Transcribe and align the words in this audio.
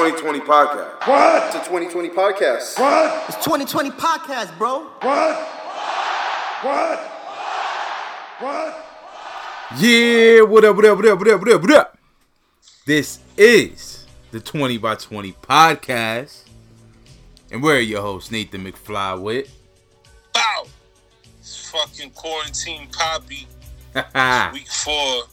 2020 0.00 0.40
podcast. 0.40 1.06
What? 1.06 1.46
It's 1.48 1.56
a 1.56 1.68
2020 1.68 2.08
podcast. 2.08 2.78
What? 2.80 3.24
It's 3.28 3.44
2020 3.44 3.90
podcast, 3.90 4.56
bro. 4.56 4.84
What? 5.02 5.36
What? 6.62 6.98
What? 8.40 8.86
Yeah, 9.76 10.40
what 10.40 10.64
up, 10.64 10.74
what 10.76 10.84
up, 10.86 10.96
what 10.96 11.06
up, 11.06 11.18
what 11.18 11.28
up, 11.28 11.40
what 11.40 11.52
up, 11.52 11.60
what 11.60 11.70
up? 11.74 11.98
This 12.86 13.18
is 13.36 14.06
the 14.30 14.40
20 14.40 14.78
by 14.78 14.94
20 14.94 15.32
podcast. 15.32 16.44
And 17.52 17.62
we're 17.62 17.80
your 17.80 18.00
host, 18.00 18.32
Nathan 18.32 18.64
McFly 18.64 19.20
with. 19.20 19.54
Bow. 20.32 20.64
It's 21.40 21.68
fucking 21.70 22.12
quarantine 22.12 22.88
poppy. 22.90 23.46
Yay! 23.94 24.50
Week 24.54 24.66
four. 24.66 25.24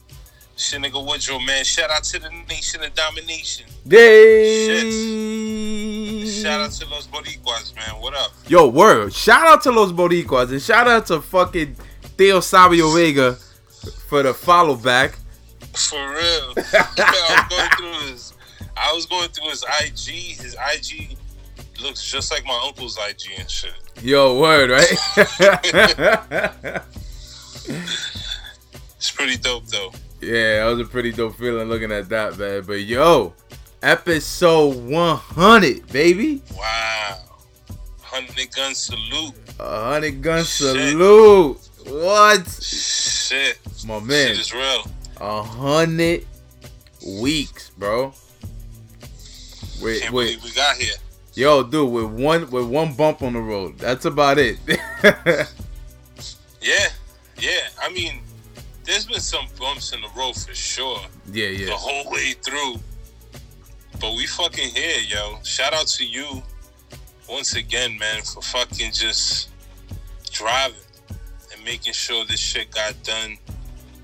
Shit 0.58 0.82
nigga 0.82 1.06
Woodrow, 1.06 1.38
man. 1.38 1.64
Shout 1.64 1.88
out 1.88 2.02
to 2.02 2.18
the 2.18 2.30
nation 2.48 2.82
of 2.82 2.92
domination. 2.92 3.66
Yay! 3.86 4.66
Shit. 4.66 6.42
Shout 6.42 6.60
out 6.60 6.72
to 6.72 6.84
Los 6.86 7.06
Boricuas, 7.06 7.76
man. 7.76 8.00
What 8.00 8.14
up? 8.14 8.32
Yo, 8.48 8.66
word. 8.66 9.14
Shout 9.14 9.46
out 9.46 9.62
to 9.62 9.70
Los 9.70 9.92
Boricuas 9.92 10.50
and 10.50 10.60
shout 10.60 10.88
out 10.88 11.06
to 11.06 11.20
fucking 11.20 11.76
Theo 12.16 12.40
Sabio 12.40 12.92
Vega 12.92 13.34
for 14.08 14.24
the 14.24 14.34
follow 14.34 14.74
back. 14.74 15.16
For 15.74 15.96
real. 15.96 16.54
I 16.56 17.38
was 17.38 17.46
going 17.48 17.70
through 17.76 18.10
his 18.10 18.34
I 18.76 18.92
was 18.92 19.06
going 19.06 19.28
through 19.28 19.50
his 19.50 19.64
IG. 19.80 20.40
His 20.42 20.56
IG 20.74 21.16
looks 21.80 22.02
just 22.02 22.32
like 22.32 22.44
my 22.44 22.60
uncle's 22.66 22.98
IG 22.98 23.38
and 23.38 23.48
shit. 23.48 23.74
Yo, 24.02 24.40
word, 24.40 24.70
right? 24.70 24.92
It's 28.98 29.12
pretty 29.12 29.36
dope 29.36 29.64
though. 29.66 29.92
Yeah, 30.20 30.64
that 30.64 30.70
was 30.76 30.80
a 30.86 30.90
pretty 30.90 31.12
dope 31.12 31.36
feeling 31.36 31.68
looking 31.68 31.92
at 31.92 32.08
that, 32.08 32.38
man. 32.38 32.62
But 32.66 32.80
yo, 32.80 33.34
episode 33.82 34.76
100, 34.90 35.86
baby. 35.92 36.42
Wow. 36.56 37.18
Hundred 38.02 38.50
gun 38.54 38.74
salute. 38.74 39.34
A 39.60 39.84
hundred 39.92 40.22
gun 40.22 40.38
Shit. 40.40 40.46
salute. 40.48 41.58
What? 41.86 42.48
Shit. 42.48 43.58
My 43.86 44.00
man, 44.00 44.28
Shit 44.28 44.38
is 44.40 44.52
real. 44.54 44.84
a 45.20 45.42
hundred 45.42 46.26
weeks, 47.06 47.70
bro. 47.70 48.12
Wait, 49.82 50.02
Can't 50.02 50.12
wait, 50.14 50.42
we 50.42 50.50
got 50.52 50.76
here. 50.76 50.94
yo, 51.34 51.62
dude, 51.62 51.90
with 51.92 52.06
one 52.06 52.50
with 52.50 52.66
one 52.66 52.94
bump 52.94 53.22
on 53.22 53.34
the 53.34 53.40
road, 53.40 53.78
that's 53.78 54.04
about 54.06 54.38
it. 54.38 54.58
Yeah, 56.60 56.88
yeah. 57.38 57.68
I 57.80 57.90
mean, 57.92 58.20
there's 58.88 59.04
been 59.04 59.20
some 59.20 59.46
bumps 59.58 59.92
in 59.92 60.00
the 60.00 60.08
road 60.16 60.34
for 60.34 60.54
sure 60.54 60.98
yeah, 61.30 61.48
yeah. 61.48 61.66
the 61.66 61.76
whole 61.76 62.10
way 62.10 62.32
through. 62.42 62.76
But 64.00 64.14
we 64.14 64.26
fucking 64.26 64.70
here, 64.70 65.00
yo. 65.06 65.38
Shout 65.44 65.74
out 65.74 65.86
to 65.88 66.06
you 66.06 66.42
once 67.28 67.54
again, 67.54 67.98
man, 67.98 68.22
for 68.22 68.40
fucking 68.40 68.92
just 68.92 69.50
driving 70.32 70.78
and 71.54 71.62
making 71.64 71.92
sure 71.92 72.24
this 72.24 72.40
shit 72.40 72.70
got 72.70 72.94
done 73.02 73.36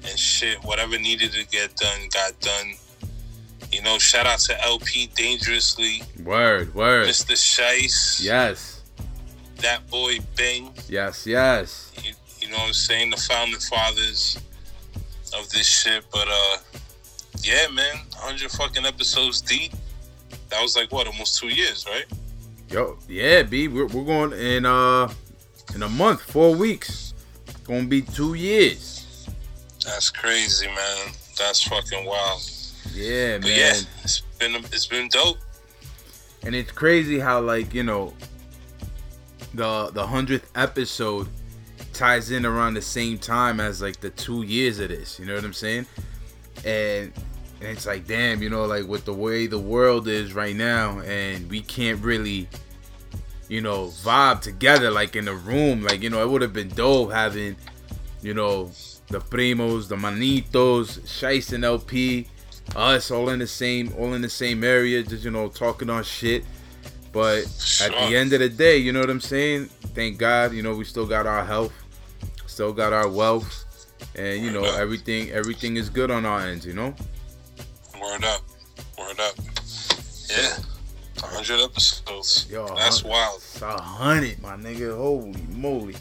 and 0.03 0.19
shit, 0.19 0.63
whatever 0.65 0.98
needed 0.98 1.33
to 1.33 1.47
get 1.47 1.75
done, 1.77 2.01
got 2.13 2.39
done. 2.41 2.75
You 3.73 3.81
know, 3.83 3.98
shout 3.98 4.27
out 4.27 4.41
to 4.41 4.65
LP 4.65 5.09
Dangerously, 5.17 6.03
word, 6.23 6.75
word. 6.75 7.09
Mr. 7.09 7.33
Shice, 7.33 8.23
Yes, 8.23 8.83
that 9.57 9.89
boy 9.89 10.19
Bing. 10.37 10.75
yes, 10.91 11.27
yes. 11.27 11.91
you, 12.03 12.13
you 12.41 12.48
know 12.51 12.59
what 12.59 12.67
I'm 12.69 12.73
saying, 12.75 13.11
the 13.11 13.17
founding 13.17 13.59
fathers 13.61 14.39
of 15.39 15.49
this 15.51 15.67
shit. 15.67 16.05
But 16.13 16.29
uh 16.29 16.57
yeah, 17.42 17.67
man, 17.73 17.97
100 18.13 18.51
fucking 18.53 18.86
episodes 18.86 19.41
deep. 19.41 19.73
That 20.51 20.63
was 20.63 20.77
like 20.77 20.92
what, 20.92 21.07
almost 21.07 21.39
two 21.41 21.48
years, 21.48 21.85
right? 21.86 22.05
Yo, 22.70 22.97
yeah, 23.08 23.42
B, 23.42 23.69
we're, 23.69 23.86
we're 23.86 24.05
going 24.05 24.33
in 24.33 24.64
uh 24.67 25.13
in 25.75 25.83
a 25.83 25.89
month, 25.89 26.23
four 26.23 26.55
weeks. 26.55 27.14
Gonna 27.64 27.85
be 27.86 28.03
two 28.03 28.35
years. 28.35 29.27
That's 29.85 30.11
crazy, 30.11 30.67
man. 30.67 31.13
That's 31.39 31.63
fucking 31.64 32.05
wild. 32.07 32.41
Yeah, 32.92 33.39
But 33.39 33.48
man. 33.48 33.58
yeah, 33.58 33.73
it's 34.03 34.20
been 34.39 34.55
it's 34.57 34.87
been 34.87 35.08
dope. 35.08 35.39
And 36.45 36.55
it's 36.55 36.70
crazy 36.73 37.19
how 37.19 37.41
like, 37.41 37.73
you 37.75 37.83
know, 37.83 38.13
the 39.55 39.91
the 39.92 40.07
hundredth 40.07 40.51
episode 40.55 41.29
ties 41.95 42.31
in 42.31 42.45
around 42.45 42.75
the 42.75 42.83
same 42.83 43.19
time 43.19 43.61
as 43.61 43.81
like 43.81 44.01
the 44.01 44.11
two 44.11 44.43
years 44.43 44.81
of 44.81 44.89
this. 44.89 45.19
You 45.19 45.27
know 45.27 45.35
what 45.35 45.45
I'm 45.45 45.53
saying? 45.53 45.87
And 46.65 47.13
and 47.61 47.69
it's 47.71 47.87
like, 47.87 48.07
damn, 48.07 48.43
you 48.43 48.51
know, 48.51 48.67
like 48.67 48.87
with 48.87 49.05
the 49.05 49.15
way 49.15 49.47
the 49.47 49.59
world 49.59 50.07
is 50.07 50.35
right 50.35 50.55
now, 50.55 51.01
and 51.01 51.49
we 51.49 51.63
can't 51.63 52.03
really, 52.03 52.49
you 53.49 53.63
know, 53.63 53.87
vibe 53.87 54.43
together 54.43 54.91
like 54.91 55.17
in 55.17 55.29
a 55.29 55.35
room. 55.35 55.83
Like, 55.83 56.03
you 56.03 56.11
know, 56.11 56.23
it 56.23 56.29
would 56.29 56.43
have 56.43 56.53
been 56.53 56.69
dope 56.69 57.13
having, 57.13 57.57
you 58.21 58.35
know, 58.35 58.71
the 59.09 59.21
primos, 59.21 59.89
the 59.89 59.97
manitos, 59.97 61.01
Shice 61.07 61.53
and 61.53 61.65
LP, 61.65 62.27
us 62.77 63.11
all 63.11 63.31
in 63.31 63.39
the 63.39 63.47
same, 63.47 63.95
all 63.99 64.13
in 64.15 64.21
the 64.23 64.29
same 64.29 64.63
area, 64.63 65.03
just 65.03 65.25
you 65.25 65.31
know, 65.31 65.49
talking 65.49 65.89
on 65.89 66.03
shit. 66.03 66.45
But 67.13 67.45
at 67.81 67.93
the 67.93 68.17
end 68.17 68.33
of 68.33 68.41
the 68.41 68.49
day, 68.49 68.77
you 68.77 68.93
know 68.93 69.01
what 69.01 69.09
I'm 69.09 69.21
saying? 69.21 69.67
Thank 69.95 70.19
God, 70.19 70.53
you 70.53 70.63
know, 70.63 70.75
we 70.75 70.85
still 70.85 71.07
got 71.07 71.27
our 71.27 71.45
health, 71.45 71.73
still 72.55 72.73
got 72.73 72.92
our 72.92 73.09
wealth, 73.09 73.65
and 74.15 74.41
you 74.41 74.51
know, 74.51 74.65
up. 74.65 74.79
everything, 74.79 75.31
everything 75.31 75.77
is 75.77 75.91
good 75.91 76.11
on 76.11 76.25
our 76.25 76.41
ends. 76.41 76.65
You 76.65 76.73
know? 76.73 76.95
Word 78.01 78.25
up. 78.25 78.42
Word 78.97 79.19
up. 79.19 79.35
Yeah. 80.31 80.57
100 81.20 81.64
episodes. 81.64 82.47
Yo, 82.51 82.67
That's 82.77 83.01
huh? 83.01 83.09
wild. 83.09 83.37
It's 83.37 83.61
a 83.61 83.81
hundred, 83.81 84.41
my 84.41 84.57
nigga. 84.57 84.97
Holy 84.97 85.35
moly. 85.51 85.97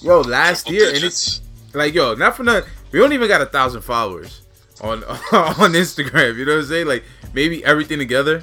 Yo, 0.00 0.20
last 0.20 0.66
Triple 0.66 0.80
year, 0.80 0.94
and 0.94 1.04
it's 1.04 1.42
like, 1.74 1.92
yo, 1.92 2.14
not 2.14 2.36
for 2.36 2.44
nothing. 2.44 2.70
We 2.90 2.98
don't 2.98 3.12
even 3.12 3.28
got 3.28 3.42
a 3.42 3.46
thousand 3.46 3.82
followers 3.82 4.42
on 4.80 5.04
on 5.04 5.72
Instagram. 5.72 6.36
You 6.36 6.46
know 6.46 6.54
what 6.54 6.62
I'm 6.62 6.66
saying? 6.66 6.86
Like, 6.86 7.04
maybe 7.34 7.62
everything 7.64 7.98
together 7.98 8.42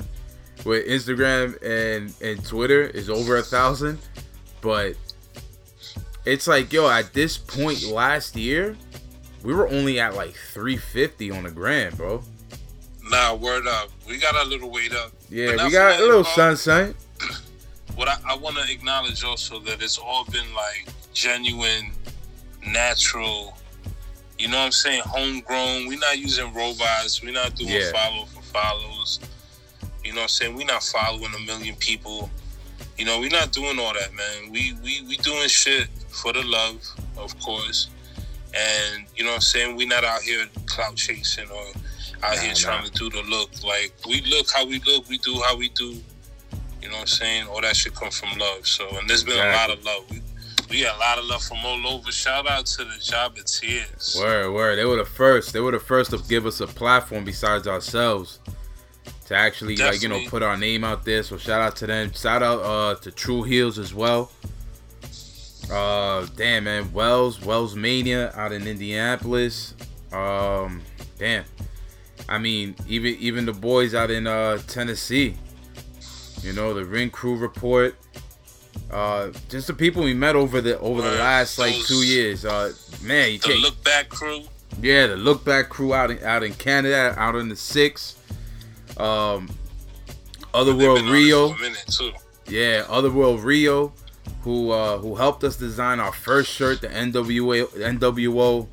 with 0.64 0.86
Instagram 0.86 1.58
and 1.64 2.14
and 2.22 2.46
Twitter 2.46 2.82
is 2.82 3.10
over 3.10 3.38
a 3.38 3.44
thousand, 3.44 3.98
but 4.62 4.96
it's 6.26 6.48
like, 6.48 6.72
yo, 6.74 6.90
at 6.90 7.14
this 7.14 7.38
point 7.38 7.84
last 7.84 8.36
year, 8.36 8.76
we 9.44 9.54
were 9.54 9.68
only 9.68 10.00
at 10.00 10.16
like 10.16 10.34
350 10.34 11.32
on 11.32 11.44
the 11.44 11.52
grand, 11.52 11.98
bro. 11.98 12.24
Nah, 13.10 13.36
word 13.36 13.68
up. 13.68 13.90
We 14.08 14.18
got 14.18 14.36
a 14.36 14.48
little 14.50 14.72
weight 14.72 14.94
up. 14.94 15.12
Yeah, 15.30 15.52
we 15.64 15.72
got 15.72 16.00
a 16.00 16.04
little 16.04 16.24
sunshine. 16.24 16.96
what 17.96 18.08
I, 18.08 18.18
I 18.28 18.36
want 18.36 18.58
to 18.58 18.72
acknowledge 18.72 19.24
also 19.24 19.60
that 19.60 19.82
it's 19.82 19.98
all 20.00 20.26
been 20.26 20.52
like 20.56 20.88
genuine, 21.14 21.92
natural. 22.66 23.56
You 24.40 24.50
know 24.50 24.58
what 24.58 24.66
I'm 24.66 24.72
saying? 24.72 25.02
Homegrown. 25.06 25.88
We're 25.88 26.00
not 26.00 26.18
using 26.18 26.52
robots. 26.54 27.22
We're 27.24 27.32
not 27.34 27.56
doing 27.56 27.70
Yeah. 27.72 27.92
follow 27.92 28.26
for 28.26 28.42
follows. 28.42 29.20
You 30.04 30.12
know 30.12 30.18
what 30.18 30.24
I'm 30.24 30.30
saying? 30.30 30.56
We're 30.56 30.66
not 30.66 30.84
following 30.84 31.34
a 31.36 31.40
million 31.46 31.76
people. 31.76 32.30
You 32.98 33.06
know, 33.06 33.20
we're 33.20 33.30
not 33.30 33.52
doing 33.52 33.78
all 33.80 33.94
that, 33.94 34.14
man. 34.14 34.52
We 34.52 34.74
we 34.84 35.02
we 35.08 35.18
doing 35.18 35.48
shit 35.50 35.88
for 36.10 36.32
the 36.34 36.44
love, 36.44 36.82
of 37.18 37.38
course. 37.42 37.90
And 38.54 39.06
you 39.16 39.24
know 39.24 39.32
what 39.32 39.36
I'm 39.36 39.42
saying? 39.42 39.76
We're 39.76 39.88
not 39.88 40.04
out 40.06 40.22
here 40.22 40.46
clout 40.66 40.96
chasing 40.96 41.50
or 41.50 41.66
out 42.24 42.36
Nah, 42.36 42.42
here 42.42 42.50
nah. 42.50 42.56
trying 42.56 42.86
to 42.86 42.92
do 42.92 43.10
the 43.10 43.22
look. 43.24 43.50
Like 43.64 43.94
we 44.08 44.22
look 44.22 44.48
how 44.52 44.66
we 44.66 44.80
look, 44.80 45.10
we 45.10 45.18
do 45.18 45.42
how 45.46 45.58
we 45.58 45.70
do. 45.70 45.98
You 46.82 46.90
know 46.90 46.96
what 46.96 47.02
I'm 47.02 47.08
saying? 47.08 47.48
All 47.48 47.62
that 47.62 47.76
shit 47.76 47.96
come 47.96 48.12
from 48.12 48.38
love. 48.38 48.66
So, 48.66 48.88
and 48.98 49.10
there's 49.10 49.24
been 49.24 49.38
a 49.46 49.52
lot 49.52 49.72
of 49.72 49.84
love. 49.84 50.10
We, 50.10 50.22
we 50.70 50.84
got 50.84 50.96
a 50.96 51.00
lot 51.00 51.18
of 51.18 51.26
love 51.26 51.44
from 51.44 51.58
all 51.66 51.86
over. 51.88 52.12
Shout 52.12 52.48
out 52.48 52.66
to 52.68 52.84
the 52.86 52.92
Jobbatiers. 53.00 54.20
Word, 54.20 54.54
word. 54.54 54.78
They 54.78 54.86
were 54.86 54.98
the 54.98 55.06
first. 55.06 55.52
They 55.52 55.60
were 55.60 55.72
the 55.72 55.80
first 55.80 56.12
to 56.12 56.20
give 56.30 56.46
us 56.46 56.62
a 56.62 56.68
platform 56.68 57.26
besides 57.26 57.68
ourselves 57.68 58.40
to 59.28 59.36
actually 59.36 59.76
like 59.78 60.02
you 60.02 60.10
know 60.10 60.22
put 60.28 60.44
our 60.44 60.58
name 60.58 60.84
out 60.84 61.06
there. 61.06 61.24
So 61.24 61.38
shout 61.38 61.62
out 61.62 61.76
to 61.78 61.88
them. 61.88 62.12
Shout 62.14 62.44
out 62.44 62.60
uh 62.62 62.96
to 63.02 63.12
True 63.12 63.44
Heels 63.44 63.80
as 63.80 63.94
well. 63.94 64.32
Uh, 65.72 66.28
damn 66.36 66.66
man, 66.66 66.94
Wells 66.94 67.42
Wells 67.44 67.76
Mania 67.76 68.32
out 68.36 68.52
in 68.52 68.68
Indianapolis. 68.68 69.74
Um, 70.12 70.82
damn. 71.18 71.44
I 72.30 72.38
mean, 72.38 72.76
even 72.88 73.16
even 73.16 73.46
the 73.46 73.54
boys 73.54 73.96
out 73.96 74.12
in 74.12 74.28
uh 74.28 74.60
Tennessee. 74.68 75.36
You 76.42 76.54
know 76.54 76.74
the 76.74 76.86
Ring 76.86 77.10
Crew 77.10 77.36
Report. 77.36 77.96
Uh, 78.92 79.32
just 79.50 79.68
the 79.68 79.74
people 79.74 80.04
we 80.04 80.14
met 80.14 80.36
over 80.36 80.62
the 80.62 80.78
over 80.80 81.02
the 81.02 81.12
last 81.18 81.58
like 81.58 81.76
two 81.86 82.06
years. 82.06 82.46
Uh, 82.46 82.72
man, 83.02 83.32
you 83.32 83.40
The 83.40 83.48
can't. 83.48 83.62
Look 83.62 83.84
Back 83.84 84.10
crew. 84.10 84.42
Yeah, 84.82 85.08
the 85.08 85.16
look 85.16 85.46
back 85.46 85.70
crew 85.70 85.94
out 85.94 86.12
in 86.12 86.22
out 86.24 86.44
in 86.44 86.54
Canada, 86.54 87.16
out 87.18 87.36
in 87.36 87.50
the 87.50 87.56
six. 87.56 88.18
Um, 88.98 89.50
Otherworld 90.54 91.02
Rio, 91.02 91.50
this 91.50 91.58
for 91.58 91.66
a 91.66 91.70
minute 91.70 91.86
too. 91.88 92.12
yeah, 92.48 92.86
Otherworld 92.88 93.42
Rio, 93.42 93.94
who 94.42 94.72
uh, 94.72 94.98
who 95.00 95.16
helped 95.16 95.44
us 95.44 95.58
design 95.58 96.00
our 96.00 96.14
first 96.14 96.52
shirt, 96.52 96.82
the 96.82 96.88
NWA 96.88 97.68
NWO, 97.68 98.68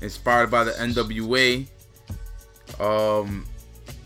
inspired 0.00 0.50
by 0.50 0.64
the 0.64 0.72
NWA. 0.72 1.66
Um, 2.80 3.46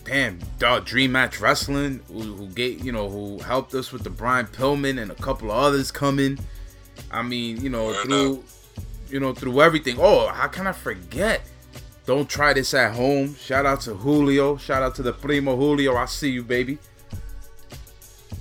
damn, 0.05 0.39
dog, 0.59 0.85
Dream 0.85 1.13
Match 1.13 1.41
Wrestling, 1.41 2.01
who, 2.09 2.21
who 2.21 2.47
gave, 2.49 2.85
you 2.85 2.93
know, 2.93 3.09
who 3.09 3.39
helped 3.41 3.75
us 3.75 3.93
with 3.93 4.05
the 4.05 4.11
Brian 4.11 4.47
Pillman 4.47 5.01
and 5.01 5.11
a 5.11 5.15
couple 5.15 5.51
of 5.51 5.57
others 5.57 5.91
coming. 5.91 6.39
I 7.11 7.23
mean, 7.23 7.61
you 7.63 7.71
know, 7.71 7.87
Word 7.87 8.05
through, 8.05 8.45
you 9.09 9.21
know, 9.21 9.33
through 9.33 9.61
everything. 9.63 9.97
Oh, 9.99 10.29
how 10.29 10.49
can 10.49 10.67
I 10.67 10.73
forget? 10.73 11.43
Don't 12.07 12.29
try 12.29 12.53
this 12.53 12.73
at 12.75 12.95
home. 12.95 13.35
Shout 13.35 13.67
out 13.67 13.81
to 13.83 13.95
Julio. 13.95 14.57
Shout 14.57 14.83
out 14.83 14.95
to 14.97 15.03
the 15.03 15.13
primo 15.13 15.57
Julio. 15.57 15.97
I 15.97 16.07
see 16.07 16.31
you, 16.31 16.43
baby. 16.45 16.79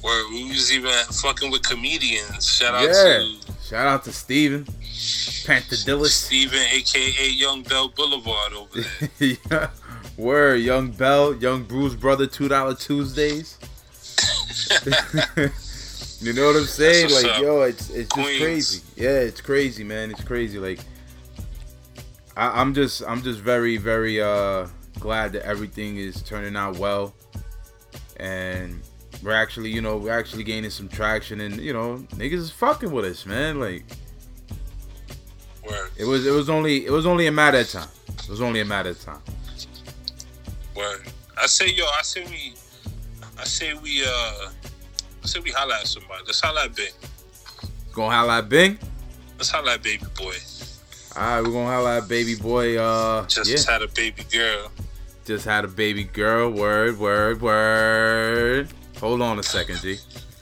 Where 0.02 0.30
we 0.30 0.50
was 0.50 0.72
even 0.72 0.92
fucking 1.22 1.50
with 1.52 1.64
comedians. 1.64 2.46
Shout 2.48 2.76
out 2.76 2.84
Yeah. 2.84 2.92
to 2.94 3.36
Shout 3.68 3.88
out 3.88 4.04
to 4.04 4.12
Steven. 4.12 4.66
Pantadillis. 4.66 6.10
Steven, 6.10 6.60
aka 6.72 7.28
Young 7.30 7.64
Bell 7.64 7.90
Boulevard 7.90 8.54
over 8.54 8.82
there. 8.82 9.38
yeah. 9.52 9.70
Word, 10.16 10.62
Young 10.62 10.92
Bell, 10.92 11.34
Young 11.36 11.64
Bruce 11.64 11.96
Brother, 11.96 12.28
two 12.28 12.48
dollar 12.48 12.76
Tuesdays. 12.76 13.58
you 16.22 16.34
know 16.34 16.48
what 16.48 16.56
I'm 16.56 16.66
saying? 16.66 17.10
Like, 17.12 17.26
up. 17.26 17.42
yo, 17.42 17.62
it's 17.64 17.90
it's 17.90 18.10
just 18.10 18.12
Queens. 18.12 18.40
crazy. 18.42 18.82
Yeah, 18.96 19.20
it's 19.20 19.42
crazy, 19.42 19.84
man. 19.84 20.12
It's 20.12 20.24
crazy. 20.24 20.60
Like, 20.60 20.80
I, 22.36 22.62
I'm 22.62 22.74
just 22.74 23.04
I'm 23.08 23.22
just 23.22 23.40
very 23.40 23.78
very 23.78 24.22
uh 24.22 24.68
glad 25.00 25.34
that 25.34 25.44
everything 25.44 25.98
is 25.98 26.22
turning 26.22 26.56
out 26.56 26.78
well, 26.78 27.14
and 28.18 28.82
we're 29.24 29.34
actually 29.34 29.72
you 29.72 29.82
know 29.82 29.98
we're 29.98 30.18
actually 30.18 30.44
gaining 30.44 30.70
some 30.70 30.88
traction, 30.88 31.42
and 31.42 31.60
you 31.60 31.74
know 31.74 31.98
niggas 32.16 32.34
is 32.34 32.52
fucking 32.52 32.92
with 32.92 33.06
us, 33.06 33.26
man. 33.26 33.60
Like, 33.60 33.86
Word, 35.68 35.90
it 35.98 36.06
was 36.06 36.26
it 36.26 36.32
was 36.32 36.50
only 36.50 36.86
it 36.86 36.92
was 36.92 37.06
only 37.06 37.28
a 37.28 37.32
matter 37.32 37.60
of 37.60 37.70
time. 37.70 37.90
It 38.08 38.30
was 38.30 38.42
only 38.42 38.62
a 38.62 38.66
matter 38.66 38.90
of 38.90 39.02
time. 39.02 39.22
word. 40.76 41.04
I 41.38 41.48
say, 41.48 41.68
yo, 41.68 41.86
I 41.86 42.02
say 42.02 42.24
we, 42.26 42.54
I 43.38 43.44
say 43.44 43.74
we, 43.74 44.04
uh, 44.04 44.50
I 45.24 45.26
say 45.26 45.40
we 45.42 45.52
holla 45.52 45.76
at 45.82 45.88
somebody. 45.88 46.24
Let's 46.26 46.40
holla 46.40 46.66
at 46.66 46.76
Bing. 46.76 46.92
Gonna 47.94 48.16
holla 48.16 48.38
at 48.40 48.50
Bing. 48.50 48.80
Let's 49.38 49.52
holla 49.52 49.74
at 49.74 49.84
baby 49.84 50.06
boy. 50.18 50.34
All 51.18 51.22
right, 51.24 51.42
we're 51.42 51.52
gonna 51.52 51.66
holla 51.68 51.98
at 52.00 52.08
baby 52.10 52.36
boy. 52.36 52.78
Uh, 52.78 53.26
Just 53.28 53.50
yeah, 53.68 53.72
had 53.74 53.82
a 53.82 53.88
baby 53.88 54.24
girl. 54.32 54.70
just 55.26 55.46
had 55.46 55.64
a 55.64 55.68
baby 55.68 56.04
girl. 56.04 56.50
Word, 56.52 57.00
word, 57.00 57.42
word. 57.42 58.68
Hold 59.00 59.22
on 59.22 59.40
a 59.40 59.44
second, 59.44 59.78
G. 59.80 59.98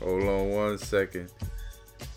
Hold 0.00 0.22
on 0.22 0.50
one 0.50 0.78
second. 0.78 1.30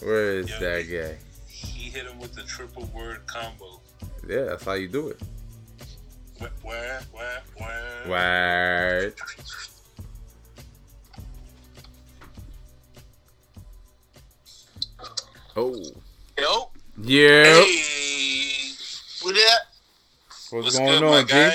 Where 0.01 0.39
is 0.39 0.49
Yeah, 0.49 0.59
that 0.59 0.85
he- 0.85 0.97
guy? 0.97 1.17
He 1.47 1.89
hit 1.89 2.05
him 2.05 2.19
with 2.19 2.33
the 2.33 2.43
triple 2.43 2.85
word 2.93 3.25
combo. 3.27 3.81
Yeah, 4.27 4.43
that's 4.43 4.63
how 4.63 4.73
you 4.73 4.87
do 4.87 5.09
it. 5.09 5.19
Where, 6.61 7.01
where, 7.11 7.41
where? 7.57 8.03
Word. 8.07 9.13
Oh. 15.59 15.73
Yo, 16.39 16.69
Yeah. 17.01 17.43
Hey, 17.45 18.69
what 19.23 19.33
that? 19.33 19.59
What's, 20.51 20.51
what's 20.51 20.77
going 20.77 20.99
good, 20.99 21.01
my 21.01 21.17
on, 21.17 21.25
guy? 21.25 21.53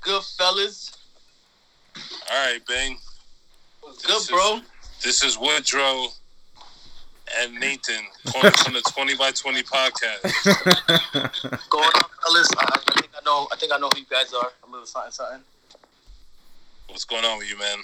Good 0.00 0.24
fellas. 0.24 0.90
All 2.28 2.46
right, 2.46 2.58
Bing. 2.66 2.98
What's 3.80 4.04
This 4.04 4.26
good, 4.26 4.34
bro? 4.34 4.60
This 5.04 5.22
is 5.22 5.38
Woodrow 5.38 6.08
and 7.38 7.54
Nathan 7.54 8.06
calling 8.26 8.50
from 8.54 8.72
the 8.72 8.82
20 8.82 9.14
by 9.14 9.30
20 9.30 9.62
podcast. 9.62 10.22
Going 11.70 11.84
on, 11.84 12.10
fellas? 12.24 12.48
I, 12.58 12.64
I 12.74 12.92
think 12.92 13.10
I 13.14 13.24
know. 13.24 13.46
I 13.52 13.56
think 13.56 13.72
I 13.72 13.78
know 13.78 13.88
who 13.94 14.00
you 14.00 14.06
guys 14.10 14.34
are. 14.34 14.50
A 14.66 14.68
little 14.68 14.84
something, 14.84 15.12
something. 15.12 15.42
What's 16.88 17.04
going 17.04 17.24
on 17.24 17.38
with 17.38 17.48
you, 17.48 17.56
man? 17.56 17.78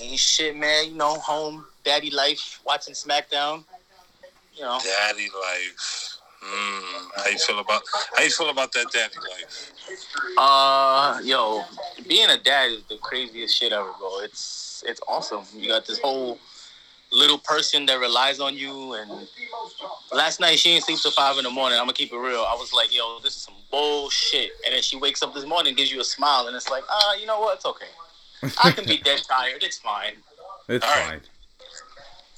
Ain't 0.00 0.18
shit, 0.18 0.56
man. 0.56 0.88
You 0.88 0.94
know, 0.94 1.14
home, 1.20 1.66
daddy 1.84 2.10
life, 2.10 2.60
watching 2.66 2.94
SmackDown. 2.94 3.62
You 4.56 4.62
know, 4.62 4.78
Daddy 4.82 5.28
life. 5.28 6.18
Mm, 6.42 7.10
how 7.16 7.28
you 7.30 7.38
feel 7.38 7.58
about 7.58 7.82
how 8.14 8.22
you 8.22 8.30
feel 8.30 8.50
about 8.50 8.72
that 8.72 8.90
daddy 8.92 9.16
life? 9.18 9.72
uh, 10.38 11.18
yo, 11.24 11.64
being 12.08 12.28
a 12.30 12.38
dad 12.38 12.70
is 12.70 12.84
the 12.84 12.96
craziest 12.98 13.56
shit 13.56 13.72
ever, 13.72 13.90
bro. 13.98 14.20
It's 14.20 14.84
it's 14.86 15.00
awesome. 15.08 15.44
You 15.54 15.68
got 15.68 15.86
this 15.86 15.98
whole 15.98 16.38
little 17.12 17.38
person 17.38 17.86
that 17.86 17.98
relies 17.98 18.40
on 18.40 18.54
you. 18.54 18.94
And 18.94 19.28
last 20.12 20.40
night 20.40 20.58
she 20.58 20.70
didn't 20.70 20.84
sleep 20.84 20.98
till 21.00 21.10
five 21.12 21.36
in 21.38 21.44
the 21.44 21.50
morning. 21.50 21.78
I'm 21.78 21.84
gonna 21.84 21.94
keep 21.94 22.12
it 22.12 22.18
real. 22.18 22.44
I 22.48 22.54
was 22.54 22.72
like, 22.72 22.94
yo, 22.94 23.18
this 23.22 23.36
is 23.36 23.42
some 23.42 23.54
bullshit. 23.70 24.50
And 24.64 24.74
then 24.74 24.82
she 24.82 24.96
wakes 24.96 25.22
up 25.22 25.34
this 25.34 25.46
morning, 25.46 25.74
gives 25.74 25.92
you 25.92 26.00
a 26.00 26.04
smile, 26.04 26.46
and 26.46 26.56
it's 26.56 26.70
like, 26.70 26.84
ah, 26.88 27.14
you 27.14 27.26
know 27.26 27.40
what? 27.40 27.56
It's 27.56 27.66
okay. 27.66 27.86
I 28.62 28.70
can 28.70 28.84
be 28.84 28.98
dead 29.04 29.22
tired. 29.28 29.62
It's 29.62 29.78
fine. 29.78 30.14
It's 30.68 30.84
All 30.84 31.06
right. 31.06 31.22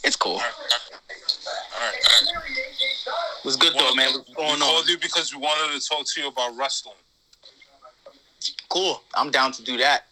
Fine. 0.03 0.09
It's 0.09 0.17
cool. 0.17 0.33
All 0.33 0.39
right, 0.39 0.45
all 0.55 1.81
right. 1.81 1.95
All 2.27 3.13
right. 3.13 3.39
What's 3.43 3.57
good 3.57 3.73
though, 3.75 3.95
man? 3.95 4.13
What's 4.13 4.29
we 4.29 4.35
going 4.35 4.51
on? 4.53 4.59
called 4.59 4.89
you 4.89 4.99
because 4.99 5.35
we 5.35 5.41
wanted 5.41 5.81
to 5.81 5.87
talk 5.89 6.05
to 6.07 6.21
you 6.21 6.29
about 6.29 6.57
wrestling. 6.57 6.95
Cool. 8.69 9.03
I'm 9.15 9.31
down 9.31 9.53
to 9.53 9.63
do 9.63 9.77
that. 9.79 10.05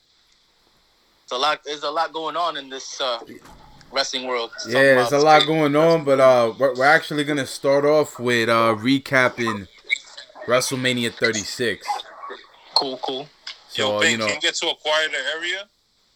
It's 1.25 1.33
a 1.33 1.37
lot. 1.37 1.61
There's 1.65 1.83
a 1.83 1.91
lot 1.91 2.13
going 2.13 2.37
on 2.37 2.57
in 2.57 2.71
this 2.71 3.01
uh, 3.01 3.19
wrestling 3.93 4.27
world. 4.27 4.53
Something 4.59 4.81
Yeah, 4.81 4.95
there's 4.95 5.13
a 5.13 5.19
lot 5.19 5.43
straight- 5.43 5.55
going 5.55 5.77
on, 5.77 6.05
but 6.05 6.21
uh, 6.21 6.55
we're, 6.59 6.75
we're 6.75 6.85
actually 6.87 7.25
gonna 7.25 7.47
start 7.47 7.85
off 7.85 8.19
with 8.19 8.49
uh 8.49 8.75
recapping 8.79 9.67
WrestleMania 10.47 11.13
36. 11.13 11.87
Cool, 12.75 12.99
cool. 13.03 13.29
Yo, 13.75 14.01
So 14.01 14.03
you 14.07 14.17
know, 14.17 14.27
can 14.27 14.37
you 14.37 14.41
get 14.41 14.55
to 14.55 14.69
a 14.69 14.75
quieter 14.77 15.17
area? 15.37 15.65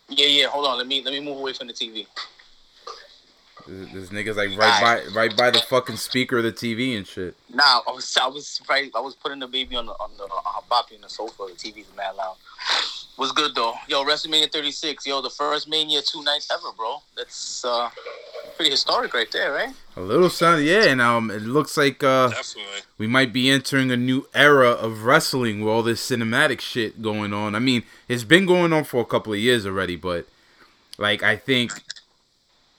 Yeah, 0.09 0.27
yeah. 0.27 0.47
Hold 0.47 0.67
on. 0.67 0.79
Let 0.79 0.87
me 0.87 1.03
let 1.03 1.13
me 1.13 1.21
move 1.21 1.39
away 1.39 1.53
from 1.53 1.67
the 1.67 1.73
TV. 1.73 2.07
This, 3.71 3.93
this 3.93 4.09
nigga's 4.11 4.37
like 4.37 4.51
right 4.59 4.81
by 4.83 5.15
right 5.15 5.37
by 5.37 5.51
the 5.51 5.61
fucking 5.61 5.97
speaker 5.97 6.39
of 6.39 6.45
the 6.45 6.53
TV 6.53 6.97
and 6.97 7.07
shit. 7.07 7.37
Nah, 7.53 7.81
I 7.87 7.93
was 7.93 8.17
I 8.21 8.27
was 8.27 8.61
right. 8.69 8.91
I 8.95 9.01
was 9.01 9.15
putting 9.15 9.39
the 9.39 9.47
baby 9.47 9.77
on 9.77 9.87
the 9.87 9.93
on 9.93 10.11
the 10.17 10.25
on 10.25 10.63
Boppy 10.71 10.97
on 10.97 11.03
the 11.03 11.09
sofa. 11.09 11.47
The 11.47 11.53
TV's 11.53 11.87
mad 11.97 12.17
loud. 12.17 12.37
Was 13.17 13.33
good 13.33 13.55
though. 13.55 13.75
Yo, 13.87 14.03
WrestleMania 14.05 14.51
36. 14.51 15.07
Yo, 15.07 15.21
the 15.21 15.31
first 15.31 15.69
Mania 15.69 16.01
two 16.03 16.25
nights 16.25 16.51
ever, 16.51 16.73
bro. 16.77 17.03
That's 17.17 17.65
uh 17.65 17.91
pretty 18.57 18.71
historic 18.71 19.15
right 19.15 19.31
there, 19.31 19.53
right? 19.53 19.75
A 19.97 20.01
little 20.01 20.31
sound, 20.31 20.65
yeah, 20.65 20.85
and 20.85 21.01
um, 21.01 21.31
it 21.31 21.43
looks 21.43 21.77
like 21.77 22.03
uh 22.03 22.29
Definitely. 22.29 22.81
we 22.99 23.07
might 23.07 23.33
be 23.33 23.51
entering 23.51 23.91
a 23.91 23.97
new 23.97 24.27
era 24.35 24.71
of 24.71 25.05
wrestling 25.05 25.61
with 25.61 25.69
all 25.69 25.83
this 25.83 26.09
cinematic 26.09 26.61
shit 26.61 27.03
going 27.03 27.33
on. 27.33 27.55
I 27.55 27.59
mean, 27.59 27.85
it's 28.09 28.25
been 28.25 28.47
going 28.47 28.73
on 28.73 28.85
for 28.85 29.01
a 29.01 29.05
couple 29.07 29.33
of 29.33 29.39
years 29.39 29.67
already, 29.67 29.97
but 29.97 30.27
like 30.99 31.23
I 31.23 31.37
think 31.37 31.73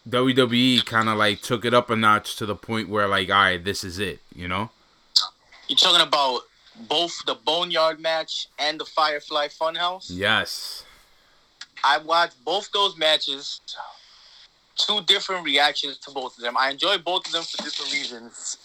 WWE 0.09 0.85
kind 0.85 1.09
of 1.09 1.17
like 1.17 1.41
took 1.41 1.63
it 1.63 1.73
up 1.73 1.89
a 1.89 1.95
notch 1.95 2.35
to 2.37 2.45
the 2.45 2.55
point 2.55 2.89
where 2.89 3.07
like, 3.07 3.29
all 3.29 3.35
right, 3.35 3.63
this 3.63 3.83
is 3.83 3.99
it, 3.99 4.19
you 4.33 4.47
know? 4.47 4.69
You're 5.67 5.77
talking 5.77 6.05
about 6.05 6.41
both 6.89 7.13
the 7.25 7.35
Boneyard 7.35 7.99
match 7.99 8.47
and 8.57 8.79
the 8.79 8.85
Firefly 8.85 9.47
Funhouse. 9.49 10.07
Yes. 10.09 10.83
I 11.83 11.99
watched 11.99 12.43
both 12.43 12.71
those 12.71 12.97
matches. 12.97 13.61
Two 14.77 15.01
different 15.01 15.45
reactions 15.45 15.97
to 15.99 16.11
both 16.11 16.37
of 16.37 16.43
them. 16.43 16.57
I 16.57 16.71
enjoyed 16.71 17.03
both 17.03 17.27
of 17.27 17.31
them 17.31 17.43
for 17.43 17.57
different 17.63 17.93
reasons. 17.93 18.57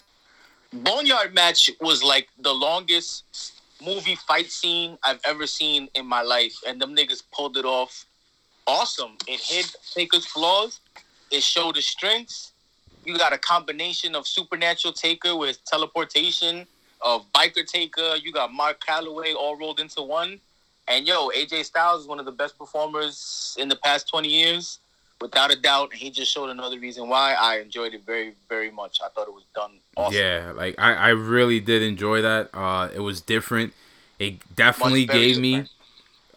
Boneyard 0.73 1.33
match 1.33 1.69
was 1.79 2.03
like 2.03 2.27
the 2.39 2.53
longest 2.53 3.53
movie 3.85 4.15
fight 4.15 4.51
scene 4.51 4.97
I've 5.03 5.19
ever 5.25 5.45
seen 5.45 5.87
in 5.93 6.05
my 6.05 6.21
life, 6.21 6.55
and 6.67 6.81
them 6.81 6.95
niggas 6.95 7.23
pulled 7.31 7.57
it 7.57 7.65
off. 7.65 8.05
Awesome. 8.65 9.11
It 9.27 9.39
hid 9.39 9.65
Taker's 9.93 10.25
flaws. 10.25 10.79
It 11.31 11.43
showed 11.43 11.75
the 11.75 11.81
strengths. 11.81 12.53
You 13.05 13.17
got 13.17 13.33
a 13.33 13.37
combination 13.37 14.15
of 14.15 14.27
supernatural 14.27 14.93
Taker 14.93 15.35
with 15.35 15.63
teleportation, 15.65 16.67
of 17.01 17.25
biker 17.33 17.65
Taker. 17.65 18.15
You 18.15 18.31
got 18.31 18.51
Mark 18.53 18.83
Calaway 18.85 19.33
all 19.35 19.55
rolled 19.55 19.79
into 19.79 20.01
one. 20.01 20.39
And 20.87 21.05
yo, 21.05 21.29
AJ 21.29 21.65
Styles 21.65 22.01
is 22.01 22.07
one 22.07 22.19
of 22.19 22.25
the 22.25 22.31
best 22.31 22.57
performers 22.57 23.55
in 23.59 23.67
the 23.67 23.75
past 23.75 24.07
20 24.07 24.29
years, 24.29 24.79
without 25.19 25.51
a 25.51 25.55
doubt. 25.59 25.93
He 25.93 26.09
just 26.09 26.31
showed 26.31 26.49
another 26.49 26.79
reason 26.79 27.09
why 27.09 27.33
I 27.33 27.59
enjoyed 27.59 27.93
it 27.93 28.05
very, 28.05 28.35
very 28.47 28.71
much. 28.71 28.99
I 29.03 29.09
thought 29.09 29.27
it 29.27 29.33
was 29.33 29.43
done 29.53 29.71
awesome. 29.97 30.17
Yeah, 30.17 30.53
like 30.55 30.75
I, 30.77 30.93
I 30.93 31.09
really 31.09 31.59
did 31.59 31.81
enjoy 31.81 32.21
that. 32.21 32.49
Uh, 32.53 32.89
it 32.93 32.99
was 32.99 33.19
different. 33.19 33.73
It 34.17 34.55
definitely 34.55 35.05
gave 35.05 35.39
me. 35.39 35.65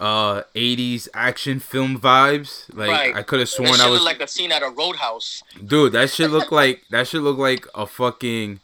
Uh 0.00 0.42
80s 0.54 1.08
action 1.14 1.60
film 1.60 2.00
vibes. 2.00 2.64
Like 2.74 2.90
Right. 2.90 3.14
I 3.14 3.22
could 3.22 3.38
have 3.40 3.48
sworn 3.50 3.70
shit 3.72 3.80
I 3.80 3.84
looked 3.84 3.92
was 3.92 4.04
like 4.04 4.20
a 4.22 4.26
scene 4.26 4.50
at 4.50 4.62
a 4.62 4.70
roadhouse. 4.70 5.42
dude. 5.64 5.92
That 5.92 6.10
should 6.10 6.30
look 6.30 6.50
like 6.60 6.82
that 6.90 7.06
should 7.06 7.22
look 7.22 7.38
like 7.38 7.66
a 7.74 7.86
fucking 7.86 8.60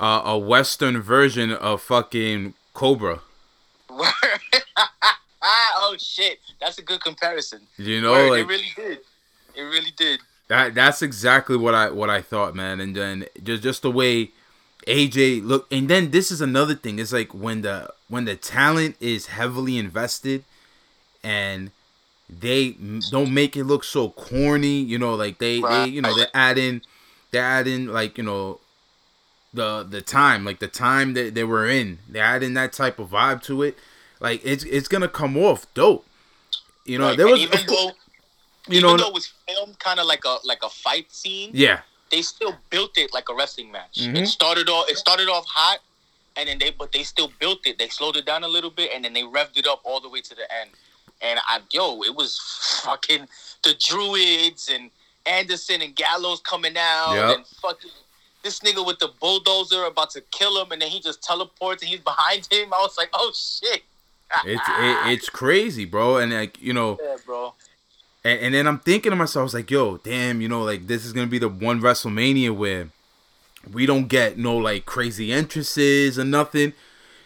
uh, 0.00 0.22
a 0.24 0.36
western 0.38 1.00
version 1.00 1.52
of 1.52 1.80
fucking 1.80 2.54
Cobra. 2.74 3.20
oh 5.42 5.94
shit, 5.98 6.40
that's 6.60 6.78
a 6.78 6.82
good 6.82 7.00
comparison. 7.02 7.60
You 7.76 8.00
know, 8.00 8.12
Word, 8.12 8.30
like 8.30 8.40
it 8.40 8.48
really 8.48 8.72
did. 8.76 8.98
It 9.54 9.62
really 9.62 9.92
did. 9.96 10.20
That 10.48 10.74
that's 10.74 11.02
exactly 11.02 11.56
what 11.56 11.74
I 11.74 11.90
what 11.90 12.10
I 12.10 12.20
thought, 12.20 12.54
man. 12.54 12.80
And 12.80 12.96
then 12.96 13.26
just 13.42 13.62
just 13.62 13.82
the 13.82 13.90
way 13.90 14.30
AJ 14.86 15.44
look, 15.44 15.66
and 15.70 15.88
then 15.88 16.10
this 16.10 16.30
is 16.30 16.40
another 16.40 16.74
thing. 16.74 16.98
It's 16.98 17.12
like 17.12 17.32
when 17.32 17.62
the 17.62 17.90
when 18.12 18.26
the 18.26 18.36
talent 18.36 18.94
is 19.00 19.28
heavily 19.28 19.78
invested 19.78 20.44
and 21.24 21.70
they 22.28 22.76
don't 23.10 23.32
make 23.32 23.56
it 23.56 23.64
look 23.64 23.82
so 23.84 24.10
corny, 24.10 24.82
you 24.82 24.98
know, 24.98 25.14
like 25.14 25.38
they, 25.38 25.62
they 25.62 25.86
you 25.86 26.02
know, 26.02 26.14
they 26.14 26.26
add 26.34 26.58
in 26.58 26.82
they 27.30 27.38
add 27.38 27.66
in 27.66 27.86
like, 27.86 28.18
you 28.18 28.24
know, 28.24 28.60
the 29.54 29.82
the 29.88 30.02
time, 30.02 30.44
like 30.44 30.58
the 30.58 30.68
time 30.68 31.14
that 31.14 31.34
they 31.34 31.42
were 31.42 31.66
in. 31.66 32.00
They 32.06 32.20
add 32.20 32.42
in 32.42 32.52
that 32.52 32.74
type 32.74 32.98
of 32.98 33.08
vibe 33.08 33.42
to 33.44 33.62
it. 33.62 33.78
Like 34.20 34.42
it's 34.44 34.64
it's 34.64 34.88
gonna 34.88 35.08
come 35.08 35.38
off 35.38 35.64
dope. 35.72 36.04
You 36.84 36.98
know, 36.98 37.08
Right, 37.08 37.16
there 37.16 37.28
and 37.28 37.32
was 37.32 37.40
even 37.40 37.60
of 37.60 37.66
though 37.66 37.92
you 38.68 38.76
even 38.76 38.82
know 38.82 38.96
though 38.98 39.08
it 39.08 39.14
was 39.14 39.32
filmed 39.48 39.78
kind 39.78 39.98
of 39.98 40.04
like 40.04 40.26
a 40.26 40.36
like 40.44 40.62
a 40.62 40.68
fight 40.68 41.10
scene, 41.10 41.52
yeah. 41.54 41.80
they 42.10 42.20
still 42.20 42.58
built 42.68 42.98
it 42.98 43.14
like 43.14 43.30
a 43.30 43.34
wrestling 43.34 43.72
match. 43.72 44.00
Mhm. 44.00 44.18
It 44.18 44.26
started 44.26 44.68
off 44.68 44.90
it 44.90 44.98
started 44.98 45.30
off 45.30 45.46
hot, 45.46 45.80
and 46.36 46.48
then 46.48 46.58
they 46.58 46.70
but 46.70 46.92
they 46.92 47.02
still 47.02 47.30
built 47.38 47.66
it. 47.66 47.78
They 47.78 47.88
slowed 47.88 48.16
it 48.16 48.26
down 48.26 48.44
a 48.44 48.48
little 48.48 48.70
bit, 48.70 48.90
and 48.94 49.04
then 49.04 49.12
they 49.12 49.22
revved 49.22 49.56
it 49.56 49.66
up 49.66 49.80
all 49.84 50.00
the 50.00 50.08
way 50.08 50.20
to 50.20 50.34
the 50.34 50.42
end. 50.60 50.70
And 51.20 51.38
I 51.48 51.60
yo, 51.70 52.02
it 52.02 52.14
was 52.14 52.38
fucking 52.84 53.26
the 53.62 53.74
druids 53.78 54.70
and 54.72 54.90
Anderson 55.26 55.82
and 55.82 55.94
Gallows 55.94 56.40
coming 56.40 56.76
out 56.76 57.14
Yep. 57.14 57.36
and 57.36 57.46
fucking 57.46 57.90
this 58.42 58.58
nigga 58.60 58.84
with 58.84 58.98
the 58.98 59.08
bulldozer 59.20 59.84
about 59.84 60.10
to 60.10 60.20
kill 60.32 60.60
him, 60.60 60.72
and 60.72 60.82
then 60.82 60.88
he 60.90 61.00
just 61.00 61.22
teleports 61.22 61.82
and 61.82 61.90
he's 61.90 62.00
behind 62.00 62.48
him. 62.50 62.72
I 62.74 62.80
was 62.80 62.96
like, 62.98 63.10
oh 63.14 63.32
shit. 63.34 63.82
It's 64.44 64.62
it, 64.68 65.12
it's 65.12 65.28
crazy, 65.28 65.84
bro. 65.84 66.16
And 66.16 66.32
like, 66.32 66.60
you 66.60 66.72
know, 66.72 66.98
yeah, 67.02 67.16
bro. 67.24 67.54
And, 68.24 68.40
and 68.40 68.54
then 68.54 68.66
I'm 68.66 68.78
thinking 68.78 69.10
to 69.10 69.16
myself, 69.16 69.42
I 69.42 69.44
was 69.44 69.54
like, 69.54 69.70
yo, 69.70 69.98
damn, 69.98 70.40
you 70.40 70.48
know, 70.48 70.62
like 70.62 70.86
this 70.86 71.04
is 71.04 71.12
gonna 71.12 71.26
be 71.26 71.38
the 71.38 71.48
one 71.48 71.80
WrestleMania 71.80 72.50
where 72.56 72.88
we 73.70 73.86
don't 73.86 74.08
get 74.08 74.38
no 74.38 74.56
like 74.56 74.86
crazy 74.86 75.32
entrances 75.32 76.18
or 76.18 76.24
nothing. 76.24 76.72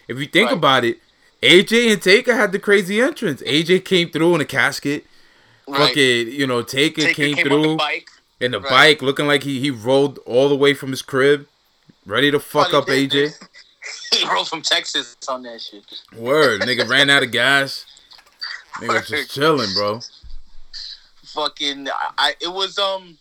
If 0.09 0.19
you 0.19 0.27
think 0.27 0.51
Right. 0.51 0.57
about 0.59 0.85
it, 0.85 0.99
AJ 1.43 1.93
and 1.93 2.03
Taker 2.03 2.35
had 2.35 2.53
the 2.53 2.59
crazy 2.59 3.01
entrance. 3.01 3.43
AJ 3.43 3.85
came 3.85 4.11
through 4.11 4.35
in 4.35 4.41
a 4.41 4.45
casket. 4.45 5.07
Right. 5.69 5.89
Fucking, 5.89 6.29
you 6.29 6.47
know, 6.47 6.63
Taker, 6.63 7.03
Taker 7.03 7.15
came, 7.15 7.35
came 7.37 7.47
through 7.47 7.71
the 7.71 7.77
bike. 7.77 8.09
in 8.41 8.53
the 8.53 8.61
Right. 8.61 8.71
bike, 8.71 9.03
looking 9.03 9.27
like 9.27 9.43
he 9.43 9.61
he 9.61 9.71
rolled 9.71 10.19
all 10.27 10.49
the 10.49 10.57
way 10.57 10.75
from 10.75 10.91
his 10.91 11.03
crib, 11.03 11.47
ready 12.05 12.31
to 12.31 12.39
fuck 12.39 12.67
up 12.67 12.87
Probably 12.87 13.07
AJ. 13.07 13.11
did. 13.11 13.33
he 14.13 14.29
rolled 14.29 14.49
from 14.49 14.63
Texas 14.63 15.17
on 15.29 15.43
that 15.43 15.61
shit. 15.61 15.85
Word, 16.17 16.63
nigga 16.63 16.89
ran 16.89 17.11
out 17.11 17.23
of 17.23 17.31
gas. 17.33 17.85
Nigga 18.79 18.89
Word. 18.89 19.05
just 19.07 19.33
chilling, 19.35 19.73
bro. 19.75 20.01
fucking 21.25 21.89
I 22.19 22.35
it 22.41 22.49
was 22.49 22.79
um 22.79 23.19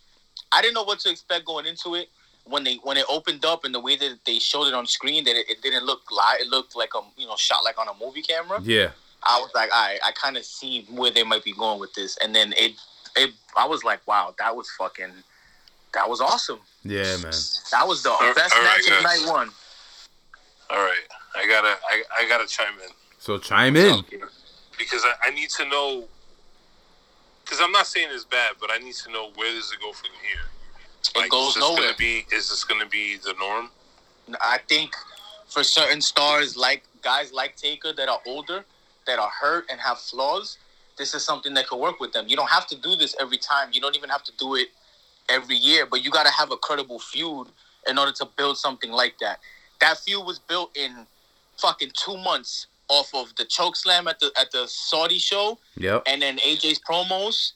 I 0.52 0.62
didn't 0.62 0.74
know 0.74 0.84
what 0.84 1.00
to 1.00 1.10
expect 1.10 1.44
going 1.44 1.66
into 1.66 1.94
it 1.96 2.08
when 2.48 2.64
they 2.64 2.76
when 2.82 2.96
it 2.96 3.04
opened 3.08 3.44
up 3.44 3.64
and 3.64 3.74
the 3.74 3.80
way 3.80 3.96
that 3.96 4.18
they 4.26 4.38
showed 4.38 4.66
it 4.66 4.74
on 4.74 4.86
screen 4.86 5.24
that 5.24 5.36
it, 5.36 5.48
it 5.50 5.62
didn't 5.62 5.84
look 5.84 6.02
live 6.10 6.40
it 6.40 6.48
looked 6.48 6.76
like 6.76 6.90
a 6.94 7.00
you 7.16 7.26
know 7.26 7.36
shot 7.36 7.64
like 7.64 7.78
on 7.78 7.88
a 7.88 8.04
movie 8.04 8.22
camera 8.22 8.60
Yeah, 8.62 8.90
I 9.22 9.38
was 9.40 9.50
like 9.54 9.70
I 9.72 9.98
I 10.04 10.12
kind 10.12 10.36
of 10.36 10.44
see 10.44 10.86
where 10.90 11.10
they 11.10 11.22
might 11.24 11.44
be 11.44 11.52
going 11.52 11.80
with 11.80 11.92
this 11.94 12.16
and 12.22 12.34
then 12.34 12.52
it 12.56 12.72
it 13.16 13.30
I 13.56 13.66
was 13.66 13.82
like 13.84 14.00
wow 14.06 14.34
that 14.38 14.54
was 14.54 14.68
fucking 14.78 15.12
that 15.94 16.08
was 16.08 16.20
awesome 16.20 16.60
yeah, 16.84 17.16
man. 17.16 17.32
that 17.72 17.84
was 17.86 18.02
the 18.02 18.10
All- 18.10 18.34
best 18.34 18.54
all 18.54 18.62
right, 18.62 18.76
match 18.86 18.96
of 18.98 19.02
night 19.02 19.28
one 19.32 19.50
All 20.70 20.78
right, 20.78 21.06
I 21.34 21.46
gotta 21.48 21.76
I, 21.90 22.02
I 22.20 22.28
gotta 22.28 22.46
chime 22.46 22.74
in 22.84 22.90
So 23.18 23.38
chime 23.38 23.76
in. 23.76 24.04
because 24.78 25.04
I, 25.04 25.28
I 25.28 25.30
need 25.30 25.48
to 25.50 25.64
know. 25.68 26.04
Because 27.44 27.60
I'm 27.60 27.72
not 27.72 27.86
saying 27.86 28.08
it's 28.10 28.24
bad, 28.24 28.52
but 28.60 28.70
I 28.72 28.78
need 28.78 28.94
to 28.96 29.10
know 29.10 29.30
where 29.36 29.52
does 29.54 29.72
it 29.72 29.80
go 29.80 29.92
from 29.92 30.10
here. 30.22 30.42
It 31.14 31.30
goes 31.30 31.48
is 31.48 31.54
this 31.54 31.60
nowhere 31.62 31.82
Gonna 31.82 31.96
be 31.96 32.26
is 32.32 32.48
this 32.48 32.64
gonna 32.64 32.86
be 32.86 33.16
the 33.16 33.34
norm? 33.38 33.70
I 34.40 34.58
think 34.68 34.92
for 35.48 35.62
certain 35.62 36.00
stars 36.00 36.56
like 36.56 36.82
guys 37.02 37.32
like 37.32 37.56
Taker 37.56 37.92
that 37.92 38.08
are 38.08 38.20
older, 38.26 38.64
that 39.06 39.18
are 39.18 39.30
hurt 39.40 39.66
and 39.70 39.80
have 39.80 39.98
flaws, 39.98 40.58
this 40.98 41.14
is 41.14 41.24
something 41.24 41.54
that 41.54 41.68
could 41.68 41.78
work 41.78 42.00
with 42.00 42.12
them. 42.12 42.26
You 42.28 42.36
don't 42.36 42.50
have 42.50 42.66
to 42.68 42.76
do 42.76 42.96
this 42.96 43.14
every 43.20 43.38
time. 43.38 43.70
You 43.72 43.80
don't 43.80 43.96
even 43.96 44.10
have 44.10 44.24
to 44.24 44.32
do 44.38 44.54
it 44.56 44.68
every 45.28 45.56
year, 45.56 45.86
but 45.86 46.04
you 46.04 46.10
got 46.10 46.26
to 46.26 46.32
have 46.32 46.50
a 46.50 46.56
credible 46.56 46.98
feud 46.98 47.48
in 47.88 47.98
order 47.98 48.12
to 48.12 48.28
build 48.36 48.58
something 48.58 48.90
like 48.90 49.18
that. 49.20 49.38
That 49.80 49.98
feud 49.98 50.24
was 50.24 50.38
built 50.38 50.76
in 50.76 51.06
fucking 51.58 51.90
two 51.94 52.16
months 52.16 52.66
off 52.88 53.10
of 53.14 53.34
the 53.36 53.44
choke 53.44 53.76
slam 53.76 54.06
at 54.08 54.18
the 54.20 54.30
at 54.38 54.50
the 54.52 54.66
Saudi 54.68 55.18
show 55.18 55.58
Yep. 55.76 56.04
and 56.06 56.22
then 56.22 56.38
AJ's 56.38 56.80
promos. 56.80 57.52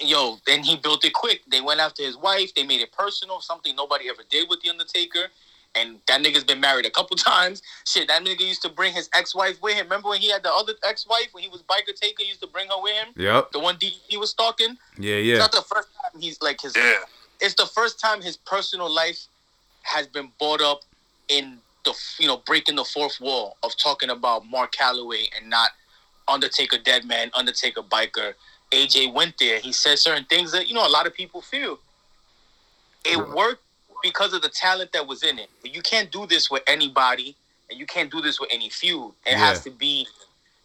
And, 0.00 0.08
Yo, 0.08 0.38
then 0.46 0.62
he 0.62 0.76
built 0.76 1.04
it 1.04 1.12
quick. 1.14 1.42
They 1.50 1.60
went 1.60 1.80
after 1.80 2.02
his 2.02 2.16
wife. 2.16 2.54
They 2.54 2.64
made 2.64 2.80
it 2.80 2.92
personal, 2.92 3.40
something 3.40 3.74
nobody 3.76 4.08
ever 4.08 4.22
did 4.28 4.48
with 4.48 4.60
the 4.62 4.70
Undertaker. 4.70 5.26
And 5.74 6.00
that 6.06 6.20
nigga's 6.22 6.44
been 6.44 6.60
married 6.60 6.84
a 6.84 6.90
couple 6.90 7.16
times. 7.32 7.62
Shit, 7.86 8.08
that 8.08 8.22
nigga 8.24 8.40
used 8.40 8.62
to 8.62 8.68
bring 8.68 8.92
his 8.92 9.08
ex-wife 9.14 9.60
with 9.62 9.74
him. 9.74 9.84
Remember 9.84 10.10
when 10.10 10.20
he 10.20 10.30
had 10.30 10.42
the 10.42 10.52
other 10.52 10.74
ex-wife 10.86 11.28
when 11.32 11.42
he 11.42 11.48
was 11.48 11.62
biker 11.62 11.94
taker? 11.94 12.22
He 12.22 12.28
used 12.28 12.40
to 12.42 12.46
bring 12.48 12.68
her 12.68 12.82
with 12.82 12.92
him. 12.94 13.08
Yep. 13.16 13.52
The 13.52 13.58
one 13.60 13.76
he 13.80 14.16
was 14.18 14.30
stalking. 14.30 14.76
Yeah, 14.98 15.14
It's 15.14 15.26
yeah. 15.26 15.38
not 15.38 15.52
the 15.52 15.62
first 15.62 15.88
time 15.94 16.20
he's 16.20 16.40
like 16.42 16.60
his. 16.60 16.76
Yeah. 16.76 16.98
It's 17.40 17.54
the 17.54 17.66
first 17.66 17.98
time 17.98 18.20
his 18.20 18.36
personal 18.36 18.92
life 18.92 19.26
has 19.82 20.06
been 20.06 20.30
brought 20.38 20.60
up 20.60 20.82
in 21.28 21.58
the 21.84 21.92
you 22.18 22.26
know 22.28 22.36
breaking 22.46 22.76
the 22.76 22.84
fourth 22.84 23.20
wall 23.20 23.56
of 23.64 23.76
talking 23.76 24.10
about 24.10 24.46
Mark 24.46 24.72
Calaway 24.72 25.24
and 25.36 25.50
not 25.50 25.70
Undertaker 26.28 26.78
dead 26.78 27.04
man, 27.04 27.30
Undertaker 27.34 27.82
biker. 27.82 28.34
AJ 28.72 29.12
went 29.12 29.34
there. 29.38 29.60
He 29.60 29.72
said 29.72 29.98
certain 29.98 30.24
things 30.24 30.52
that 30.52 30.68
you 30.68 30.74
know 30.74 30.86
a 30.86 30.90
lot 30.90 31.06
of 31.06 31.14
people 31.14 31.40
feel. 31.40 31.78
It 33.04 33.18
worked 33.34 33.62
because 34.02 34.32
of 34.32 34.42
the 34.42 34.48
talent 34.48 34.92
that 34.92 35.06
was 35.06 35.22
in 35.22 35.38
it. 35.38 35.48
But 35.60 35.74
you 35.74 35.82
can't 35.82 36.10
do 36.10 36.26
this 36.26 36.50
with 36.50 36.62
anybody, 36.66 37.36
and 37.70 37.78
you 37.78 37.86
can't 37.86 38.10
do 38.10 38.20
this 38.20 38.40
with 38.40 38.50
any 38.52 38.68
feud. 38.68 39.12
It 39.26 39.36
has 39.36 39.62
to 39.64 39.70
be. 39.70 40.06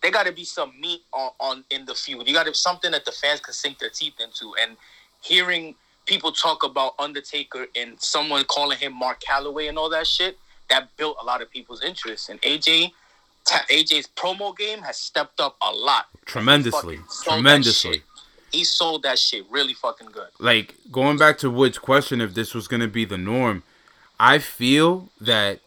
There 0.02 0.12
got 0.12 0.28
to 0.28 0.32
be 0.32 0.44
some 0.44 0.80
meat 0.80 1.02
on, 1.12 1.32
on 1.40 1.64
in 1.72 1.86
the 1.86 1.96
feud. 1.96 2.28
You 2.28 2.34
got 2.34 2.46
to 2.46 2.54
something 2.54 2.92
that 2.92 3.04
the 3.04 3.12
fans 3.12 3.40
can 3.40 3.54
sink 3.54 3.80
their 3.80 3.90
teeth 3.90 4.14
into. 4.20 4.54
And 4.62 4.78
hearing 5.22 5.76
people 6.06 6.32
talk 6.32 6.64
about 6.64 6.94
Undertaker 7.00 7.66
and 7.76 8.00
someone 8.00 8.46
calling 8.46 8.78
him 8.78 8.94
Mark 8.94 9.22
Calaway 9.22 9.68
and 9.70 9.78
all 9.78 9.90
that 9.90 10.06
shit, 10.06 10.38
that 10.70 10.96
built 10.98 11.18
a 11.22 11.26
lot 11.26 11.42
of 11.42 11.50
people's 11.50 11.84
interest. 11.84 12.30
And 12.30 12.40
AJ, 12.44 12.92
AJ's 13.48 14.08
promo 14.16 14.56
game 14.58 14.80
has 14.80 14.98
stepped 14.98 15.40
up 15.40 15.56
a 15.62 15.72
lot. 15.72 16.06
Tremendously. 16.26 17.00
Tremendously. 17.24 18.04
He 18.52 18.64
sold 18.64 19.04
that 19.04 19.20
shit 19.20 19.46
really 19.50 19.74
fucking 19.74 20.08
good. 20.12 20.30
like 20.40 20.76
going 20.92 21.18
back 21.18 21.38
to 21.40 21.50
Wood's 21.50 21.78
question 21.78 22.22
if 22.22 22.34
this 22.34 22.54
was 22.54 22.68
gonna 22.68 22.88
be 22.88 23.06
the 23.06 23.18
norm, 23.18 23.64
I 24.20 24.40
feel 24.40 25.10
that 25.20 25.60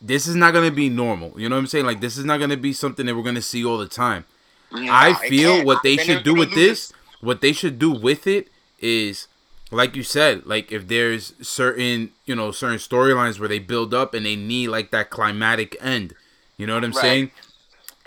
this 0.00 0.26
is 0.26 0.36
not 0.36 0.52
gonna 0.52 0.70
be 0.70 0.88
normal. 0.88 1.32
You 1.40 1.48
know 1.48 1.56
what 1.56 1.60
I'm 1.60 1.66
saying? 1.66 1.86
Like 1.86 2.00
this 2.00 2.18
is 2.18 2.24
not 2.24 2.38
gonna 2.38 2.56
be 2.56 2.72
something 2.72 3.06
that 3.06 3.16
we're 3.16 3.22
gonna 3.22 3.42
see 3.42 3.64
all 3.64 3.78
the 3.78 3.88
time. 3.88 4.24
I 4.72 5.14
feel 5.28 5.64
what 5.64 5.82
they 5.82 5.96
should 5.96 6.24
do 6.24 6.34
with 6.34 6.54
this, 6.54 6.92
what 7.20 7.40
they 7.40 7.52
should 7.52 7.78
do 7.78 7.90
with 7.90 8.26
it 8.26 8.48
is 8.78 9.28
like 9.70 9.96
you 9.96 10.02
said, 10.02 10.46
like 10.46 10.70
if 10.70 10.86
there's 10.88 11.32
certain, 11.40 12.12
you 12.24 12.34
know, 12.34 12.52
certain 12.52 12.78
storylines 12.78 13.40
where 13.40 13.48
they 13.48 13.58
build 13.58 13.92
up 13.92 14.14
and 14.14 14.24
they 14.24 14.36
need 14.36 14.68
like 14.68 14.90
that 14.90 15.10
climatic 15.10 15.76
end. 15.80 16.14
You 16.56 16.66
know 16.66 16.74
what 16.74 16.84
I'm 16.84 16.92
Right. 16.92 17.00
saying? 17.00 17.30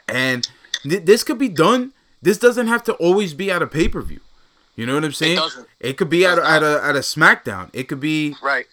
And 0.08 0.48
th- 0.84 1.06
this 1.06 1.24
could 1.24 1.38
be 1.38 1.50
done. 1.50 1.94
This 2.22 2.38
doesn't 2.38 2.68
have 2.68 2.84
to 2.86 2.94
always 2.94 3.34
be 3.34 3.52
at 3.52 3.62
a 3.62 3.68
pay 3.68 3.88
per 3.88 4.02
view. 4.02 4.20
You 4.76 4.86
know 4.86 4.96
what 4.96 5.04
I'm 5.04 5.14
saying? 5.14 5.38
doesn't. 5.38 5.68
It 5.80 5.98
could 5.98 6.10
be 6.10 6.26
at 6.26 6.38
a, 6.40 6.46
at 6.50 6.64
a 6.64 6.82
at 6.84 6.96
a 6.96 7.00
SmackDown. 7.00 7.70
It 7.74 7.88
could 7.88 8.00
be 8.00 8.36
Right. 8.42 8.66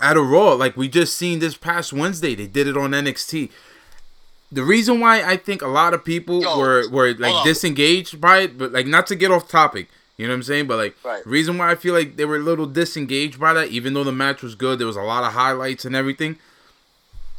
at 0.00 0.16
a 0.16 0.20
Raw, 0.22 0.52
like 0.52 0.76
we 0.76 0.88
just 0.88 1.16
seen 1.16 1.38
this 1.40 1.56
past 1.56 1.92
Wednesday. 1.92 2.34
They 2.34 2.46
did 2.46 2.66
it 2.66 2.76
on 2.76 2.92
NXT. 2.94 3.50
The 4.52 4.64
reason 4.64 4.98
why 5.00 5.22
I 5.22 5.36
think 5.36 5.62
a 5.62 5.68
lot 5.68 5.94
of 5.94 6.04
people 6.04 6.42
Yo, 6.42 6.58
were 6.58 6.88
were 6.88 7.14
like 7.14 7.44
disengaged 7.44 8.20
by 8.20 8.38
it, 8.38 8.58
but 8.58 8.72
like 8.72 8.86
not 8.86 9.06
to 9.08 9.14
get 9.16 9.30
off 9.30 9.48
topic, 9.48 9.88
you 10.16 10.26
know 10.26 10.32
what 10.32 10.36
I'm 10.38 10.42
saying? 10.44 10.66
But 10.66 10.76
like, 10.78 10.96
Right. 11.04 11.24
reason 11.26 11.58
why 11.58 11.70
I 11.70 11.74
feel 11.76 11.94
like 11.94 12.16
they 12.16 12.24
were 12.24 12.36
a 12.36 12.40
little 12.42 12.66
disengaged 12.66 13.38
by 13.38 13.52
that, 13.52 13.68
even 13.68 13.94
though 13.94 14.02
the 14.04 14.12
match 14.12 14.42
was 14.42 14.54
good, 14.56 14.78
there 14.80 14.86
was 14.88 14.96
a 14.96 15.02
lot 15.02 15.22
of 15.24 15.32
highlights 15.34 15.84
and 15.84 15.94
everything. 15.94 16.36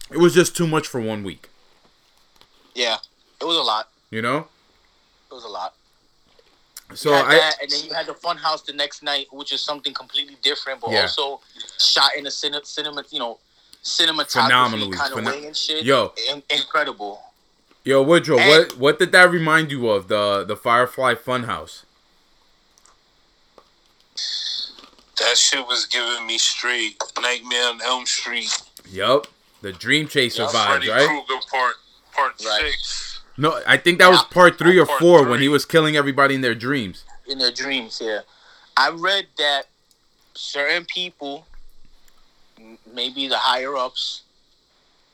It 0.10 0.18
was 0.20 0.34
just 0.34 0.56
too 0.56 0.68
much 0.68 0.88
for 0.88 1.00
one 1.02 1.24
week, 1.24 1.50
Yeah. 2.74 2.98
It 3.40 3.46
was 3.46 3.58
a 3.58 3.62
lot. 3.62 3.90
you 4.10 4.22
know. 4.22 4.48
It 5.30 5.34
was 5.34 5.44
a 5.46 5.48
lot. 5.48 5.74
So 6.94 7.10
you 7.12 7.16
had 7.16 7.26
I 7.26 7.36
that, 7.36 7.56
and 7.62 7.72
then 7.72 7.86
you 7.86 7.94
had 7.94 8.06
the 8.06 8.14
fun 8.14 8.36
house 8.38 8.62
the 8.64 8.74
next 8.74 9.02
night, 9.02 9.28
which 9.32 9.54
is 9.54 9.62
something 9.62 9.94
completely 9.94 10.36
different, 10.42 10.82
but 10.82 10.92
Yeah. 10.92 11.04
also 11.04 11.40
shot 11.80 12.16
in 12.18 12.26
a 12.26 12.30
cine, 12.30 12.66
cinema, 12.66 13.06
you 13.10 13.20
know, 13.20 13.40
cinematography 13.84 14.44
Phenomenally, 14.44 14.98
kind 14.98 15.14
of 15.14 15.20
pheno- 15.20 15.32
way 15.42 15.46
and 15.48 15.56
shit. 15.56 15.86
Yo. 15.86 16.14
In- 16.30 16.44
incredible. 16.50 17.24
yo 17.86 18.02
Woodrow, 18.04 18.38
And- 18.38 18.50
what 18.50 18.78
what 18.78 19.00
did 19.00 19.12
that 19.14 19.32
remind 19.32 19.72
you 19.72 19.90
of 19.90 20.08
the 20.10 20.44
the 20.46 20.56
Firefly 20.58 21.16
Funhouse? 21.16 21.84
That 25.20 25.38
shit 25.38 25.66
was 25.68 25.86
giving 25.86 26.26
me 26.26 26.38
straight 26.38 27.02
Nightmare 27.22 27.68
on 27.70 27.82
Elm 27.82 28.06
Street. 28.06 28.52
Yup, 28.90 29.28
the 29.62 29.72
Dream 29.72 30.08
Chaser 30.08 30.44
Yeah, 30.44 30.50
vibes, 30.50 30.66
Freddy 30.68 30.90
right? 30.90 31.08
Krueger 31.08 31.42
part 31.50 31.76
part 32.12 32.34
Right. 32.44 32.62
six. 32.72 33.20
No, 33.38 33.62
I 33.66 33.78
think 33.78 34.00
that 34.00 34.10
was 34.10 34.24
part 34.24 34.58
three 34.58 34.78
or 34.78 34.86
Part 34.86 35.00
four 35.00 35.24
when 35.26 35.40
he 35.42 35.48
was 35.50 35.66
killing 35.66 35.96
everybody 35.96 36.36
in 36.36 36.42
their 36.42 36.56
dreams. 36.56 37.04
in 37.28 37.38
their 37.38 37.52
dreams. 37.52 38.00
Yeah, 38.04 38.22
I 38.76 38.90
read 38.90 39.28
that 39.38 39.68
certain 40.34 40.86
people, 40.86 41.48
maybe 42.94 43.28
the 43.28 43.38
higher 43.38 43.76
ups, 43.78 44.24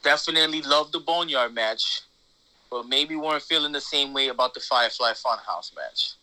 definitely 0.04 0.62
loved 0.64 0.94
the 0.94 1.00
Boneyard 1.00 1.54
match, 1.54 2.02
but 2.72 2.88
maybe 2.88 3.16
weren't 3.16 3.44
feeling 3.44 3.72
the 3.72 3.82
same 3.82 4.14
way 4.14 4.30
about 4.30 4.54
the 4.56 4.60
Firefly 4.60 5.14
Funhouse 5.14 5.76
match. 5.76 6.14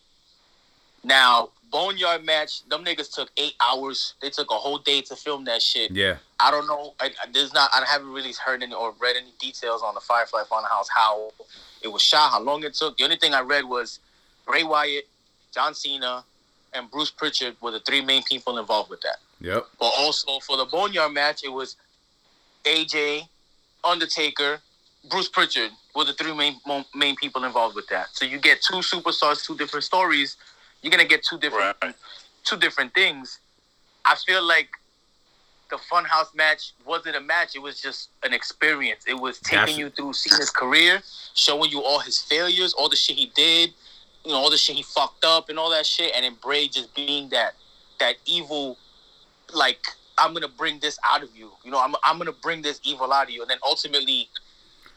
Now, 1.03 1.49
Boneyard 1.75 2.23
match, 2.23 2.63
them 2.69 2.85
niggas 2.85 3.13
took 3.13 3.29
eight 3.35 3.55
hours. 3.61 4.13
They 4.21 4.29
took 4.29 4.49
a 4.49 4.53
whole 4.53 4.77
day 4.77 5.01
to 5.01 5.13
film 5.13 5.43
that 5.43 5.61
shit. 5.61 5.91
Yeah. 5.91 6.15
I 6.39 6.49
don't 6.49 6.67
know. 6.67 6.93
I, 7.01 7.09
there's 7.33 7.53
not. 7.53 7.69
I 7.73 7.83
haven't 7.85 8.13
really 8.13 8.31
heard 8.45 8.63
any 8.63 8.73
or 8.73 8.93
read 8.97 9.17
any 9.17 9.33
details 9.41 9.81
on 9.83 9.93
the 9.93 9.99
Firefly 9.99 10.43
Funhouse 10.49 10.87
how 10.95 11.33
it 11.81 11.89
was 11.89 12.01
shot, 12.01 12.31
how 12.31 12.41
long 12.41 12.63
it 12.63 12.75
took. 12.75 12.95
The 12.95 13.03
only 13.03 13.17
thing 13.17 13.33
I 13.33 13.41
read 13.41 13.65
was 13.65 13.99
Bray 14.47 14.63
Wyatt, 14.63 15.05
John 15.53 15.73
Cena, 15.73 16.23
and 16.73 16.89
Bruce 16.89 17.11
Pritchard 17.11 17.57
were 17.61 17.71
the 17.71 17.81
three 17.81 17.99
main 17.99 18.23
people 18.23 18.57
involved 18.57 18.89
with 18.89 19.01
that. 19.01 19.17
Yep. 19.41 19.65
But 19.77 19.91
also 19.97 20.39
for 20.47 20.55
the 20.55 20.63
Boneyard 20.63 21.11
match, 21.11 21.43
it 21.43 21.51
was 21.51 21.75
AJ, 22.63 23.27
Undertaker, 23.83 24.61
Bruce 25.09 25.27
Pritchard 25.27 25.71
were 25.93 26.05
the 26.05 26.13
three 26.13 26.33
main 26.33 26.55
main 26.95 27.17
people 27.17 27.43
involved 27.43 27.75
with 27.75 27.87
that. 27.89 28.07
So 28.13 28.23
you 28.23 28.39
get 28.39 28.61
two 28.61 28.77
superstars, 28.77 29.45
two 29.45 29.57
different 29.57 29.83
stories. 29.83 30.37
You're 30.85 30.91
gonna 30.91 31.03
get 31.03 31.23
two 31.23 31.39
different 31.39 31.75
Right. 31.81 31.95
two 32.43 32.57
different 32.57 32.93
things. 32.93 33.39
I 34.05 34.13
feel 34.13 34.43
like 34.43 34.69
the 35.71 35.77
Funhouse 35.77 36.31
match 36.35 36.73
wasn't 36.85 37.15
a 37.15 37.19
match; 37.21 37.55
it 37.55 37.59
was 37.59 37.81
just 37.81 38.09
an 38.21 38.35
experience. 38.35 39.03
It 39.07 39.15
was 39.15 39.39
taking 39.39 39.57
That's- 39.61 39.77
you 39.79 39.89
through 39.89 40.13
Cena's 40.13 40.51
career, 40.51 41.01
showing 41.33 41.71
you 41.71 41.81
all 41.83 41.97
his 42.01 42.21
failures, 42.21 42.75
all 42.75 42.87
the 42.87 42.95
shit 42.95 43.15
he 43.17 43.25
did, 43.25 43.73
you 44.23 44.31
know, 44.31 44.37
all 44.37 44.51
the 44.51 44.59
shit 44.59 44.75
he 44.75 44.83
fucked 44.83 45.25
up, 45.25 45.49
and 45.49 45.57
all 45.57 45.71
that 45.71 45.87
shit. 45.87 46.13
And 46.13 46.23
then 46.23 46.35
Bray 46.35 46.67
just 46.67 46.93
being 46.93 47.29
that 47.29 47.55
that 47.97 48.17
evil, 48.25 48.77
like 49.53 49.87
I'm 50.19 50.35
gonna 50.35 50.47
bring 50.47 50.77
this 50.81 50.99
out 51.03 51.23
of 51.23 51.35
you. 51.35 51.51
You 51.63 51.71
know, 51.71 51.79
I'm 51.79 51.95
I'm 52.03 52.19
gonna 52.19 52.31
bring 52.31 52.61
this 52.61 52.79
evil 52.83 53.11
out 53.11 53.23
of 53.23 53.31
you, 53.31 53.41
and 53.41 53.49
then 53.49 53.57
ultimately, 53.63 54.29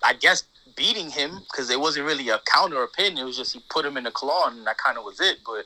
I 0.02 0.12
guess 0.12 0.42
beating 0.76 1.10
him 1.10 1.40
because 1.50 1.70
it 1.70 1.80
wasn't 1.80 2.04
really 2.04 2.28
a 2.28 2.38
counter 2.40 2.76
or 2.76 2.88
pin. 2.88 3.16
It 3.16 3.24
was 3.24 3.38
just 3.38 3.54
he 3.54 3.60
put 3.70 3.86
him 3.86 3.96
in 3.96 4.04
the 4.04 4.10
claw, 4.10 4.48
and 4.48 4.66
that 4.66 4.76
kind 4.76 4.98
of 4.98 5.04
was 5.04 5.18
it. 5.18 5.38
But 5.46 5.64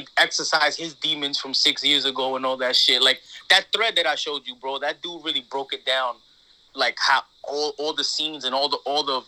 he 0.00 0.06
exercised 0.18 0.78
his 0.78 0.94
demons 0.94 1.38
from 1.38 1.54
six 1.54 1.84
years 1.84 2.04
ago 2.04 2.36
and 2.36 2.44
all 2.46 2.56
that 2.58 2.76
shit. 2.76 3.02
Like 3.02 3.20
that 3.50 3.66
thread 3.74 3.96
that 3.96 4.06
I 4.06 4.14
showed 4.14 4.42
you, 4.46 4.54
bro. 4.56 4.78
That 4.78 5.02
dude 5.02 5.24
really 5.24 5.44
broke 5.50 5.72
it 5.72 5.84
down, 5.84 6.14
like 6.74 6.96
how 6.98 7.22
all 7.42 7.74
all 7.78 7.92
the 7.94 8.04
scenes 8.04 8.44
and 8.44 8.54
all 8.54 8.68
the 8.68 8.78
all 8.84 9.02
the 9.04 9.20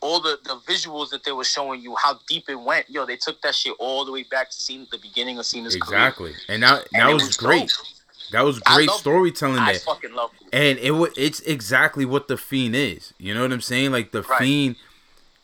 all 0.00 0.20
the, 0.20 0.36
the 0.44 0.56
visuals 0.72 1.10
that 1.10 1.22
they 1.22 1.30
were 1.30 1.44
showing 1.44 1.80
you, 1.80 1.94
how 1.96 2.18
deep 2.28 2.48
it 2.48 2.58
went. 2.60 2.90
Yo, 2.90 3.06
they 3.06 3.16
took 3.16 3.40
that 3.42 3.54
shit 3.54 3.72
all 3.78 4.04
the 4.04 4.10
way 4.10 4.24
back 4.24 4.50
to 4.50 4.56
seeing 4.56 4.84
the 4.90 4.98
beginning 4.98 5.38
of 5.38 5.46
Cena's 5.46 5.76
career. 5.76 5.98
Exactly. 6.00 6.32
And 6.48 6.62
that 6.64 6.88
And 6.92 7.02
that 7.02 7.10
it 7.10 7.14
was, 7.14 7.36
great. 7.36 7.68
dope. 7.68 7.86
That 8.32 8.44
was 8.44 8.58
great 8.60 8.90
storytelling 8.90 9.58
I 9.60 9.72
there. 9.72 9.80
fucking 9.80 10.12
love 10.12 10.30
it. 10.40 10.48
And 10.52 10.78
it 10.80 10.90
wa 10.92 11.06
it's 11.16 11.40
exactly 11.40 12.04
what 12.04 12.26
the 12.28 12.36
fiend 12.36 12.74
is. 12.74 13.14
You 13.18 13.32
know 13.34 13.42
what 13.42 13.52
I'm 13.52 13.60
saying? 13.60 13.92
Like 13.92 14.10
the 14.10 14.22
Right. 14.22 14.38
fiend, 14.40 14.76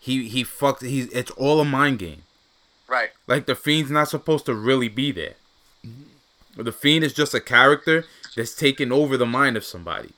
he 0.00 0.28
he 0.28 0.42
fucked. 0.42 0.82
He's 0.82 1.06
it's 1.12 1.30
all 1.32 1.60
a 1.60 1.64
mind 1.64 1.98
game. 2.00 2.22
Right. 2.88 3.10
Like 3.26 3.46
the 3.46 3.54
fiend's 3.54 3.90
not 3.90 4.08
supposed 4.08 4.46
to 4.46 4.54
really 4.54 4.88
be 4.88 5.12
there. 5.12 5.34
The 6.56 6.72
fiend 6.72 7.04
is 7.04 7.12
just 7.12 7.34
a 7.34 7.40
character 7.40 8.04
that's 8.34 8.54
taken 8.54 8.90
over 8.90 9.16
the 9.16 9.26
mind 9.26 9.56
of 9.56 9.64
somebody. 9.64 10.10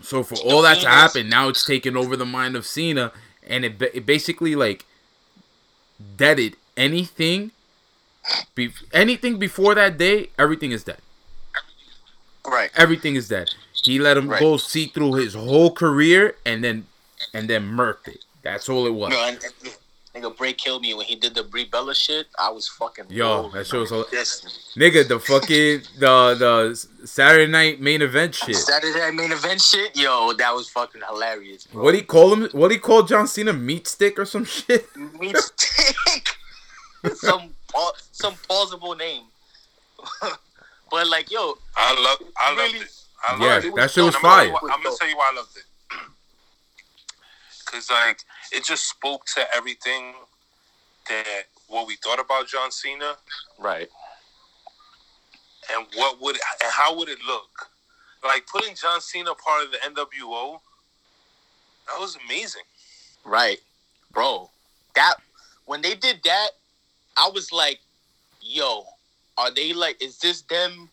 So 0.00 0.22
for 0.22 0.36
all 0.36 0.62
that 0.62 0.80
to 0.80 0.88
happen, 0.88 1.28
now 1.28 1.48
it's 1.48 1.64
taken 1.64 1.96
over 1.96 2.16
the 2.16 2.24
mind 2.26 2.56
of 2.56 2.66
Cena, 2.66 3.12
and 3.46 3.64
it, 3.64 3.80
it 3.94 4.06
basically 4.06 4.54
like 4.54 4.86
deaded 6.16 6.56
anything. 6.76 7.50
Be- 8.54 8.72
anything 8.92 9.38
before 9.38 9.74
that 9.74 9.98
day, 9.98 10.30
everything 10.38 10.70
is 10.72 10.84
dead. 10.84 10.98
Right. 12.46 12.70
Everything 12.76 13.14
is 13.16 13.28
dead. 13.28 13.50
He 13.82 13.98
let 13.98 14.16
him 14.16 14.28
Right. 14.28 14.40
go 14.40 14.56
see 14.56 14.86
through 14.86 15.14
his 15.14 15.34
whole 15.34 15.70
career, 15.72 16.36
and 16.46 16.64
then 16.64 16.86
and 17.32 17.48
then 17.50 17.68
murked 17.70 18.08
it. 18.08 18.24
That's 18.42 18.68
all 18.68 18.86
it 18.86 18.94
was. 18.94 19.10
No, 19.10 19.24
and, 19.24 19.38
and, 19.42 19.76
nigga, 20.14 20.36
Bray 20.36 20.52
killed 20.52 20.82
me 20.82 20.94
when 20.94 21.06
he 21.06 21.16
did 21.16 21.34
the 21.34 21.42
Brie 21.42 21.64
Bella 21.64 21.94
shit. 21.94 22.26
I 22.38 22.50
was 22.50 22.68
fucking. 22.68 23.06
Yo, 23.08 23.26
rolling. 23.26 23.52
that 23.52 23.66
shit 23.66 23.80
was 23.80 23.92
a- 23.92 24.04
This 24.10 24.72
Nigga, 24.76 25.06
the 25.06 25.18
fucking 25.20 25.82
the 25.98 26.34
the 26.38 27.06
Saturday 27.06 27.50
night 27.50 27.80
main 27.80 28.02
event 28.02 28.34
shit. 28.34 28.56
Saturday 28.56 28.98
Night 28.98 29.14
main 29.14 29.32
event 29.32 29.60
shit. 29.60 29.96
Yo, 29.96 30.32
that 30.34 30.54
was 30.54 30.68
fucking 30.68 31.02
hilarious. 31.08 31.66
Bro. 31.66 31.82
What 31.84 31.94
he 31.94 32.02
call 32.02 32.34
him? 32.34 32.48
What 32.52 32.70
he 32.70 32.78
call 32.78 33.02
John 33.02 33.26
Cena? 33.26 33.52
Meat 33.52 33.86
stick 33.86 34.18
or 34.18 34.24
some 34.24 34.44
shit? 34.56 34.86
meat 35.20 35.36
stick. 35.36 35.96
some 37.16 37.50
pa- 37.72 37.92
some 38.12 38.34
plausible 38.48 38.94
name. 38.94 39.24
but 40.90 41.06
like, 41.08 41.30
yo, 41.30 41.56
I 41.76 41.94
love. 42.00 42.18
I 42.36 42.50
loved 42.50 42.72
Really? 42.74 42.84
it. 42.84 42.90
I 43.26 43.36
Yeah, 43.40 43.56
it. 43.58 43.74
that 43.76 43.90
shit 43.90 44.04
was 44.04 44.14
I'm 44.16 44.22
gonna 44.22 44.34
tell 44.36 44.44
you 44.46 44.52
fire. 44.52 44.52
why- 44.52 44.74
I'm 44.74 44.82
gonna 44.82 44.96
tell 44.98 45.08
you 45.08 45.16
why 45.16 45.30
I 45.32 45.36
loved 45.36 45.56
it. 45.56 45.64
Cause 47.66 47.90
like 47.90 48.18
it 48.54 48.64
just 48.64 48.88
spoke 48.88 49.24
to 49.34 49.44
everything 49.54 50.14
that 51.08 51.42
what 51.68 51.86
we 51.86 51.96
thought 51.96 52.20
about 52.20 52.46
John 52.46 52.70
Cena 52.70 53.16
right, 53.58 53.88
and 55.72 55.86
what 55.94 56.20
would 56.20 56.36
and 56.36 56.72
how 56.72 56.96
would 56.96 57.08
it 57.08 57.18
look? 57.26 57.68
Like 58.22 58.46
putting 58.46 58.74
John 58.74 59.00
Cena 59.00 59.34
part 59.34 59.64
of 59.64 59.70
the 59.70 59.78
NWO. 59.78 60.58
That 61.86 62.00
was 62.00 62.16
amazing. 62.24 62.62
right, 63.24 63.58
bro. 64.12 64.50
That 64.94 65.16
when 65.66 65.82
they 65.82 65.94
did 65.94 66.20
that, 66.24 66.48
I 67.16 67.30
was 67.34 67.52
like, 67.52 67.80
yo, 68.40 68.84
are 69.36 69.52
they 69.52 69.72
like? 69.72 70.02
Is 70.02 70.18
this 70.18 70.42
them? 70.42 70.88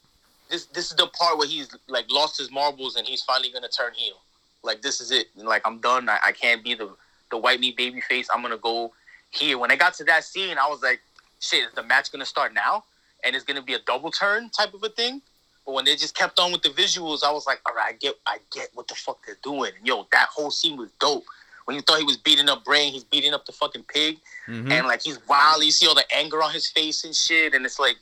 This 0.49 0.65
this 0.65 0.91
is 0.91 0.97
the 0.97 1.07
part 1.07 1.37
where 1.37 1.47
he's 1.47 1.69
like 1.87 2.05
lost 2.09 2.37
his 2.37 2.51
marbles 2.51 2.95
and 2.97 3.07
he's 3.07 3.21
finally 3.21 3.51
gonna 3.51 3.69
turn 3.69 3.93
heel. 3.93 4.15
Like 4.63 4.81
this 4.81 4.99
is 4.99 5.11
it. 5.11 5.27
Like 5.35 5.61
I'm 5.65 5.79
done. 5.79 6.09
I, 6.09 6.19
I 6.25 6.31
can't 6.33 6.63
be 6.63 6.75
the 6.75 6.89
the 7.31 7.37
white 7.37 7.59
meat 7.59 7.75
baby 7.77 8.01
face. 8.01 8.27
I'm 8.33 8.41
gonna 8.41 8.57
go 8.57 8.91
here. 9.31 9.57
When 9.57 9.71
I 9.71 9.75
got 9.75 9.93
to 9.95 10.03
that 10.05 10.23
scene, 10.23 10.57
I 10.57 10.67
was 10.69 10.81
like, 10.83 11.01
shit, 11.39 11.63
is 11.65 11.73
the 11.73 11.83
match 11.83 12.11
gonna 12.11 12.25
start 12.25 12.53
now? 12.53 12.83
And 13.23 13.35
it's 13.35 13.45
gonna 13.45 13.61
be 13.61 13.73
a 13.73 13.79
double 13.79 14.11
turn 14.11 14.49
type 14.49 14.73
of 14.73 14.83
a 14.83 14.89
thing. 14.89 15.21
But 15.65 15.73
when 15.73 15.85
they 15.85 15.95
just 15.95 16.15
kept 16.15 16.39
on 16.39 16.51
with 16.51 16.63
the 16.63 16.69
visuals, 16.69 17.23
I 17.23 17.31
was 17.31 17.45
like, 17.47 17.61
all 17.65 17.73
right, 17.73 17.89
I 17.93 17.97
get 17.97 18.15
I 18.27 18.37
get 18.51 18.69
what 18.73 18.87
the 18.87 18.95
fuck 18.95 19.25
they're 19.25 19.37
doing. 19.43 19.71
And 19.77 19.87
yo, 19.87 20.07
that 20.11 20.27
whole 20.27 20.51
scene 20.51 20.77
was 20.77 20.89
dope. 20.99 21.25
When 21.65 21.75
you 21.75 21.81
thought 21.81 21.99
he 21.99 22.03
was 22.03 22.17
beating 22.17 22.49
up 22.49 22.65
Brain, 22.65 22.91
he's 22.91 23.03
beating 23.03 23.33
up 23.33 23.45
the 23.45 23.51
fucking 23.51 23.83
pig 23.83 24.17
Mhm. 24.47 24.71
and 24.71 24.87
like 24.87 25.01
he's 25.01 25.19
wild. 25.27 25.63
You 25.63 25.71
see 25.71 25.87
all 25.87 25.95
the 25.95 26.05
anger 26.13 26.41
on 26.43 26.51
his 26.51 26.67
face 26.67 27.03
and 27.03 27.15
shit, 27.15 27.53
and 27.53 27.63
it's 27.65 27.79
like, 27.79 27.97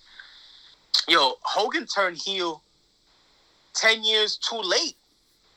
yo, 1.07 1.33
Hogan 1.41 1.85
turned 1.85 2.17
heel 2.17 2.61
ten 3.73 4.03
years 4.03 4.37
too 4.37 4.57
late 4.61 4.95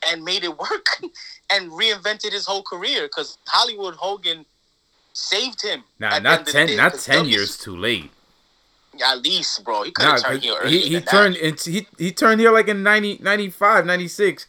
and 0.09 0.25
made 0.25 0.43
it 0.45 0.59
work 0.59 0.87
and 1.53 1.71
reinvented 1.71 2.33
his 2.33 2.47
whole 2.47 2.63
career 2.63 3.03
because 3.03 3.39
Hollywood 3.47 3.95
Hogan 3.95 4.45
saved 5.13 5.63
him. 5.63 5.85
Nah, 5.99 6.09
at 6.09 6.11
the 6.11 6.17
end 6.17 6.25
not 6.25 6.41
of 6.41 6.47
the 6.47 6.53
ten, 6.53 6.67
day, 6.69 6.77
not 6.77 6.93
'cause 6.93 7.05
ten 7.05 7.17
W- 7.19 7.33
years 7.37 7.57
too 7.59 7.77
late. 7.77 8.11
At 9.03 9.23
least, 9.23 9.65
bro, 9.65 9.83
he 9.85 9.91
could 9.91 10.03
Nah, 10.05 10.13
have 10.13 10.23
turned 10.23 10.35
'cause 10.37 10.43
heel 10.45 10.55
he 10.55 10.61
earlier 10.61 10.81
he 10.89 10.95
than 10.97 11.05
turned 11.05 11.35
that. 11.37 11.47
it's, 11.47 11.65
he 11.65 11.87
he 11.99 12.13
turned 12.13 12.41
here 12.41 12.53
like 12.53 12.69
in 12.69 12.83
90, 12.83 13.19
95, 13.23 13.87
96. 13.87 14.47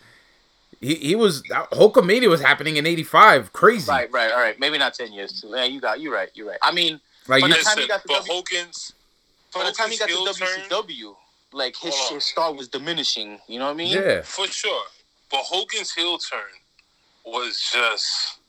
He 0.82 0.96
he 0.96 1.16
was 1.16 1.44
uh, 1.50 1.66
Hulkamania 1.68 2.30
was 2.30 2.42
happening 2.42 2.76
in 2.78 2.86
eighty 2.86 3.04
five. 3.04 3.54
Crazy. 3.54 3.90
Right, 3.90 4.12
right, 4.12 4.32
all 4.32 4.40
right. 4.40 4.60
Maybe 4.60 4.78
not 4.78 4.94
ten 4.94 5.14
years 5.14 5.40
too. 5.40 5.50
Yeah, 5.50 5.64
you 5.64 5.80
got, 5.80 6.02
you 6.02 6.14
right, 6.14 6.30
You're 6.34 6.48
right. 6.50 6.60
I 6.62 6.72
mean, 6.74 7.00
Like 7.28 7.42
But 7.42 7.48
you, 7.52 7.56
the 7.58 7.64
time 7.64 7.78
he 7.80 7.88
got 7.88 8.02
to 8.02 8.08
but 8.08 8.26
W- 8.26 8.34
Hogan's 8.34 8.92
by 9.54 9.64
the 9.64 9.72
time 9.72 9.90
he 9.92 9.98
got 9.98 10.10
to 10.10 10.16
Hogan's 10.16 10.38
turn- 10.40 10.60
WCW, 10.70 11.16
like 11.54 11.76
his, 11.78 11.96
his 12.10 12.26
star 12.26 12.52
was 12.54 12.68
diminishing. 12.68 13.40
You 13.48 13.60
know 13.60 13.66
what 13.66 13.72
I 13.72 13.76
mean? 13.76 13.94
yeah. 13.94 14.24
For 14.24 14.48
sure. 14.48 14.84
But 15.32 15.42
Hogan's 15.44 15.94
heel 15.94 16.18
turn 16.18 16.42
was 17.26 17.60
just 17.74 18.40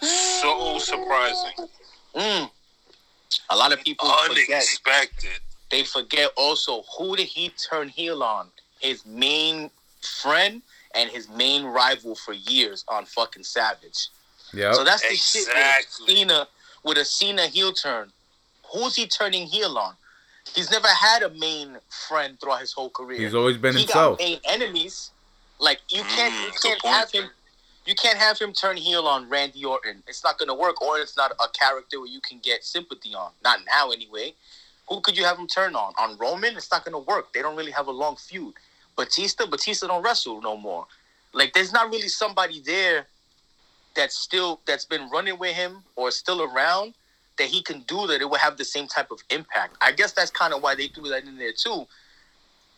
so 0.00 0.78
surprising. 0.78 1.68
Mm. 2.14 2.50
A 3.50 3.56
lot 3.56 3.72
of 3.72 3.82
people 3.82 4.08
forget. 4.26 4.48
Unexpected. 4.48 5.40
They 5.70 5.82
forget 5.82 6.30
also 6.36 6.82
who 6.96 7.16
did 7.16 7.26
he 7.26 7.48
turn 7.50 7.88
heel 7.88 8.22
on? 8.22 8.48
His 8.80 9.04
main 9.04 9.70
friend 10.22 10.62
and 10.94 11.10
his 11.10 11.28
main 11.28 11.64
rival 11.64 12.14
for 12.14 12.32
years 12.32 12.84
on 12.88 13.04
fucking 13.04 13.42
Savage. 13.42 14.08
Yep. 14.54 14.74
So 14.74 14.84
that's 14.84 15.02
the 15.08 15.16
shit 15.16 15.48
with. 15.48 16.08
Cena 16.08 16.48
with 16.84 16.98
a 16.98 17.04
Cena 17.04 17.46
heel 17.48 17.72
turn. 17.72 18.10
Who's 18.72 18.94
he 18.94 19.06
turning 19.06 19.46
heel 19.46 19.76
on? 19.76 19.94
He's 20.54 20.70
never 20.70 20.88
had 20.88 21.22
a 21.22 21.30
main 21.30 21.76
friend 22.08 22.38
throughout 22.40 22.60
his 22.60 22.72
whole 22.72 22.90
career. 22.90 23.18
He's 23.20 23.34
always 23.34 23.56
been 23.56 23.74
he 23.74 23.80
himself. 23.80 24.18
got 24.18 24.24
main 24.24 24.38
enemies. 24.44 25.10
Like 25.58 25.80
you 25.88 26.02
can't 26.02 26.32
you 26.34 26.50
Mm, 26.52 26.62
good 26.62 26.82
can't 26.82 26.94
have 26.94 27.10
him 27.10 27.30
you 27.86 27.94
can't 27.94 28.18
have 28.18 28.38
him 28.38 28.52
turn 28.52 28.76
heel 28.76 29.06
on 29.06 29.28
Randy 29.28 29.64
Orton. 29.64 30.02
It's 30.06 30.24
not 30.24 30.38
gonna 30.38 30.54
work, 30.54 30.82
or 30.82 30.98
it's 30.98 31.16
not 31.16 31.32
a 31.32 31.48
character 31.48 32.00
where 32.00 32.08
you 32.08 32.20
can 32.20 32.38
get 32.38 32.64
sympathy 32.64 33.14
on. 33.14 33.30
Not 33.44 33.60
now 33.66 33.90
anyway. 33.90 34.34
Who 34.88 35.00
could 35.00 35.16
you 35.16 35.24
have 35.24 35.38
him 35.38 35.46
turn 35.46 35.74
on? 35.74 35.92
On 35.98 36.16
Roman? 36.18 36.56
It's 36.56 36.70
not 36.70 36.84
gonna 36.84 36.98
work. 36.98 37.32
They 37.32 37.42
don't 37.42 37.56
really 37.56 37.72
have 37.72 37.86
a 37.86 37.92
long 37.92 38.16
feud. 38.16 38.54
Batista, 38.96 39.46
Batista 39.46 39.86
don't 39.86 40.02
wrestle 40.02 40.40
no 40.40 40.56
more. 40.56 40.86
Like 41.32 41.52
there's 41.52 41.72
not 41.72 41.90
really 41.90 42.08
somebody 42.08 42.60
there 42.60 43.06
that's 43.94 44.16
still 44.16 44.60
that's 44.66 44.84
been 44.84 45.08
running 45.10 45.38
with 45.38 45.54
him 45.54 45.82
or 45.96 46.10
still 46.10 46.42
around 46.42 46.94
that 47.38 47.48
he 47.48 47.62
can 47.62 47.80
do 47.82 48.06
that 48.06 48.20
it 48.20 48.28
would 48.28 48.40
have 48.40 48.56
the 48.56 48.64
same 48.64 48.86
type 48.86 49.10
of 49.10 49.20
impact. 49.30 49.76
I 49.80 49.92
guess 49.92 50.12
that's 50.12 50.30
kind 50.30 50.54
of 50.54 50.62
why 50.62 50.74
they 50.74 50.88
threw 50.88 51.08
that 51.10 51.24
in 51.24 51.36
there 51.36 51.52
too. 51.52 51.86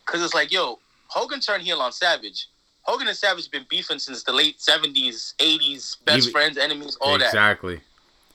Cause 0.07 0.23
it's 0.23 0.35
like, 0.35 0.51
yo, 0.51 0.79
Hogan 1.09 1.40
turned 1.40 1.62
heel 1.62 1.81
on 1.81 1.92
Savage. 1.92 2.49
Hogan 2.88 3.07
and 3.07 3.16
Savage 3.16 3.51
been 3.51 3.66
beefing 3.68 3.98
since 3.98 4.22
the 4.22 4.33
late 4.33 4.61
seventies, 4.62 5.35
eighties, 5.38 5.98
best 6.07 6.20
Even- 6.20 6.33
friends, 6.33 6.57
enemies, 6.57 6.96
all 7.03 7.18
that. 7.18 7.27
exactly. 7.27 7.81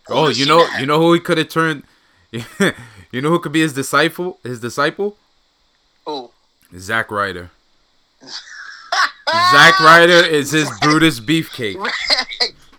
Oh, 0.10 0.28
you 0.30 0.46
know, 0.46 0.63
have? 0.66 0.80
you 0.80 0.86
know 0.86 1.00
who 1.00 1.13
he 1.13 1.20
could 1.20 1.39
have 1.39 1.50
turned. 1.50 1.82
you 2.32 3.22
know 3.22 3.30
who 3.30 3.39
could 3.39 3.52
be 3.52 3.62
his 3.62 3.74
disciple? 3.74 4.38
His 4.44 4.60
disciple? 4.60 5.18
Who? 6.06 6.30
Zack 6.78 7.10
Ryder. 7.10 7.50
Zack 9.52 9.80
Ryder 9.80 10.24
is 10.38 10.52
his 10.52 10.70
Brutus 10.82 11.20
beefcake. 11.20 11.76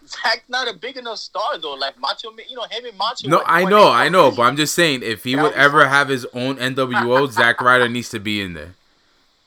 Zach's 0.06 0.48
not 0.48 0.68
a 0.68 0.74
big 0.74 0.96
enough 0.96 1.18
star 1.18 1.58
though. 1.58 1.74
Like 1.74 1.98
Macho 1.98 2.30
Man, 2.30 2.46
you 2.48 2.54
know 2.56 2.66
him 2.70 2.84
and 2.84 2.96
Macho. 2.96 3.28
No, 3.28 3.42
I 3.46 3.64
know, 3.64 3.90
I 3.90 4.08
know, 4.08 4.30
but 4.30 4.42
I'm 4.42 4.56
just 4.56 4.74
saying, 4.74 5.02
if 5.02 5.24
he 5.24 5.34
That 5.34 5.42
would 5.42 5.52
ever 5.54 5.80
fun. 5.80 5.88
have 5.90 6.08
his 6.08 6.24
own 6.34 6.56
NWO, 6.56 7.30
Zack 7.32 7.60
Ryder 7.60 7.88
needs 7.88 8.10
to 8.10 8.20
be 8.20 8.40
in 8.40 8.54
there. 8.54 8.74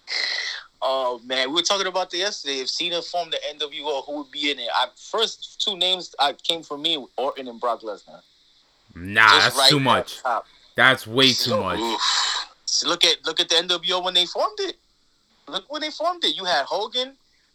Oh 0.81 1.19
man, 1.25 1.49
we 1.49 1.55
were 1.55 1.61
talking 1.61 1.87
about 1.87 2.11
that 2.11 2.17
yesterday. 2.17 2.59
If 2.59 2.69
Cena 2.69 3.01
formed 3.01 3.33
the 3.33 3.39
NWO, 3.55 4.05
who 4.05 4.17
would 4.17 4.31
be 4.31 4.51
in 4.51 4.59
it? 4.59 4.69
I, 4.73 4.87
first 4.95 5.61
two 5.61 5.77
names 5.77 6.13
I 6.19 6.33
came 6.33 6.63
from 6.63 6.81
me: 6.81 7.03
Orton 7.17 7.47
and 7.47 7.59
Brock 7.59 7.81
Lesnar. 7.81 8.21
Nah, 8.95 9.27
Just 9.27 9.41
that's 9.41 9.57
right 9.57 9.69
too 9.69 9.79
much. 9.79 10.21
That's 10.75 11.07
way 11.07 11.33
too 11.33 11.59
much. 11.59 11.79
Oof. 11.79 12.01
So 12.65 12.87
look 12.87 13.03
at 13.03 13.25
look 13.25 13.39
at 13.39 13.49
the 13.49 13.55
NWO 13.55 14.03
when 14.03 14.13
they 14.13 14.25
formed 14.25 14.59
it. 14.59 14.75
Look 15.47 15.71
when 15.71 15.81
they 15.81 15.89
formed 15.89 16.23
it. 16.23 16.35
You 16.35 16.45
had 16.45 16.65
Hogan, 16.65 17.13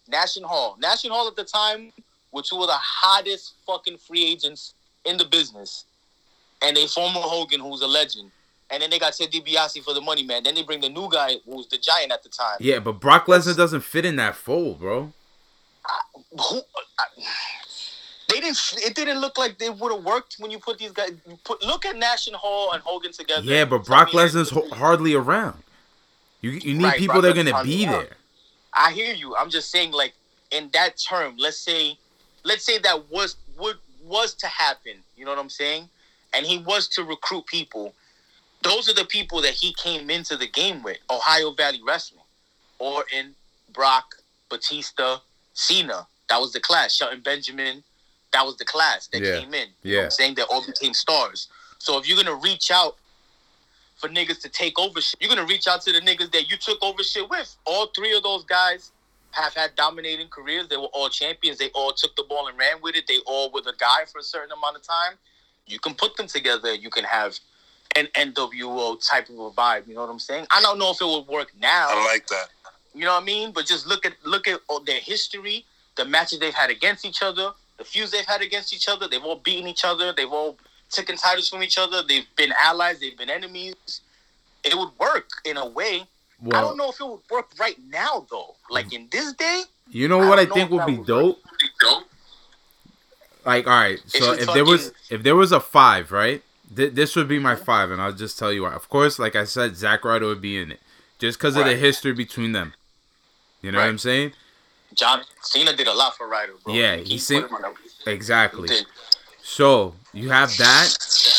Nash 0.09 0.37
and 0.37 0.45
Hall. 0.45 0.77
Nash 0.81 1.05
and 1.05 1.13
Hall 1.13 1.29
at 1.29 1.37
the 1.37 1.45
time 1.45 1.93
were 2.33 2.43
two 2.43 2.61
of 2.61 2.67
the 2.67 2.73
hottest 2.73 3.55
fucking 3.67 3.99
free 3.99 4.25
agents 4.25 4.75
in 5.05 5.17
the 5.17 5.25
business. 5.25 5.85
And 6.63 6.77
they 6.77 6.87
formed 6.87 7.17
Hogan, 7.17 7.61
who's 7.61 7.83
a 7.83 7.87
legend. 7.87 8.31
And 8.73 8.83
then 8.83 8.89
they 8.89 8.99
got 8.99 9.13
Ted 9.13 9.31
DiBiase 9.31 9.83
for 9.85 9.93
the 9.93 10.01
money, 10.01 10.23
man. 10.23 10.43
Then 10.45 10.55
they 10.55 10.63
bring 10.63 10.81
the 10.81 10.89
new 10.89 11.09
guy, 11.11 11.37
who's 11.45 11.67
the 11.69 11.77
giant 11.77 12.11
at 12.11 12.23
the 12.23 12.31
time. 12.31 12.57
Yeah, 12.59 12.79
but 12.79 12.93
Brock 13.01 13.27
Lesnar 13.27 13.55
doesn't 13.57 13.83
fit 13.83 14.07
in 14.07 14.17
that 14.17 14.35
fold, 14.35 14.81
bro. 14.81 15.13
Who, 16.31 16.63
I, 16.99 17.05
they 18.31 18.41
didn't. 18.41 18.59
It 18.79 18.95
didn't 18.95 19.21
look 19.21 19.37
like 19.37 19.59
they 19.59 19.69
would 19.69 19.93
have 19.93 20.03
worked 20.05 20.37
when 20.39 20.51
you 20.51 20.59
put 20.59 20.79
these 20.79 20.93
guys. 20.93 21.11
you 21.29 21.39
Put 21.45 21.63
look 21.63 21.85
at 21.85 21.97
Nash 21.97 22.29
and 22.29 22.37
Hall 22.37 22.73
and 22.73 22.83
Hogan 22.83 23.13
together. 23.13 23.43
Yeah, 23.43 23.67
but 23.67 23.85
Brock 23.85 24.11
Lesnar's 24.11 24.51
hardly 24.73 25.15
around. 25.15 25.63
You 26.41 26.53
you 26.53 26.75
need 26.75 26.85
Right, 26.85 26.99
people 26.99 27.21
Brock 27.21 27.35
that 27.35 27.39
are 27.39 27.45
gonna 27.53 27.65
be 27.65 27.85
around. 27.85 28.05
there. 28.05 28.17
I 28.73 28.93
hear 28.93 29.13
you. 29.13 29.37
I'm 29.37 29.51
just 29.51 29.71
saying, 29.71 29.93
like 29.93 30.15
in 30.51 30.71
that 30.73 30.97
term, 30.97 31.35
let's 31.37 31.59
say, 31.59 31.99
let's 32.45 32.65
say 32.65 32.79
that 32.79 33.11
was 33.11 33.37
would 33.59 33.77
was 34.05 34.33
to 34.35 34.47
happen. 34.47 34.95
You 35.17 35.27
know 35.27 35.31
what 35.33 35.41
I'm 35.41 35.51
saying? 35.51 35.89
And 36.33 36.47
he 36.47 36.59
was 36.59 36.89
to 36.89 37.05
recruit 37.05 37.45
people. 37.47 37.93
Those 38.63 38.89
are 38.89 38.95
the 38.95 39.05
people 39.05 39.41
that 39.43 39.55
he 39.55 39.75
came 39.75 40.11
into 40.11 40.37
the 40.37 40.47
game 40.47 40.83
with. 40.83 40.99
Ohio 41.11 41.53
Valley 41.53 41.81
Wrestling, 41.85 42.23
Orton, 42.79 43.35
Brock, 43.73 44.17
Batista, 44.49 45.19
Cena. 45.55 46.07
That 46.29 46.41
was 46.41 46.53
the 46.53 46.61
class. 46.61 46.95
Shelton 46.95 47.21
Benjamin. 47.21 47.83
That 48.33 48.47
was 48.47 48.57
the 48.57 48.65
class 48.65 49.09
that 49.09 49.23
Yeah. 49.23 49.41
came 49.41 49.53
in. 49.55 49.69
Yeah. 49.83 50.05
I'm 50.05 50.11
saying? 50.11 50.35
They 50.35 50.43
all 50.43 50.65
became 50.65 50.95
stars. 50.95 51.49
So 51.79 51.99
if 51.99 52.07
you're 52.07 52.17
gonna 52.17 52.35
reach 52.37 52.71
out 52.71 52.97
for 53.97 54.09
niggas 54.09 54.41
to 54.43 54.49
take 54.49 54.79
over 54.79 55.01
shit, 55.01 55.21
you're 55.21 55.29
gonna 55.29 55.45
reach 55.45 55.67
out 55.67 55.83
to 55.83 55.93
the 55.93 56.01
niggas 56.01 56.33
that 56.33 56.49
you 56.49 56.57
took 56.57 56.83
over 56.83 57.03
shit 57.03 57.29
with. 57.29 57.55
All 57.67 57.87
three 57.87 58.17
of 58.17 58.23
those 58.23 58.45
guys 58.45 58.93
have 59.33 59.55
had 59.55 59.75
dominating 59.77 60.29
careers. 60.29 60.69
They 60.69 60.77
were 60.77 60.91
all 60.93 61.09
champions. 61.09 61.59
They 61.59 61.71
all 61.71 61.93
took 61.93 62.15
the 62.17 62.23
ball 62.25 62.49
and 62.49 62.57
ran 62.59 62.81
with 62.81 62.95
it. 62.95 63.07
They 63.07 63.19
all 63.27 63.51
were 63.51 63.63
the 63.63 63.75
guy 63.79 64.05
for 64.11 64.19
a 64.19 64.23
certain 64.23 64.53
amount 64.53 64.77
of 64.77 64.83
time. 64.83 65.19
You 65.67 65.79
can 65.79 65.95
put 65.95 66.17
them 66.17 66.27
together. 66.27 66.73
You 66.75 66.91
can 66.91 67.05
have 67.05 67.39
an 67.97 68.09
NWO 68.15 69.07
type 69.07 69.29
of 69.29 69.39
a 69.39 69.51
vibe. 69.51 69.87
You 69.87 69.95
know 69.95 70.03
what 70.03 70.11
I'm 70.11 70.19
saying? 70.19 70.47
I 70.51 70.61
don't 70.61 70.79
know 70.79 70.91
if 70.91 71.01
it 71.01 71.07
would 71.07 71.27
work 71.27 71.53
now. 71.61 71.89
I 71.91 72.05
like 72.07 72.27
that. 72.29 72.49
You 72.95 73.05
know 73.05 73.15
what 73.15 73.23
I 73.23 73.27
mean? 73.27 73.53
But 73.53 73.67
just 73.67 73.87
look 73.87 74.05
at 74.05 74.15
look 74.25 74.47
at 74.47 74.61
all 74.69 74.81
their 74.81 75.01
history, 75.01 75.65
the 75.97 76.05
matches 76.05 76.39
they've 76.39 76.55
had 76.55 76.71
against 76.71 77.05
each 77.05 77.23
other, 77.23 77.53
the 77.79 77.85
feuds 77.85 78.11
they've 78.11 78.27
had 78.27 78.43
against 78.43 78.75
each 78.75 78.89
other. 78.89 79.09
They've 79.09 79.23
all 79.23 79.37
beaten 79.37 79.67
each 79.67 79.85
other. 79.85 80.13
They've 80.13 80.31
all 80.31 80.59
taken 80.91 81.17
titles 81.17 81.49
from 81.49 81.63
each 81.63 81.79
other. 81.79 82.03
They've 82.03 82.27
been 82.37 82.53
allies. 82.59 83.01
They've 83.01 83.17
been 83.17 83.31
enemies. 83.31 83.75
It 84.63 84.77
would 84.77 84.91
work 84.99 85.29
in 85.45 85.57
a 85.57 85.67
way. 85.67 86.05
I 86.53 86.61
don't 86.61 86.77
know 86.77 86.91
if 86.91 87.01
it 87.01 87.07
would 87.07 87.21
work 87.31 87.51
right 87.59 87.77
now 87.89 88.27
though. 88.31 88.57
Like 88.71 88.93
in 88.93 89.09
this 89.11 89.33
day, 89.35 89.63
you 89.91 90.09
know 90.09 90.19
what 90.19 90.39
I, 90.39 90.45
don't 90.45 90.55
think 90.55 90.71
would 90.71 90.81
that 90.81 90.87
be 90.87 90.99
would 90.99 91.07
dope? 91.07 91.39
Dope. 91.81 92.05
Like, 93.45 93.67
all 93.67 93.73
right, 93.73 93.99
so 94.07 94.33
you 94.33 94.41
if 94.41 94.53
there 94.53 94.65
was 94.65 94.93
if 95.11 95.23
there 95.23 95.37
was 95.37 95.53
a 95.53 95.61
five, 95.61 96.13
right? 96.13 96.43
Th- 96.75 96.93
this 96.93 97.17
would 97.17 97.29
be 97.29 97.39
my 97.39 97.57
five, 97.57 97.91
and 97.91 98.01
I'll 98.01 98.13
just 98.13 98.39
tell 98.39 98.53
you 98.53 98.63
why. 98.63 98.73
Of 98.75 98.89
course, 98.89 99.19
like 99.19 99.37
I 99.37 99.45
said, 99.45 99.77
Zack 99.77 100.05
Ryder 100.05 100.27
would 100.27 100.41
be 100.41 100.59
in 100.61 100.71
it, 100.73 100.81
just 101.19 101.39
because 101.39 101.57
of 101.57 101.65
the 101.67 101.77
history 101.77 102.13
between 102.13 102.53
them. 102.53 102.75
You 103.61 103.73
know 103.73 103.79
what 103.79 103.89
I'm 103.89 103.99
saying? 103.99 104.33
John 104.95 105.23
Cena 105.43 105.75
did 105.75 105.87
a 105.87 105.95
lot 105.95 106.17
for 106.17 106.29
Ryder, 106.29 106.53
bro. 106.65 106.75
Yeah, 106.75 106.97
he, 106.97 107.17
he 107.17 107.41
put 107.41 107.51
him 107.51 107.55
on 107.57 107.65
a- 107.65 108.11
Exactly. 108.11 108.69
he. 108.69 108.83
So 109.43 109.95
you 110.13 110.31
have 110.31 110.57
that, 110.59 110.89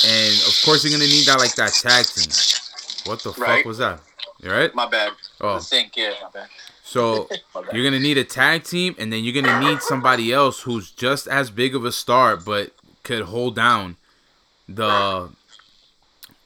and 0.06 0.34
of 0.48 0.62
course 0.65 0.84
you're 0.84 0.91
gonna 0.91 1.10
need 1.10 1.26
that 1.26 1.39
like 1.39 1.56
that 1.56 1.72
tag 1.74 2.06
team. 2.06 2.32
What 3.06 3.22
the 3.24 3.34
fuck 3.34 3.65
was 3.65 3.78
that? 3.80 4.02
You 4.41 4.52
right? 4.52 4.74
My 4.76 4.88
bad. 4.88 5.13
Oh. 5.41 5.56
The 5.56 5.62
sink, 5.62 5.96
yeah, 5.96 6.13
my 6.22 6.30
bad. 6.34 6.48
So 6.84 7.30
you're 7.74 7.84
gonna 7.84 8.00
need 8.00 8.17
a 8.17 8.24
tag 8.24 8.63
team, 8.63 8.96
and 9.00 9.12
then 9.12 9.24
you're 9.24 9.41
gonna 9.41 9.60
need 9.60 9.82
somebody 9.82 10.34
else 10.34 10.62
who's 10.62 10.91
just 10.91 11.28
as 11.28 11.50
big 11.50 11.76
of 11.76 11.86
a 11.86 11.91
star, 11.91 12.36
but 12.38 12.72
could 13.04 13.24
hold 13.24 13.56
down 13.56 13.98
the 14.67 15.30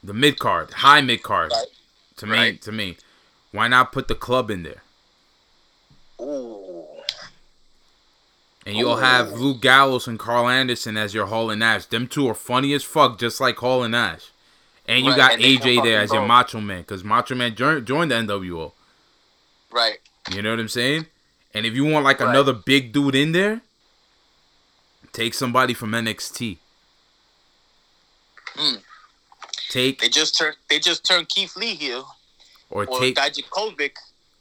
the 0.03 0.13
mid 0.13 0.39
card, 0.39 0.71
high 0.71 1.01
mid 1.01 1.23
card. 1.23 1.51
Right. 1.51 1.65
To 2.17 2.25
me, 2.25 2.37
Right. 2.37 2.61
to 2.63 2.71
me, 2.71 2.97
why 3.51 3.67
not 3.67 3.91
put 3.91 4.07
the 4.07 4.15
club 4.15 4.49
in 4.49 4.63
there? 4.63 4.81
Ooh. 6.19 6.85
And 8.65 8.75
you'll 8.75 8.97
have 8.97 9.31
Luke 9.33 9.61
Gallows 9.61 10.07
and 10.07 10.19
Karl 10.19 10.49
Anderson 10.49 10.97
as 10.97 11.13
your 11.13 11.27
Hall 11.27 11.49
and 11.49 11.59
Nash. 11.61 11.85
Them 11.85 12.05
two 12.07 12.27
are 12.27 12.33
funny 12.33 12.73
as 12.73 12.83
fuck, 12.83 13.17
just 13.17 13.39
like 13.39 13.55
Hall 13.57 13.81
and 13.83 13.93
Nash. 13.93 14.31
And 14.87 15.05
you 15.05 15.11
Right, 15.11 15.17
got 15.17 15.33
and 15.35 15.41
AJ 15.43 15.83
there 15.83 16.01
as 16.01 16.11
your. 16.11 16.25
Macho 16.25 16.59
Man, 16.59 16.81
because 16.81 17.03
Macho 17.03 17.35
Man 17.35 17.55
joined, 17.55 17.85
joined 17.85 18.11
the 18.11 18.15
NWO. 18.15 18.73
Right. 19.71 19.99
You 20.31 20.41
know 20.41 20.49
what 20.51 20.59
I'm 20.59 20.67
saying? 20.67 21.05
And 21.53 21.65
if 21.65 21.75
you 21.75 21.85
want 21.85 22.03
like 22.03 22.19
another 22.19 22.51
big 22.53 22.91
dude 22.91 23.15
in 23.15 23.31
there, 23.31 23.61
take 25.13 25.33
somebody 25.33 25.73
from 25.73 25.91
NXT. 25.91 26.57
Hmm. 28.57 28.75
Take 29.69 29.99
They 29.99 30.09
just 30.09 30.37
turned 30.37 30.55
they 30.69 30.79
just 30.79 31.05
turned 31.05 31.29
Keith 31.29 31.55
Lee 31.55 31.75
here. 31.75 32.01
or 32.69 32.85
Or 32.85 32.99
take 32.99 33.15
Dijakovic. 33.15 33.91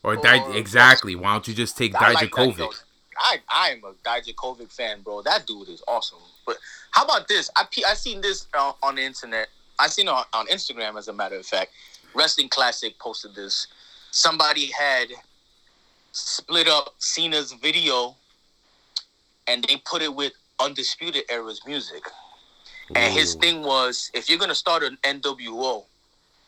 or 0.03 0.17
Di- 0.17 0.39
or- 0.41 0.57
exactly. 0.57 1.15
Why 1.15 1.33
don't 1.33 1.47
you 1.49 1.55
just 1.55 1.77
take 1.77 1.95
I 1.95 2.13
like 2.13 2.31
Dijakovic? 2.31 2.59
yo. 2.59 2.71
I 3.19 3.41
I 3.49 3.71
am 3.71 3.83
a 3.85 3.93
Dijakovic 4.09 4.73
fan, 4.73 5.01
bro. 5.03 5.23
That 5.23 5.47
dude 5.47 5.69
is 5.69 5.83
awesome. 5.89 6.19
But 6.47 6.59
how 6.93 7.05
about 7.05 7.29
this? 7.29 7.51
I 7.57 7.67
I 7.89 7.95
seen 7.95 8.21
this 8.21 8.47
uh, 8.55 8.73
on 8.83 8.95
the 8.97 9.03
internet. 9.03 9.49
I 9.79 9.89
seen 9.89 10.07
it 10.07 10.11
on, 10.11 10.25
on 10.33 10.47
Instagram, 10.47 10.97
as 10.99 11.09
a 11.09 11.13
matter 11.13 11.37
of 11.37 11.45
fact. 11.47 11.73
Wrestling 12.15 12.49
Classic 12.49 12.99
posted 12.99 13.35
this. 13.35 13.67
Somebody 14.11 14.67
had 14.73 15.09
split 16.13 16.67
up 16.69 16.95
Cena's 16.99 17.53
video, 17.53 18.17
and 19.47 19.65
they 19.65 19.77
put 19.85 20.01
it 20.01 20.15
with 20.15 20.33
Undisputed 20.61 21.25
Era's 21.29 21.61
music. 21.67 22.05
And 22.95 23.13
his 23.13 23.35
thing 23.35 23.63
was, 23.63 24.11
if 24.15 24.29
you're 24.29 24.39
gonna 24.39 24.55
start 24.55 24.83
an 24.83 24.97
NWO, 25.03 25.85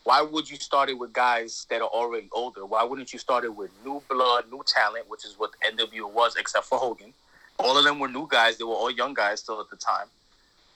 why 0.03 0.21
would 0.21 0.49
you 0.49 0.57
start 0.57 0.89
it 0.89 0.97
with 0.97 1.13
guys 1.13 1.67
that 1.69 1.81
are 1.81 1.87
already 1.89 2.29
older? 2.31 2.65
Why 2.65 2.83
wouldn't 2.83 3.11
you 3.13 3.19
start 3.19 3.43
it 3.43 3.53
with 3.55 3.71
new 3.85 4.01
blood, 4.09 4.45
new 4.49 4.63
talent, 4.65 5.09
which 5.09 5.25
is 5.25 5.37
what 5.37 5.51
NWO 5.61 6.11
was, 6.11 6.35
except 6.35 6.65
for 6.65 6.79
Hogan? 6.79 7.13
All 7.59 7.77
of 7.77 7.83
them 7.83 7.99
were 7.99 8.07
new 8.07 8.27
guys. 8.27 8.57
They 8.57 8.63
were 8.63 8.73
all 8.73 8.89
young 8.89 9.13
guys 9.13 9.41
still 9.41 9.59
at 9.59 9.69
the 9.69 9.75
time. 9.75 10.07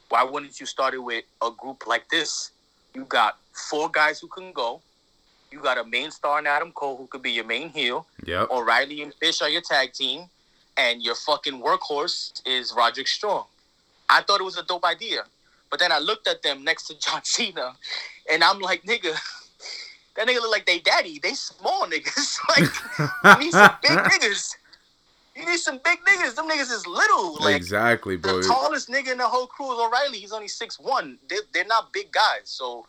Why 0.10 0.24
wouldn't 0.24 0.60
you 0.60 0.66
start 0.66 0.94
it 0.94 1.00
with 1.00 1.24
a 1.42 1.50
group 1.50 1.88
like 1.88 2.10
this? 2.10 2.52
You 2.94 3.06
got 3.06 3.38
four 3.54 3.90
guys 3.90 4.20
who 4.20 4.28
can 4.28 4.52
go. 4.52 4.82
You 5.52 5.60
got 5.60 5.78
a 5.78 5.86
main 5.86 6.12
star 6.12 6.40
in 6.40 6.48
Adam 6.48 6.72
Cole 6.72 6.98
who 6.98 7.08
could 7.08 7.22
be 7.22 7.32
your 7.32 7.46
main 7.46 7.70
heel. 7.70 8.06
Yep. 8.26 8.52
O'Reilly 8.52 9.02
and 9.02 9.14
Fish 9.14 9.42
are 9.42 9.50
your 9.50 9.62
tag 9.62 9.94
team, 9.94 10.26
and 10.78 11.02
your 11.02 11.16
fucking 11.16 11.62
workhorse 11.62 12.42
is 12.46 12.74
Roderick 12.76 13.08
Strong. 13.08 13.46
I 14.10 14.22
thought 14.22 14.42
it 14.42 14.44
was 14.44 14.58
a 14.58 14.64
dope 14.64 14.84
idea, 14.84 15.24
but 15.74 15.80
then 15.80 15.92
I 15.92 15.98
looked 15.98 16.28
at 16.28 16.44
them 16.44 16.64
next 16.64 16.84
to 16.84 17.00
John 17.00 17.22
Cena, 17.24 17.74
and 18.32 18.44
I'm 18.44 18.60
like, 18.60 18.84
nigga, 18.84 19.12
that 20.16 20.28
nigga 20.28 20.36
look 20.36 20.52
like 20.52 20.68
they 20.68 20.78
daddy. 20.78 21.18
They 21.18 21.34
small 21.34 21.88
niggas. 21.88 22.38
like 22.48 23.40
you 23.40 23.46
need 23.46 23.52
some 23.54 23.72
big 23.82 23.92
niggas. 23.98 24.56
You 25.36 25.48
need 25.48 25.58
some 25.58 25.80
big 25.84 25.98
niggas. 26.02 26.36
Them 26.36 26.48
niggas 26.48 26.72
is 26.72 26.86
little. 26.86 27.40
Like 27.44 27.56
exactly, 27.56 28.18
bro. 28.18 28.40
the 28.40 28.48
tallest 28.48 28.88
nigga 28.88 29.14
in 29.14 29.18
the 29.18 29.28
whole 29.28 29.48
crew 29.48 29.74
is 29.74 29.80
O'Reilly. 29.80 30.20
He's 30.20 30.32
only 30.32 30.48
six 30.48 30.80
one. 30.80 31.18
They 31.28 31.38
they're 31.56 31.66
not 31.66 31.92
big 31.92 32.12
guys, 32.12 32.44
so 32.44 32.86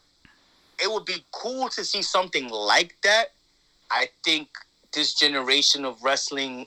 it 0.79 0.93
would 0.93 1.07
be 1.07 1.25
cool 1.33 1.71
to 1.71 1.87
see 1.87 2.03
something 2.03 2.51
like 2.51 2.99
that. 3.03 3.29
I 3.91 4.11
think 4.23 4.49
this 4.93 5.15
generation 5.15 5.87
of 5.87 6.03
wrestling 6.03 6.67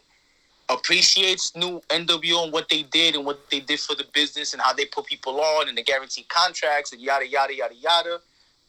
appreciates 0.70 1.56
new 1.56 1.82
NWO 1.90 2.46
and 2.46 2.54
what 2.54 2.70
they 2.70 2.84
did 2.84 3.16
and 3.16 3.26
what 3.26 3.50
they 3.50 3.60
did 3.62 3.80
for 3.80 3.96
the 3.96 4.06
business 4.14 4.54
and 4.54 4.62
how 4.62 4.74
they 4.74 4.86
put 4.86 5.06
people 5.06 5.40
on 5.42 5.70
and 5.70 5.78
the 5.78 5.84
guaranteed 5.84 6.28
contracts 6.30 6.92
and 6.94 7.02
yada 7.02 7.28
yada 7.28 7.56
yada 7.56 7.76
yada. 7.76 8.20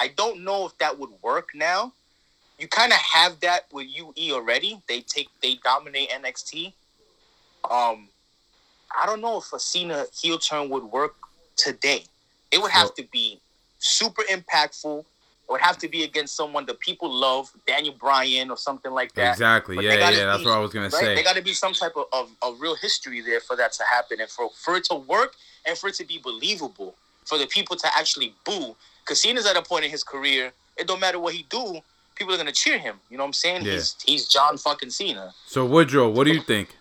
I 0.00 0.08
don't 0.08 0.44
know 0.44 0.66
if 0.66 0.78
that 0.78 0.98
would 0.98 1.10
work 1.22 1.50
now. 1.54 1.92
You 2.58 2.68
kind 2.68 2.92
of 2.92 2.98
have 2.98 3.40
that 3.40 3.66
with 3.72 3.86
UE 3.88 4.32
already. 4.32 4.80
They 4.88 5.00
take 5.02 5.28
they 5.42 5.56
dominate 5.56 6.10
NXT 6.10 6.72
Um, 7.70 8.08
I 9.00 9.06
don't 9.06 9.20
know 9.20 9.38
if 9.38 9.52
a 9.52 9.60
Cena 9.60 10.06
heel 10.20 10.38
turn 10.38 10.70
would 10.70 10.84
work 10.84 11.14
today. 11.56 12.04
It 12.52 12.62
would 12.62 12.70
have 12.72 12.94
to 12.96 13.04
be 13.12 13.40
super 13.78 14.22
impactful. 14.30 15.04
It 15.48 15.52
would 15.52 15.62
have 15.62 15.78
to 15.78 15.88
be 15.88 16.02
against 16.04 16.36
someone 16.36 16.66
that 16.66 16.78
people 16.78 17.10
love, 17.10 17.50
Daniel 17.66 17.94
Bryan 17.98 18.50
or 18.50 18.58
something 18.58 18.92
like 18.92 19.14
that. 19.14 19.32
Exactly. 19.32 19.76
But 19.76 19.84
Yeah, 19.86 19.90
they 19.92 19.98
gotta 19.98 20.16
yeah. 20.16 20.24
That's 20.26 20.44
what 20.44 20.52
I 20.52 20.58
was 20.58 20.72
gonna 20.72 20.86
Right? 20.90 20.92
say. 20.92 21.14
There 21.14 21.24
got 21.24 21.36
to 21.36 21.42
be 21.42 21.54
some 21.54 21.72
type 21.72 21.92
of, 21.96 22.04
of, 22.12 22.30
of 22.42 22.60
real 22.60 22.76
history 22.76 23.22
there 23.22 23.40
for 23.40 23.56
that 23.56 23.72
to 23.72 23.82
happen 23.84 24.20
and 24.20 24.28
for, 24.28 24.50
for 24.50 24.76
it 24.76 24.84
to 24.90 24.96
work 24.96 25.36
and 25.66 25.78
for 25.78 25.88
it 25.88 25.94
to 25.94 26.04
be 26.04 26.18
believable 26.18 26.94
for 27.24 27.38
the 27.38 27.46
people 27.46 27.76
to 27.76 27.88
actually 27.96 28.34
boo. 28.44 28.76
Because 29.02 29.22
Cena's 29.22 29.46
at 29.46 29.56
a 29.56 29.62
point 29.62 29.86
in 29.86 29.90
his 29.90 30.04
career, 30.04 30.52
it 30.76 30.86
don't 30.86 31.00
matter 31.00 31.18
what 31.18 31.32
he 31.32 31.46
do, 31.48 31.80
people 32.14 32.34
are 32.34 32.36
gonna 32.36 32.52
cheer 32.52 32.78
him. 32.78 32.96
You 33.08 33.16
know 33.16 33.22
what 33.24 33.28
I'm 33.28 33.32
saying? 33.32 33.64
Yeah. 33.64 33.72
He's 33.72 33.96
he's 34.04 34.28
John 34.28 34.58
fucking 34.58 34.90
Cena. 34.90 35.32
So 35.46 35.64
Woodrow, 35.64 36.10
what 36.10 36.24
do 36.24 36.34
you 36.34 36.42
think? 36.42 36.76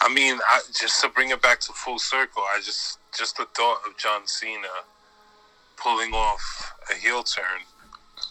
I 0.00 0.08
mean, 0.12 0.38
I, 0.48 0.60
just 0.80 1.02
to 1.02 1.08
bring 1.10 1.30
it 1.30 1.42
back 1.42 1.60
to 1.60 1.72
full 1.72 1.98
circle, 1.98 2.42
I 2.42 2.60
just 2.64 2.98
just 3.16 3.36
the 3.36 3.46
thought 3.54 3.80
of 3.86 3.96
John 3.98 4.26
Cena 4.26 4.68
pulling 5.82 6.12
off 6.12 6.72
a 6.90 6.94
heel 6.94 7.22
turn 7.22 7.60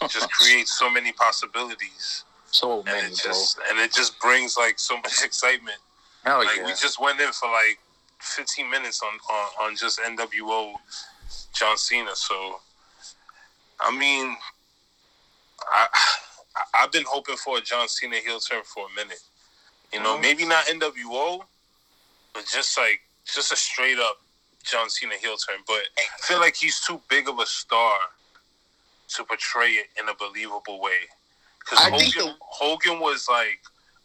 just 0.09 0.29
creates 0.37 0.77
so 0.77 0.89
many 0.89 1.11
possibilities, 1.11 2.23
So 2.51 2.77
and 2.79 2.85
many, 2.85 3.07
it 3.07 3.19
bro. 3.23 3.31
just 3.31 3.59
and 3.69 3.79
it 3.79 3.93
just 3.93 4.19
brings 4.19 4.57
like 4.57 4.79
so 4.79 4.95
much 4.97 5.23
excitement. 5.23 5.77
Hell 6.23 6.39
like 6.39 6.57
yeah. 6.57 6.65
we 6.65 6.71
just 6.71 6.99
went 6.99 7.19
in 7.19 7.31
for 7.31 7.49
like 7.49 7.79
15 8.19 8.69
minutes 8.69 9.01
on, 9.01 9.13
on 9.33 9.69
on 9.69 9.75
just 9.75 9.99
NWO 9.99 10.73
John 11.53 11.77
Cena. 11.77 12.15
So, 12.15 12.59
I 13.79 13.91
mean, 13.97 14.35
I 15.71 15.87
I've 16.73 16.91
been 16.91 17.05
hoping 17.07 17.37
for 17.37 17.57
a 17.57 17.61
John 17.61 17.87
Cena 17.87 18.17
heel 18.17 18.39
turn 18.39 18.63
for 18.63 18.87
a 18.91 18.95
minute. 18.95 19.19
You 19.93 20.01
know, 20.01 20.17
Mhm. 20.17 20.21
maybe 20.21 20.45
not 20.45 20.65
NWO, 20.65 21.41
but 22.33 22.45
just 22.45 22.77
like 22.77 23.01
just 23.25 23.51
a 23.51 23.55
straight 23.55 23.99
up 23.99 24.17
John 24.69 24.89
Cena 24.89 25.15
heel 25.15 25.35
turn. 25.37 25.57
But 25.65 25.81
I 25.97 26.03
feel 26.21 26.39
like 26.39 26.55
he's 26.55 26.79
too 26.81 27.01
big 27.09 27.27
of 27.27 27.39
a 27.39 27.45
star 27.45 27.97
to 29.09 29.23
portray 29.23 29.71
it 29.71 29.87
in 29.99 30.09
a 30.09 30.13
believable 30.15 30.81
way. 30.81 31.07
Because 31.59 31.79
Hogan, 31.85 32.07
the- 32.15 32.35
Hogan 32.39 32.99
was 32.99 33.27
like 33.29 33.59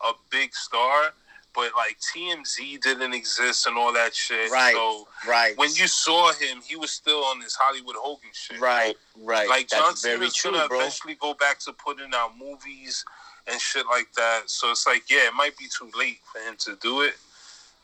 a 0.04 0.12
big 0.30 0.54
star, 0.54 1.12
but 1.54 1.72
like 1.76 1.98
TMZ 2.00 2.80
didn't 2.82 3.12
exist 3.12 3.66
and 3.66 3.76
all 3.76 3.92
that 3.92 4.14
shit. 4.14 4.50
Right. 4.50 4.74
So 4.74 5.06
right. 5.26 5.56
when 5.58 5.70
you 5.74 5.86
saw 5.86 6.32
him, 6.32 6.60
he 6.62 6.76
was 6.76 6.90
still 6.90 7.24
on 7.24 7.40
this 7.40 7.54
Hollywood 7.54 7.96
Hogan 7.98 8.30
shit. 8.32 8.60
right, 8.60 8.94
right. 9.22 9.48
Like 9.48 9.68
John 9.68 9.82
That's 9.88 10.02
very 10.02 10.16
Cena's 10.16 10.34
true, 10.34 10.50
gonna 10.52 10.68
bro. 10.68 10.78
eventually 10.80 11.16
go 11.20 11.34
back 11.34 11.58
to 11.60 11.72
putting 11.72 12.10
out 12.14 12.32
movies 12.38 13.04
and 13.46 13.60
shit 13.60 13.86
like 13.86 14.12
that. 14.14 14.42
So 14.46 14.70
it's 14.70 14.86
like, 14.86 15.10
yeah, 15.10 15.26
it 15.28 15.34
might 15.34 15.56
be 15.56 15.66
too 15.66 15.90
late 15.98 16.20
for 16.32 16.40
him 16.40 16.56
to 16.60 16.76
do 16.80 17.02
it. 17.02 17.14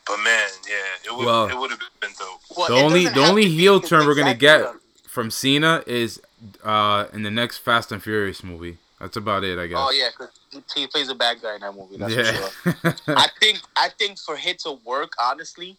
But 0.08 0.16
man, 0.24 0.48
yeah, 0.68 0.74
it 1.04 1.16
would 1.16 1.26
Well- 1.26 1.48
it 1.48 1.56
would 1.58 1.70
have 1.70 1.80
been 2.00 2.10
dope. 2.18 2.40
Well, 2.56 2.68
The 2.68 2.74
only 2.82 3.06
the 3.08 3.24
only 3.24 3.48
heel 3.48 3.78
because 3.78 3.90
turn 3.90 4.06
we're 4.06 4.14
gonna 4.14 4.34
get 4.34 4.60
the- 4.60 4.80
from 5.08 5.30
Cena 5.30 5.84
is 5.86 6.20
uh 6.64 7.06
in 7.12 7.22
the 7.22 7.30
next 7.30 7.58
Fast 7.58 7.92
and 7.92 8.02
Furious 8.02 8.42
movie. 8.42 8.78
That's 9.00 9.16
about 9.16 9.44
it, 9.44 9.58
I 9.58 9.66
guess. 9.68 9.78
Oh 9.80 9.90
yeah, 9.92 10.08
because 10.10 10.34
he, 10.50 10.80
he 10.80 10.86
plays 10.88 11.08
a 11.08 11.14
bad 11.14 11.40
guy 11.40 11.54
in 11.54 11.60
that 11.60 11.72
movie. 11.74 11.98
That's 11.98 12.14
yeah. 12.14 12.32
for 12.32 12.70
sure. 12.72 12.94
I 13.16 13.28
think 13.40 13.60
I 13.76 13.90
think 13.90 14.18
for 14.18 14.36
it 14.36 14.58
to 14.60 14.72
work, 14.84 15.12
honestly, 15.20 15.76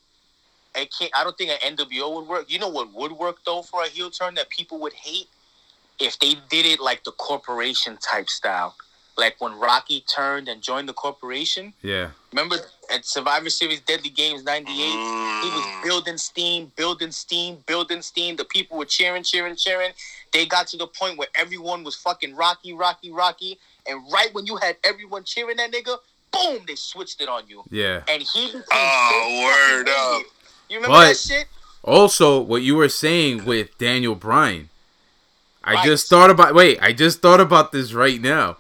it 0.75 0.93
can't. 0.97 1.11
I 1.17 1.23
don't 1.25 1.37
think 1.37 1.51
an 1.51 1.75
NWO 1.75 2.15
would 2.15 2.27
work. 2.27 2.45
You 2.49 2.59
know 2.59 2.69
what 2.69 2.93
would 2.93 3.11
work 3.11 3.37
though 3.45 3.61
for 3.61 3.83
a 3.83 3.87
heel 3.87 4.09
turn 4.09 4.35
that 4.35 4.49
people 4.49 4.79
would 4.79 4.93
hate 4.93 5.27
if 5.99 6.17
they 6.19 6.35
did 6.49 6.65
it 6.65 6.79
like 6.79 7.03
the 7.03 7.11
corporation 7.11 7.97
type 7.97 8.29
style, 8.29 8.75
like 9.17 9.35
when 9.39 9.59
Rocky 9.59 10.01
turned 10.01 10.47
and 10.47 10.61
joined 10.61 10.87
the 10.87 10.93
corporation. 10.93 11.73
yeah. 11.81 12.11
Remember 12.31 12.57
at 12.93 13.05
Survivor 13.05 13.49
Series 13.49 13.79
Deadly 13.81 14.09
Games 14.11 14.43
'98, 14.43 14.73
he 14.75 15.49
was 15.49 15.63
Mm. 15.65 15.83
building 15.83 16.17
steam, 16.17 16.71
building 16.75 17.11
steam, 17.11 17.63
building 17.65 18.01
steam. 18.01 18.35
The 18.35 18.45
people 18.45 18.77
were 18.77 18.85
cheering, 18.85 19.23
cheering, 19.23 19.55
cheering. 19.55 19.93
They 20.31 20.45
got 20.45 20.67
to 20.67 20.77
the 20.77 20.85
point 20.87 21.17
where 21.17 21.27
everyone 21.35 21.83
was 21.83 21.95
fucking 21.95 22.35
Rocky, 22.35 22.73
Rocky, 22.73 23.11
Rocky. 23.11 23.57
And 23.87 23.99
right 24.11 24.31
when 24.33 24.45
you 24.45 24.57
had 24.57 24.77
everyone 24.83 25.23
cheering 25.23 25.57
that 25.57 25.71
nigga, 25.71 25.97
boom, 26.31 26.63
they 26.67 26.75
switched 26.75 27.19
it 27.21 27.29
on 27.29 27.43
you. 27.47 27.63
Yeah. 27.71 28.03
And 28.07 28.21
he 28.21 28.45
became 28.47 28.63
Oh, 28.71 29.09
so 29.11 29.43
word 29.43 29.87
hated. 29.87 29.99
up. 29.99 30.21
You 30.69 30.77
remember 30.77 30.97
But- 30.97 31.07
that 31.07 31.17
shit? 31.17 31.47
Also, 31.81 32.39
what 32.39 32.61
you 32.61 32.75
were 32.75 32.89
saying 32.89 33.45
with 33.45 33.75
Daniel 33.79 34.13
Bryan, 34.13 34.69
I 35.63 35.73
Right. 35.75 35.85
just 35.85 36.07
thought 36.09 36.29
about. 36.29 36.53
Wait, 36.53 36.77
I 36.81 36.91
just 36.93 37.21
thought 37.21 37.39
about 37.39 37.71
this 37.71 37.93
right 37.93 38.19
now. 38.21 38.57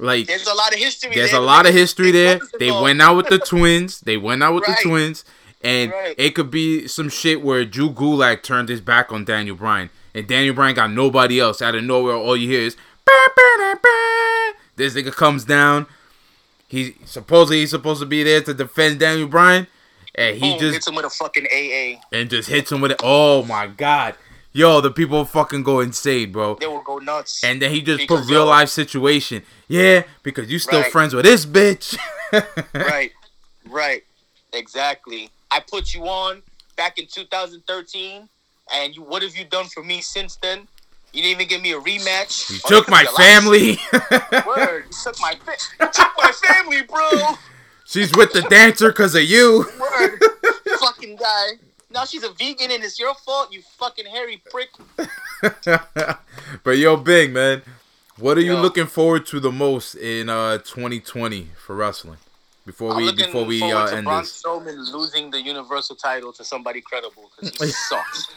Like, 0.00 0.26
There's 0.26 0.46
a 0.46 0.54
lot 0.54 0.72
of 0.72 0.78
history 0.78 1.14
there's 1.14 1.30
there. 1.32 1.40
a 1.40 1.42
lot 1.42 1.66
of 1.66 1.74
history 1.74 2.10
there. 2.10 2.40
They 2.58 2.70
went 2.70 3.00
out 3.02 3.16
with 3.16 3.28
the 3.28 3.38
twins. 3.38 4.00
They 4.00 4.16
went 4.16 4.42
out 4.42 4.54
with 4.54 4.64
Right. 4.66 4.76
the 4.82 4.88
twins, 4.88 5.24
and 5.62 5.92
Right. 5.92 6.14
it 6.16 6.34
could 6.34 6.50
be 6.50 6.88
some 6.88 7.08
shit 7.10 7.42
where 7.42 7.64
Drew 7.64 7.90
Gulak 7.90 8.42
turned 8.42 8.68
his 8.70 8.80
back 8.80 9.12
on 9.12 9.24
Daniel 9.24 9.56
Bryan, 9.56 9.90
and 10.14 10.26
Daniel 10.26 10.54
Bryan 10.54 10.74
got 10.74 10.90
nobody 10.90 11.38
else. 11.38 11.60
Out 11.60 11.74
of 11.74 11.84
nowhere, 11.84 12.14
all 12.14 12.36
you 12.36 12.48
hear 12.48 12.62
is 12.62 12.76
"Bah, 13.04 13.12
bah, 13.36 13.42
bah, 13.58 13.74
bah." 13.82 14.58
this 14.76 14.94
nigga 14.94 15.12
comes 15.14 15.44
down. 15.44 15.86
He 16.66 16.94
supposedly 17.04 17.60
he's 17.60 17.70
supposed 17.70 18.00
to 18.00 18.06
be 18.06 18.22
there 18.22 18.40
to 18.40 18.54
defend 18.54 19.00
Daniel 19.00 19.28
Bryan, 19.28 19.66
and 20.14 20.36
he 20.36 20.52
Boom, 20.52 20.58
just 20.60 20.74
hits 20.74 20.88
him 20.88 20.94
with 20.94 21.04
a 21.04 21.10
fucking 21.10 21.46
AA. 21.52 22.00
and 22.12 22.30
just 22.30 22.48
hits 22.48 22.72
him 22.72 22.80
with 22.80 22.92
it. 22.92 23.00
Oh 23.02 23.42
my 23.44 23.66
god. 23.66 24.14
Yo, 24.52 24.80
the 24.80 24.90
people 24.90 25.24
fucking 25.24 25.62
go 25.62 25.78
insane, 25.80 26.32
bro. 26.32 26.56
They 26.56 26.66
will 26.66 26.82
go 26.82 26.98
nuts. 26.98 27.44
And 27.44 27.62
then 27.62 27.70
he 27.70 27.80
just 27.82 28.08
put 28.08 28.26
real 28.28 28.46
life 28.46 28.68
situation. 28.68 29.42
Yeah, 29.68 30.02
because 30.24 30.50
you 30.50 30.58
still 30.58 30.80
Right. 30.80 30.90
friends 30.92 31.14
with 31.14 31.24
this 31.24 31.46
bitch. 31.46 31.96
right, 32.74 33.12
right, 33.68 34.02
exactly. 34.52 35.30
I 35.52 35.60
put 35.60 35.94
you 35.94 36.02
on 36.08 36.42
back 36.76 36.98
in 36.98 37.06
2013, 37.06 38.28
and 38.74 38.96
you. 38.96 39.02
What 39.02 39.22
have 39.22 39.36
you 39.36 39.44
done 39.44 39.66
for 39.66 39.84
me 39.84 40.00
since 40.00 40.36
then? 40.36 40.66
You 41.12 41.22
didn't 41.22 41.40
even 41.40 41.48
give 41.48 41.62
me 41.62 41.72
a 41.72 41.80
rematch. 41.80 42.50
You 42.50 42.58
Oh, 42.64 42.68
took 42.68 42.88
my 42.88 43.04
could 43.04 43.08
be 43.08 43.08
a 43.08 43.10
lot. 43.12 43.18
family. 43.18 43.78
Word, 44.46 44.84
you 44.86 44.96
took 45.04 45.20
my 45.20 45.34
fa- 45.44 45.56
you 45.80 45.86
took 45.92 46.08
my 46.18 46.32
family, 46.32 46.82
bro. 46.82 47.34
She's 47.84 48.12
with 48.16 48.32
the 48.32 48.42
dancer 48.42 48.88
because 48.90 49.14
of 49.16 49.22
you. 49.22 49.66
Word, 49.80 50.20
fucking 50.80 51.16
guy. 51.16 51.48
Now 51.90 52.04
she's 52.04 52.22
a 52.22 52.30
vegan 52.30 52.70
and 52.70 52.84
it's 52.84 52.98
your 53.00 53.14
fault, 53.14 53.52
you 53.52 53.62
fucking 53.62 54.06
hairy 54.06 54.40
prick. 54.50 54.70
but 56.62 56.78
yo, 56.78 56.96
Big 56.96 57.32
man, 57.32 57.62
what 58.16 58.38
are 58.38 58.42
you 58.42 58.56
looking 58.56 58.86
forward 58.86 59.26
to 59.26 59.40
the 59.40 59.50
most 59.50 59.96
in 59.96 60.28
uh 60.28 60.58
2020 60.58 61.48
for 61.56 61.74
wrestling? 61.74 62.18
Before 62.66 62.90
I'm 62.92 62.98
we 62.98 63.04
looking 63.04 63.26
before 63.26 63.44
we 63.46 63.58
forward 63.58 63.74
uh, 63.76 63.86
to 63.90 63.96
end 63.96 64.04
Braun 64.04 64.22
this. 64.22 64.42
Strowman 64.42 64.92
losing 64.92 65.30
the 65.30 65.40
Universal 65.40 65.96
title 65.96 66.32
to 66.34 66.44
somebody 66.44 66.80
credible 66.80 67.30
because 67.40 67.58
he 67.58 67.66
sucks. 67.88 68.28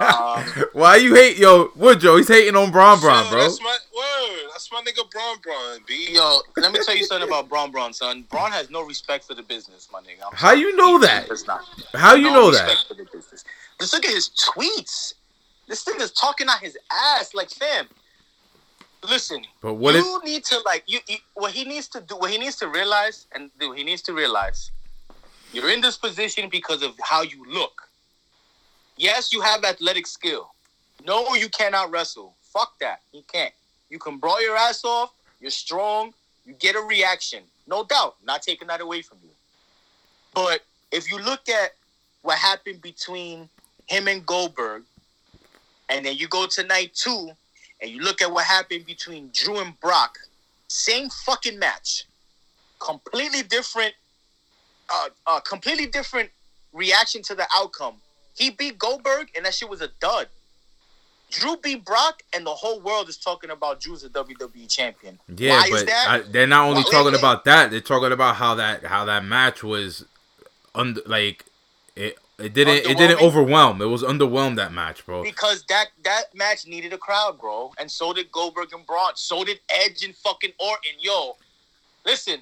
um, 0.00 0.64
Why 0.72 0.96
you 0.96 1.14
hate 1.14 1.36
yo 1.36 1.70
Woodrow? 1.76 2.16
He's 2.16 2.28
hating 2.28 2.56
on 2.56 2.70
Braun 2.72 3.00
Braun, 3.00 3.24
Yo, 3.26 3.30
bro. 3.30 3.40
That's 3.42 3.60
my 3.62 3.76
word. 3.96 4.48
That's 4.50 4.72
my 4.72 4.80
nigga 4.80 5.08
Braun 5.10 5.36
Braun, 5.42 5.80
B. 5.86 6.08
Yo, 6.12 6.40
let 6.56 6.72
me 6.72 6.78
tell 6.84 6.96
you 6.96 7.04
something 7.04 7.28
about 7.28 7.48
Braun 7.48 7.70
Braun, 7.70 7.92
son. 7.92 8.24
Braun 8.30 8.50
has 8.50 8.70
no 8.70 8.82
respect 8.82 9.24
for 9.24 9.34
the 9.34 9.42
business, 9.42 9.88
my 9.92 10.00
nigga. 10.00 10.26
I'm 10.26 10.32
How 10.34 10.48
sorry. 10.48 10.60
you 10.60 10.76
know 10.76 10.98
that? 11.00 11.28
does 11.28 11.46
not. 11.46 11.60
How 11.94 12.14
you 12.14 12.24
No 12.24 12.34
know 12.34 12.48
respect 12.50 12.68
that? 12.70 12.88
For 12.88 12.94
the 12.94 13.04
business. 13.12 13.44
Just 13.78 13.92
look 13.92 14.04
at 14.06 14.10
his 14.14 14.30
tweets. 14.30 15.14
This 15.68 15.82
thing 15.82 16.00
is 16.00 16.10
talking 16.12 16.48
out 16.48 16.60
his 16.60 16.76
ass, 16.90 17.34
like 17.34 17.50
fam. 17.50 17.86
Listen, 19.08 19.42
But 19.60 19.74
what 19.74 19.94
if 19.94 20.04
you 20.04 20.20
need 20.24 20.44
to 20.44 20.60
like 20.64 20.84
you, 20.86 20.98
you. 21.06 21.16
What 21.34 21.52
he 21.52 21.64
needs 21.64 21.88
to 21.88 22.00
do, 22.00 22.16
what 22.16 22.30
he 22.30 22.38
needs 22.38 22.56
to 22.56 22.68
realize, 22.68 23.26
and 23.34 23.50
what 23.58 23.76
he 23.76 23.84
needs 23.84 24.02
to 24.02 24.14
realize, 24.14 24.70
you're 25.52 25.70
in 25.70 25.80
this 25.80 25.96
position 25.96 26.48
because 26.48 26.82
of 26.82 26.98
how 27.02 27.22
you 27.22 27.44
look. 27.52 27.82
Yes, 28.96 29.32
you 29.32 29.40
have 29.40 29.64
athletic 29.64 30.06
skill. 30.06 30.54
No, 31.06 31.34
you 31.34 31.48
cannot 31.48 31.90
wrestle. 31.90 32.34
Fuck 32.52 32.78
that. 32.80 33.00
You 33.12 33.22
can't. 33.30 33.52
You 33.90 33.98
can 33.98 34.16
brawl 34.18 34.42
your 34.42 34.56
ass 34.56 34.84
off. 34.84 35.12
You're 35.40 35.50
strong. 35.50 36.14
You 36.46 36.54
get 36.54 36.76
a 36.76 36.80
reaction. 36.80 37.42
No 37.66 37.84
doubt. 37.84 38.16
Not 38.24 38.42
taking 38.42 38.68
that 38.68 38.80
away 38.80 39.02
from 39.02 39.18
you. 39.22 39.30
But 40.34 40.62
if 40.90 41.10
you 41.10 41.18
look 41.18 41.48
at 41.48 41.72
what 42.22 42.38
happened 42.38 42.80
between 42.80 43.48
him 43.86 44.08
and 44.08 44.24
Goldberg, 44.24 44.84
and 45.90 46.06
then 46.06 46.16
you 46.16 46.26
go 46.28 46.46
to 46.46 46.62
night 46.64 46.94
two, 46.94 47.30
and 47.80 47.90
you 47.90 48.00
look 48.00 48.22
at 48.22 48.30
what 48.30 48.44
happened 48.44 48.86
between 48.86 49.30
Drew 49.32 49.58
and 49.58 49.78
Brock, 49.80 50.18
same 50.68 51.08
fucking 51.08 51.58
match, 51.58 52.04
completely 52.78 53.42
different, 53.42 53.94
uh, 54.90 55.08
uh, 55.26 55.40
completely 55.40 55.86
different 55.86 56.30
reaction 56.72 57.22
to 57.22 57.34
the 57.34 57.46
outcome. 57.54 57.94
He 58.36 58.50
beat 58.50 58.78
Goldberg, 58.78 59.28
and 59.36 59.44
that 59.46 59.54
shit 59.54 59.68
was 59.68 59.80
a 59.80 59.88
dud. 60.00 60.28
Drew 61.30 61.56
beat 61.56 61.84
Brock, 61.84 62.22
and 62.34 62.46
the 62.46 62.54
whole 62.54 62.80
world 62.80 63.08
is 63.08 63.16
talking 63.16 63.50
about 63.50 63.80
Drew's 63.80 64.04
a 64.04 64.08
WWE 64.08 64.68
champion. 64.68 65.18
Yeah, 65.36 65.58
Why 65.58 65.68
but? 65.70 65.88
I, 65.90 66.20
they're 66.20 66.46
not 66.46 66.68
only 66.68 66.82
Why- 66.82 66.90
talking 66.90 67.12
wait, 67.12 67.18
about 67.18 67.44
that. 67.44 67.70
They're 67.70 67.80
talking 67.80 68.12
about 68.12 68.36
how 68.36 68.54
that 68.56 68.84
how 68.84 69.04
that 69.06 69.24
match 69.24 69.62
was, 69.62 70.04
under 70.74 71.00
like 71.06 71.44
it 71.96 72.18
it 72.38 72.52
didn't 72.54 72.86
it 72.90 72.96
didn't 72.98 73.20
overwhelm. 73.20 73.80
It 73.80 73.86
was 73.86 74.02
underwhelmed 74.02 74.56
that 74.56 74.72
match, 74.72 75.04
bro. 75.06 75.22
Because 75.22 75.64
that 75.68 75.88
that 76.02 76.34
match 76.34 76.66
needed 76.66 76.92
a 76.92 76.98
crowd, 76.98 77.38
bro, 77.38 77.72
and 77.78 77.90
so 77.90 78.12
did 78.12 78.30
Goldberg 78.32 78.72
and 78.72 78.84
Braun. 78.86 79.12
So 79.14 79.44
did 79.44 79.60
Edge 79.70 80.04
and 80.04 80.14
fucking 80.16 80.52
Orton. 80.58 80.92
Yo, 81.00 81.36
listen, 82.04 82.40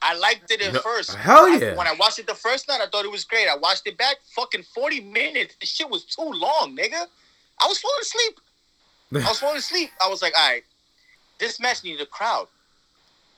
I 0.00 0.14
liked 0.16 0.50
it 0.50 0.62
at 0.62 0.72
No- 0.74 0.80
first. 0.80 1.14
hell 1.14 1.46
I- 1.46 1.56
yeah. 1.58 1.74
when 1.74 1.86
I 1.86 1.92
watched 1.92 2.18
it 2.18 2.26
the 2.26 2.34
first 2.34 2.68
night, 2.68 2.80
I 2.80 2.86
thought 2.86 3.04
it 3.04 3.10
was 3.10 3.24
great. 3.24 3.48
I 3.48 3.56
watched 3.56 3.86
it 3.86 3.96
back, 3.98 4.16
fucking 4.34 4.62
40 4.74 5.00
minutes. 5.00 5.54
This 5.60 5.70
shit 5.70 5.88
was 5.88 6.04
too 6.04 6.22
long, 6.22 6.76
nigga. 6.76 7.06
I 7.60 7.66
was 7.66 7.78
falling 7.78 8.00
asleep. 8.02 8.40
I 9.14 9.28
was 9.28 9.38
falling 9.38 9.56
asleep. 9.58 9.90
I 10.00 10.08
was 10.08 10.20
like, 10.22 10.34
all 10.38 10.48
right, 10.48 10.64
this 11.38 11.60
match 11.60 11.84
needed 11.84 12.00
a 12.00 12.06
crowd. 12.06 12.48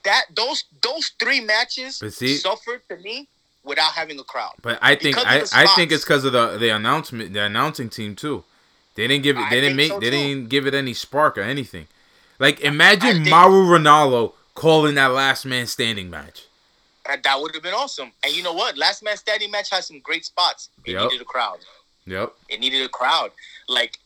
That 0.05 0.25
those 0.35 0.65
those 0.81 1.11
three 1.19 1.41
matches 1.41 1.99
see- 2.17 2.37
suffered 2.39 2.83
to 2.89 2.97
me 2.97 3.29
without 3.69 3.93
having 3.93 4.19
a 4.19 4.25
crowd. 4.25 4.55
But 4.63 4.79
I 4.83 4.95
think 4.97 5.17
I, 5.19 5.45
I 5.55 5.67
think 5.77 5.93
it's 5.93 6.05
because 6.05 6.25
of 6.25 6.33
the 6.33 6.59
the 6.59 6.71
announcement 6.71 7.33
the 7.35 7.45
announcing 7.45 7.89
team 7.89 8.17
too. 8.17 8.45
They 8.97 9.07
didn't 9.07 9.23
give 9.23 9.37
it. 9.37 9.43
I 9.43 9.51
They 9.51 9.61
didn't 9.61 9.77
make. 9.77 9.93
so, 9.93 10.01
they 10.01 10.11
didn't 10.11 10.49
give 10.49 10.67
it 10.67 10.75
any 10.75 10.93
spark 10.95 11.39
or 11.39 11.43
anything. 11.43 11.87
Like 12.41 12.61
imagine 12.61 13.19
think- 13.25 13.29
Mauro 13.29 13.63
Ranallo 13.79 14.33
calling 14.55 14.95
that 14.97 15.13
last 15.13 15.47
man 15.47 15.67
standing 15.67 16.11
match. 16.11 16.47
That, 17.07 17.23
that 17.23 17.41
would 17.41 17.55
have 17.55 17.63
been 17.63 17.75
awesome. 17.75 18.13
And 18.25 18.35
you 18.35 18.43
know 18.43 18.53
what? 18.53 18.77
Last 18.77 19.03
man 19.03 19.17
standing 19.17 19.51
match 19.51 19.71
has 19.71 19.87
some 19.87 20.01
great 20.01 20.25
spots. 20.27 20.69
It 20.85 20.93
Yep. 20.93 21.03
needed 21.05 21.23
a 21.23 21.25
crowd. 21.25 21.59
Yep. 22.07 22.35
It 22.51 22.61
needed 22.61 22.85
a 22.85 22.89
crowd. 22.89 23.31
Like 23.69 23.99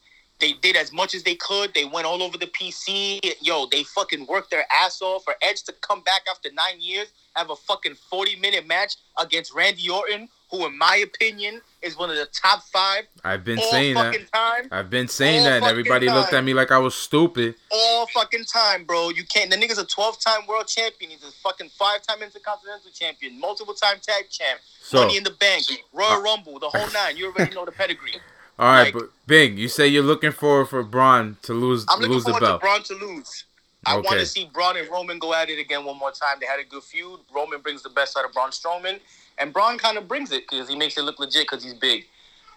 they 0.43 0.53
did 0.55 0.77
as 0.77 0.93
much 0.93 1.15
as 1.15 1.23
they 1.23 1.37
could. 1.37 1.73
They 1.73 1.85
went 1.87 2.05
all 2.05 2.23
over 2.23 2.37
the 2.37 2.49
PC. 2.49 3.21
Yo, 3.41 3.67
they 3.71 3.85
fucking 3.85 4.27
worked 4.27 4.51
their 4.51 4.65
ass 4.71 5.01
off 5.01 5.25
for 5.25 5.35
Edge 5.41 5.63
to 5.63 5.73
come 5.81 6.03
back 6.03 6.23
after 6.29 6.51
nine 6.53 6.81
years, 6.81 7.09
have 7.35 7.49
a 7.51 7.57
fucking 7.57 7.95
forty 8.11 8.37
minute 8.37 8.67
match 8.67 8.97
against 9.19 9.55
Randy 9.55 9.89
Orton, 9.89 10.29
who, 10.51 10.67
in 10.67 10.77
my 10.77 10.97
opinion, 10.97 11.61
is 11.81 11.97
one 11.97 12.11
of 12.11 12.17
the 12.17 12.27
top 12.27 12.65
five 12.65 13.05
I've 13.25 13.45
been 13.45 13.59
all 13.59 13.71
saying 13.71 13.95
fucking 13.95 14.27
that. 14.33 14.33
time. 14.33 14.69
I've 14.73 14.91
been 14.91 15.09
saying 15.09 15.41
all 15.41 15.45
that, 15.45 15.57
and 15.63 15.67
everybody 15.67 16.09
looked 16.11 16.33
at 16.33 16.43
me 16.43 16.55
like 16.55 16.73
I 16.73 16.79
was 16.79 16.95
stupid. 16.97 17.55
All 17.71 18.07
fucking 18.09 18.45
time, 18.45 18.85
bro. 18.85 19.11
You 19.11 19.25
can't. 19.25 19.49
The 19.49 19.57
nigga's 19.57 19.79
a 19.79 19.87
twelve 19.87 20.19
time 20.21 20.47
world 20.49 20.67
champion. 20.67 21.13
He's 21.13 21.23
a 21.23 21.31
fucking 21.43 21.71
five 21.79 22.03
time 22.03 22.21
intercontinental 22.21 22.91
champion, 22.93 23.39
multiple 23.39 23.75
time 23.75 23.97
tag 24.03 24.29
champ, 24.29 24.61
So, 24.83 24.99
Money 25.05 25.19
in 25.19 25.25
the 25.25 25.31
Bank, 25.31 25.65
Royal 25.93 26.21
Rumble, 26.21 26.59
the 26.59 26.69
whole 26.69 26.91
nine. 26.93 27.17
You 27.17 27.27
already 27.33 27.55
know 27.55 27.65
the 27.65 27.73
pedigree. 27.73 28.17
All 28.59 28.67
right, 28.67 28.85
like- 28.85 28.95
but 28.95 29.11
Bing, 29.27 29.57
you 29.57 29.69
say 29.69 29.87
you're 29.87 30.03
looking 30.03 30.33
forward 30.33 30.67
for 30.67 30.83
Braun 30.83 31.37
to 31.43 31.55
lose 31.55 31.87
I'm 31.89 32.01
looking 32.01 32.13
lose 32.15 32.25
the 32.25 32.31
forward 32.31 32.41
to 32.41 32.47
belt. 32.47 32.61
Braun 32.61 32.83
to 32.85 32.95
lose. 32.95 33.45
I 33.85 33.97
want 33.97 34.21
to 34.21 34.27
see 34.27 34.49
Braun 34.53 34.77
and 34.77 34.89
Roman 34.89 35.19
go 35.19 35.35
at 35.35 35.51
it 35.51 35.59
again 35.59 35.85
one 35.85 35.99
more 35.99 36.13
time. 36.13 36.37
They 36.41 36.47
had 36.47 36.61
a 36.61 36.65
good 36.65 36.85
feud. 36.85 37.21
Roman 37.35 37.61
brings 37.61 37.83
the 37.83 37.89
best 37.91 38.17
out 38.17 38.25
of 38.25 38.33
Braun 38.33 38.51
Strowman, 38.51 39.01
and 39.39 39.53
Braun 39.53 39.77
kind 39.79 39.99
of 39.99 40.07
brings 40.07 40.31
it 40.31 40.49
because 40.49 40.69
he 40.69 40.77
makes 40.77 40.97
it 40.97 41.03
look 41.03 41.19
legit 41.19 41.43
because 41.43 41.65
he's 41.65 41.75
big. 41.75 42.07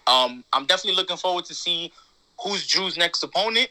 Um, 0.06 0.44
I'm 0.52 0.66
definitely 0.66 0.94
looking 0.96 1.16
forward 1.16 1.44
to 1.46 1.54
see 1.54 1.92
who's 2.40 2.66
Drew's 2.66 2.96
next 2.96 3.22
opponent. 3.24 3.70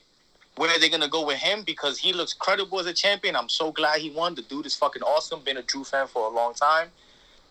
Where 0.58 0.70
are 0.70 0.80
they 0.80 0.90
gonna 0.90 1.08
go 1.08 1.26
with 1.26 1.38
him? 1.38 1.64
Because 1.64 1.98
he 1.98 2.12
looks 2.14 2.34
credible 2.34 2.80
as 2.80 2.88
a 2.88 2.94
champion. 2.94 3.36
I'm 3.36 3.50
so 3.50 3.72
glad 3.72 4.02
he 4.02 4.10
won. 4.10 4.36
The 4.36 4.42
dude 4.42 4.66
is 4.66 4.76
fucking 4.76 5.04
awesome. 5.04 5.42
Been 5.42 5.58
a 5.58 5.62
Drew 5.62 5.84
fan 5.84 6.08
for 6.08 6.28
a 6.28 6.30
long 6.30 6.54
time, 6.54 6.90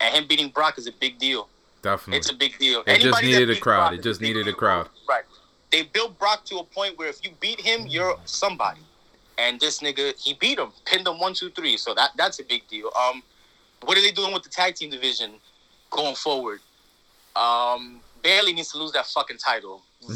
and 0.00 0.14
him 0.14 0.26
beating 0.26 0.48
Brock 0.48 0.78
is 0.78 0.86
a 0.86 0.92
big 0.92 1.18
deal. 1.18 1.48
Definitely. 1.84 2.16
It's 2.16 2.30
a 2.30 2.34
big 2.34 2.58
deal. 2.58 2.80
It 2.80 2.86
just 2.86 3.04
Anybody 3.04 3.32
that 3.32 3.38
needed 3.40 3.56
a 3.58 3.60
crowd. 3.60 3.78
Brock 3.80 3.92
It 3.92 3.98
is 3.98 4.04
just 4.04 4.20
big 4.20 4.28
needed 4.34 4.48
a 4.48 4.52
crowd. 4.54 4.88
Right. 5.06 5.24
They 5.70 5.82
built 5.82 6.18
Brock 6.18 6.46
to 6.46 6.56
a 6.56 6.64
point 6.64 6.96
where 6.96 7.08
if 7.08 7.22
you 7.22 7.30
beat 7.40 7.60
him, 7.60 7.86
you're 7.86 8.16
somebody. 8.24 8.80
And 9.36 9.60
this 9.60 9.80
nigga, 9.80 10.18
he 10.18 10.32
beat 10.32 10.58
him, 10.58 10.70
pinned 10.86 11.06
him 11.06 11.20
one, 11.20 11.34
two, 11.34 11.50
three. 11.50 11.76
So 11.76 11.92
that 11.94 12.12
that's 12.16 12.38
a 12.40 12.44
big 12.44 12.66
deal. 12.68 12.90
Um, 12.96 13.22
what 13.82 13.98
are 13.98 14.00
they 14.00 14.12
doing 14.12 14.32
with 14.32 14.44
the 14.44 14.48
tag 14.48 14.76
team 14.76 14.88
division 14.88 15.32
going 15.90 16.14
forward? 16.14 16.60
Um, 17.36 18.00
Bayley 18.22 18.54
needs 18.54 18.72
to 18.72 18.78
lose 18.78 18.92
that 18.92 19.06
fucking 19.06 19.36
title. 19.36 19.82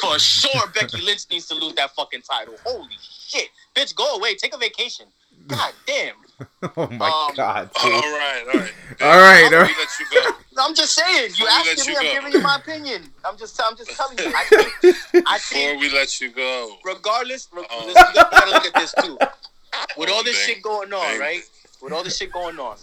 For 0.00 0.18
sure, 0.18 0.68
Becky 0.74 1.02
Lynch 1.02 1.26
needs 1.30 1.46
to 1.48 1.54
lose 1.54 1.74
that 1.74 1.90
fucking 1.94 2.22
title. 2.22 2.54
Holy 2.64 2.96
shit, 3.02 3.48
bitch, 3.74 3.94
go 3.94 4.16
away, 4.16 4.36
take 4.36 4.54
a 4.54 4.58
vacation. 4.58 5.06
God 5.48 5.72
damn. 5.86 6.14
oh 6.76 6.88
my 6.92 7.08
Um, 7.28 7.34
god. 7.36 7.70
All 7.76 7.90
dude. 7.90 8.04
right, 8.04 8.44
all 8.48 8.60
right. 8.60 8.72
All 9.02 9.18
right, 9.18 9.44
all 9.44 9.50
We 9.50 9.56
right. 9.56 10.34
Let 10.56 10.62
you 10.62 10.62
go. 10.62 10.68
I'm 10.68 10.74
just 10.74 10.94
saying. 10.94 11.30
You 11.36 11.44
Let 11.44 11.64
me 11.66 11.72
asking 11.72 11.94
me, 11.94 12.00
you 12.00 12.08
I'm 12.08 12.14
giving 12.16 12.32
you 12.32 12.40
my 12.42 12.56
opinion. 12.56 13.02
I'm 13.24 13.36
just, 13.36 13.60
I'm 13.64 13.76
just 13.76 13.90
telling 13.90 14.18
you. 14.18 14.32
I 14.34 14.44
think, 14.82 15.26
I 15.26 15.38
Before 15.38 15.78
we 15.78 15.90
let 15.90 16.20
you 16.20 16.30
go, 16.30 16.76
regardless, 16.84 17.48
re- 17.52 17.66
Oh. 17.70 17.84
listen, 17.86 18.04
you 18.14 18.22
gotta 18.30 18.50
look 18.50 18.66
at 18.66 18.74
this 18.74 18.94
too. 19.02 19.18
With 19.98 20.10
all 20.10 20.24
this 20.24 20.36
Bang. 20.46 20.54
shit 20.54 20.62
going 20.62 20.92
on, 20.92 21.00
Bang. 21.02 21.20
right? 21.20 21.42
With 21.82 21.92
all 21.92 22.02
this 22.02 22.16
shit 22.16 22.32
going 22.32 22.58
on, 22.58 22.76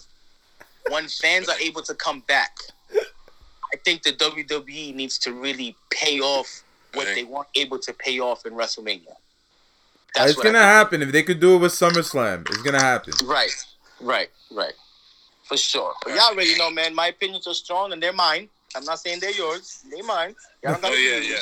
when 0.89 1.07
fans 1.07 1.49
are 1.49 1.57
able 1.59 1.81
to 1.83 1.93
come 1.95 2.19
back, 2.27 2.55
I 2.93 3.77
think 3.83 4.03
the 4.03 4.11
WWE 4.11 4.93
needs 4.93 5.17
to 5.19 5.33
really 5.33 5.75
pay 5.89 6.19
off 6.19 6.63
what 6.93 7.05
Bang. 7.05 7.15
they 7.15 7.23
weren't 7.23 7.47
able 7.55 7.79
to 7.79 7.93
pay 7.93 8.19
off 8.19 8.45
in 8.45 8.53
WrestleMania. 8.53 9.13
it's 10.17 10.35
gonna 10.41 10.59
happen 10.59 11.01
if 11.01 11.11
they 11.11 11.23
could 11.23 11.39
do 11.39 11.55
it 11.55 11.59
with 11.59 11.71
SummerSlam. 11.71 12.47
It's 12.49 12.61
gonna 12.61 12.79
happen. 12.81 13.13
Right, 13.25 13.49
right, 13.99 14.29
right. 14.51 14.73
For 15.43 15.57
sure. 15.57 15.93
But 16.03 16.15
y'all 16.15 16.31
already 16.31 16.57
know, 16.57 16.69
man. 16.71 16.95
My 16.95 17.07
opinions 17.07 17.47
are 17.47 17.53
strong 17.53 17.91
and 17.93 18.01
they're 18.01 18.13
mine. 18.13 18.49
I'm 18.75 18.85
not 18.85 18.99
saying 18.99 19.19
they're 19.19 19.31
yours. 19.31 19.83
They're 19.89 20.03
mine. 20.03 20.35
Y'all 20.63 20.73
don't 20.81 20.85
oh 20.85 20.93
yeah, 20.95 21.15
agree. 21.17 21.31
yeah, 21.31 21.41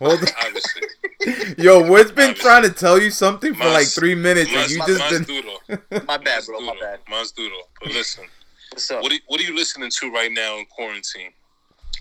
Hold 0.00 0.20
on. 0.22 0.28
obviously. 0.46 1.54
Yo, 1.64 1.88
Wood's 1.90 2.10
been 2.12 2.30
Obviously. 2.30 2.34
trying 2.42 2.62
to 2.64 2.70
tell 2.70 3.00
you 3.00 3.10
something 3.10 3.54
for 3.54 3.64
like 3.64 3.86
three 3.88 4.14
minutes, 4.14 4.50
and 4.54 4.70
you 4.70 4.78
mine's 4.78 4.96
just 4.98 5.10
didn't. 5.10 5.26
doodle. 5.26 5.58
My 6.06 6.16
bad, 6.18 6.24
Mine's 6.24 6.46
bro. 6.46 6.60
My 6.60 6.76
bad. 6.80 6.98
Mine's 7.08 7.32
doodle. 7.32 7.62
But 7.82 7.92
listen, 7.92 8.24
What's 8.70 8.90
up? 8.90 9.02
what 9.02 9.12
are, 9.12 9.16
what 9.26 9.40
are 9.40 9.44
you 9.44 9.54
listening 9.56 9.90
to 9.90 10.10
right 10.12 10.30
now 10.30 10.58
in 10.58 10.66
quarantine? 10.66 11.30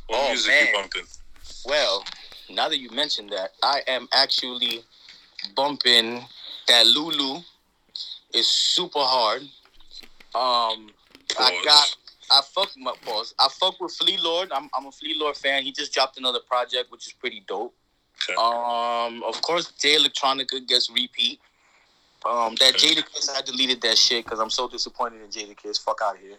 What 0.08 0.20
Oh, 0.22 0.28
music 0.30 0.52
man. 0.52 0.68
you 0.68 0.74
bumping? 0.74 1.04
Well, 1.66 2.04
now 2.50 2.68
that 2.68 2.78
you 2.80 2.90
mentioned 2.92 3.30
that, 3.30 3.52
I 3.64 3.82
am 3.88 4.08
actually 4.14 4.84
bumping 5.56 6.22
that 6.68 6.86
Lulu 6.86 7.40
is 8.34 8.48
super 8.48 9.00
hard. 9.00 9.42
Um, 10.36 10.90
I 11.40 11.62
got 11.64 11.96
I 12.32 12.42
fuck 12.42 12.70
my 12.78 12.94
pause. 13.06 13.34
I 13.40 13.48
fuck 13.50 13.80
with 13.80 13.94
Flee 13.94 14.18
Lord. 14.18 14.52
I'm 14.52 14.70
I'm 14.74 14.86
a 14.86 14.92
Flee 14.92 15.16
Lord 15.18 15.36
fan. 15.36 15.64
He 15.64 15.72
just 15.72 15.94
dropped 15.94 16.18
another 16.18 16.40
project, 16.40 16.92
which 16.92 17.08
is 17.08 17.14
pretty 17.14 17.44
dope. 17.48 17.74
Okay. 18.30 18.36
Um, 18.36 19.24
of 19.24 19.42
course, 19.42 19.72
Jay 19.80 19.98
Electronica 19.98 20.66
gets 20.68 20.90
repeat. 20.90 21.40
Um, 22.26 22.56
that 22.60 22.76
Okay. 22.76 22.96
Jadakiss, 22.96 23.30
I 23.36 23.42
deleted 23.42 23.82
that 23.82 23.98
shit 23.98 24.24
because 24.24 24.40
I'm 24.40 24.50
so 24.50 24.70
disappointed 24.70 25.22
in 25.22 25.30
Jadakiss. 25.30 25.82
Fuck 25.84 26.00
out 26.04 26.16
of 26.16 26.22
here. 26.22 26.38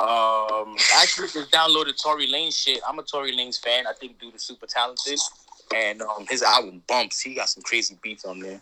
Um, 0.00 0.76
actually, 0.96 1.28
just 1.28 1.50
downloaded 1.50 2.00
Tory 2.02 2.26
Lane 2.26 2.50
shit. 2.50 2.80
I'm 2.86 2.98
a 2.98 3.02
Tory 3.02 3.34
Lanez 3.34 3.62
fan. 3.62 3.86
I 3.86 3.92
think 3.92 4.18
dude 4.20 4.34
is 4.34 4.42
super 4.42 4.66
talented, 4.66 5.20
and 5.74 6.02
um, 6.02 6.26
his 6.28 6.42
album 6.42 6.82
bumps. 6.86 7.20
He 7.20 7.34
got 7.34 7.48
some 7.48 7.62
crazy 7.62 7.96
beats 8.02 8.24
on 8.24 8.40
there. 8.40 8.60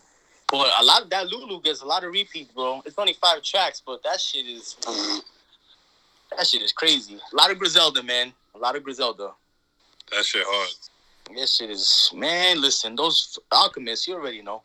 But 0.49 0.71
a 0.79 0.83
lot 0.83 1.01
of 1.01 1.09
that 1.09 1.27
Lulu 1.27 1.61
gets 1.61 1.81
a 1.81 1.85
lot 1.85 2.03
of 2.03 2.11
repeats, 2.11 2.51
bro. 2.51 2.81
It's 2.85 2.97
only 2.97 3.13
five 3.13 3.41
tracks, 3.41 3.81
but 3.83 4.03
that 4.03 4.21
shit 4.21 4.45
is 4.45 4.77
that 6.37 6.47
shit 6.47 6.61
is 6.61 6.71
crazy. 6.71 7.15
A 7.15 7.35
lot 7.35 7.51
of 7.51 7.59
Griselda, 7.59 8.03
man. 8.03 8.33
A 8.55 8.57
lot 8.57 8.75
of 8.75 8.83
Griselda. 8.83 9.31
That 10.11 10.25
shit 10.25 10.43
hard. 10.45 10.69
This 11.35 11.55
shit 11.55 11.69
is 11.69 12.11
man. 12.13 12.61
Listen, 12.61 12.95
those 12.95 13.39
alchemists, 13.51 14.07
you 14.07 14.15
already 14.15 14.41
know. 14.41 14.61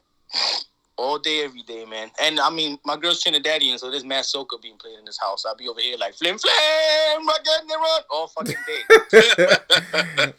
All 0.96 1.18
day, 1.18 1.44
every 1.44 1.62
day, 1.62 1.84
man. 1.84 2.10
And 2.20 2.40
I 2.40 2.50
mean, 2.50 2.76
my 2.84 2.96
girl's 2.96 3.22
Trinidadian, 3.22 3.78
so 3.78 3.88
there's 3.88 4.04
mad 4.04 4.24
soca 4.24 4.60
being 4.60 4.76
played 4.76 4.98
in 4.98 5.04
this 5.04 5.18
house. 5.18 5.46
I'll 5.46 5.54
be 5.54 5.68
over 5.68 5.80
here 5.80 5.96
like 5.96 6.14
flim 6.14 6.36
flam, 6.38 7.22
again, 7.22 7.68
run 7.68 8.02
all 8.10 8.26
fucking 8.26 8.56
day. 8.66 8.82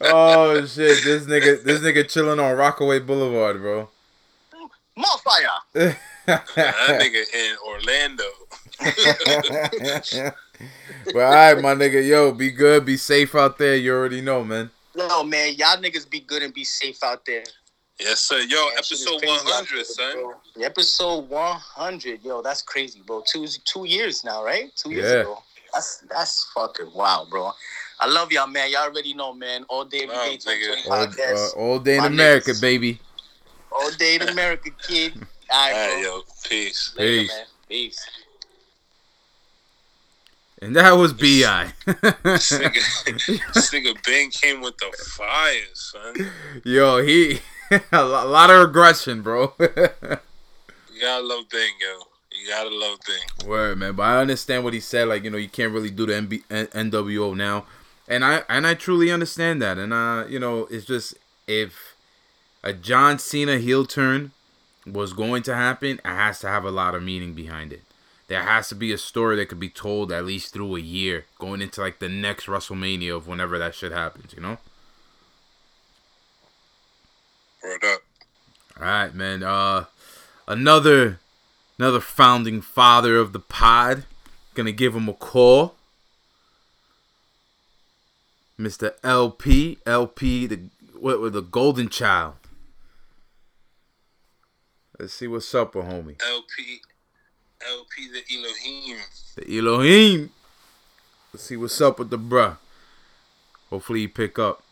oh 0.02 0.66
shit! 0.66 1.02
This 1.02 1.24
nigga, 1.24 1.62
this 1.64 1.80
nigga 1.80 2.06
chilling 2.06 2.38
on 2.38 2.56
Rockaway 2.56 2.98
Boulevard, 2.98 3.62
bro. 3.62 3.88
More 4.96 5.18
fire. 5.24 5.48
that 6.26 7.00
nigga 7.00 7.24
in 7.34 7.56
Orlando. 7.66 8.24
but 11.12 11.20
all 11.20 11.32
right, 11.32 11.60
my 11.62 11.74
nigga, 11.74 12.06
yo, 12.06 12.32
be 12.32 12.50
good, 12.50 12.84
be 12.84 12.96
safe 12.96 13.34
out 13.34 13.58
there. 13.58 13.76
You 13.76 13.92
already 13.94 14.20
know, 14.20 14.44
man. 14.44 14.70
No, 14.94 15.22
man, 15.22 15.54
y'all 15.54 15.76
niggas 15.76 16.08
be 16.08 16.20
good 16.20 16.42
and 16.42 16.52
be 16.52 16.64
safe 16.64 17.02
out 17.04 17.24
there. 17.24 17.44
Yes, 18.00 18.20
sir. 18.20 18.38
Yo, 18.40 18.68
That 18.74 18.84
shit 18.84 19.00
is 19.00 19.06
episode 19.06 19.26
100, 19.26 19.74
there, 19.76 19.84
son. 19.84 20.12
bro. 20.14 20.34
Episode 20.64 21.28
100, 21.28 22.24
yo, 22.24 22.42
that's 22.42 22.62
crazy, 22.62 23.02
bro. 23.06 23.22
Two 23.30 23.46
two 23.64 23.84
years 23.86 24.24
now, 24.24 24.42
right? 24.44 24.70
Two 24.76 24.90
years 24.90 25.10
Yeah. 25.10 25.20
ago. 25.20 25.42
That's 25.72 25.98
that's 26.10 26.50
fucking 26.54 26.90
wow, 26.94 27.26
bro. 27.30 27.52
I 28.00 28.06
love 28.06 28.32
y'all, 28.32 28.46
man. 28.46 28.70
Y'all 28.70 28.82
already 28.84 29.14
know, 29.14 29.32
man. 29.34 29.64
All 29.68 29.84
day, 29.84 30.00
every 30.04 30.16
Wow, 30.16 30.24
day, 30.24 30.38
nigga. 30.38 30.90
All, 30.90 31.06
podcast. 31.06 31.54
uh, 31.56 31.60
all 31.60 31.78
day 31.78 31.96
in 31.96 32.00
My 32.00 32.06
America, 32.06 32.50
niggas. 32.52 32.60
baby. 32.60 32.98
All 33.70 33.90
day 33.92 34.16
in 34.16 34.22
America, 34.22 34.70
kid. 34.82 35.12
All 35.16 35.22
All 35.52 35.70
right, 35.70 35.72
right, 35.76 36.02
bro. 36.02 36.02
yo, 36.02 36.22
peace. 36.48 36.94
Later, 36.96 37.20
Peace. 37.20 37.28
man. 37.28 37.46
Peace. 37.68 38.06
And 40.62 40.76
that 40.76 40.92
was 40.92 41.12
Bi. 41.12 41.72
This 41.86 42.52
nigga, 42.52 43.04
this 43.54 43.70
nigga 43.70 43.96
Ben 44.04 44.30
came 44.30 44.60
with 44.60 44.76
the 44.78 44.94
fire, 45.16 45.54
son. 45.72 46.30
yo, 46.64 47.02
he 47.02 47.40
a 47.92 48.04
lot 48.04 48.50
of 48.50 48.68
aggression, 48.68 49.22
bro. 49.22 49.54
You 49.58 49.66
gotta 51.00 51.24
love 51.24 51.44
Ben, 51.50 51.68
yo. 51.80 52.02
You 52.32 52.48
gotta 52.48 52.68
love 52.74 52.98
Ben. 53.06 53.48
Word, 53.48 53.78
man. 53.78 53.94
But 53.94 54.02
I 54.02 54.20
understand 54.20 54.64
what 54.64 54.74
he 54.74 54.80
said. 54.80 55.08
Like, 55.08 55.24
you 55.24 55.30
know, 55.30 55.38
you 55.38 55.48
can't 55.48 55.72
really 55.72 55.90
do 55.90 56.04
the 56.06 56.12
NB- 56.14 56.44
N- 56.50 56.90
NWO 56.90 57.34
now, 57.34 57.64
and 58.06 58.24
I 58.24 58.42
and 58.48 58.66
I 58.66 58.74
truly 58.74 59.10
understand 59.10 59.62
that. 59.62 59.78
And 59.78 59.92
uh, 59.94 60.24
you 60.28 60.38
know, 60.38 60.66
it's 60.70 60.84
just 60.84 61.14
if 61.46 61.94
a 62.62 62.72
John 62.74 63.18
Cena 63.18 63.58
heel 63.58 63.86
turn 63.86 64.32
was 64.86 65.12
going 65.14 65.42
to 65.44 65.54
happen, 65.54 66.00
it 66.04 66.06
has 66.06 66.40
to 66.40 66.48
have 66.48 66.64
a 66.64 66.70
lot 66.70 66.94
of 66.94 67.02
meaning 67.02 67.32
behind 67.34 67.72
it. 67.72 67.82
There 68.30 68.44
has 68.44 68.68
to 68.68 68.76
be 68.76 68.92
a 68.92 68.96
story 68.96 69.34
that 69.34 69.46
could 69.46 69.58
be 69.58 69.68
told 69.68 70.12
at 70.12 70.24
least 70.24 70.52
through 70.52 70.76
a 70.76 70.80
year, 70.80 71.24
going 71.40 71.60
into 71.60 71.80
like 71.80 71.98
the 71.98 72.08
next 72.08 72.46
WrestleMania 72.46 73.16
of 73.16 73.26
whenever 73.26 73.58
that 73.58 73.74
shit 73.74 73.90
happens. 73.90 74.32
You 74.32 74.40
know. 74.40 74.58
Word 77.60 77.84
up. 77.84 78.00
All 78.78 78.86
right, 78.86 79.12
man. 79.12 79.42
Uh, 79.42 79.86
another 80.46 81.18
another 81.76 81.98
founding 81.98 82.60
father 82.60 83.16
of 83.16 83.32
the 83.32 83.40
pod. 83.40 84.04
Gonna 84.54 84.70
give 84.70 84.94
him 84.94 85.08
a 85.08 85.12
call. 85.12 85.74
Mr. 88.60 88.92
LP, 89.02 89.78
LP, 89.84 90.46
the 90.46 90.60
what 90.96 91.20
with 91.20 91.32
the 91.32 91.42
golden 91.42 91.88
child. 91.88 92.34
Let's 95.00 95.14
see 95.14 95.26
what's 95.26 95.52
up 95.52 95.74
with 95.74 95.86
homie. 95.86 96.22
LP, 96.22 96.80
LP 97.68 98.08
the 98.10 98.22
Elohim. 98.36 98.98
The 99.36 99.58
Elohim. 99.58 100.30
Let's 101.32 101.44
see 101.44 101.56
what's 101.56 101.80
up 101.80 101.98
with 101.98 102.10
the 102.10 102.18
bruh. 102.18 102.56
Hopefully 103.70 104.00
he 104.00 104.08
pick 104.08 104.38
up. 104.38 104.62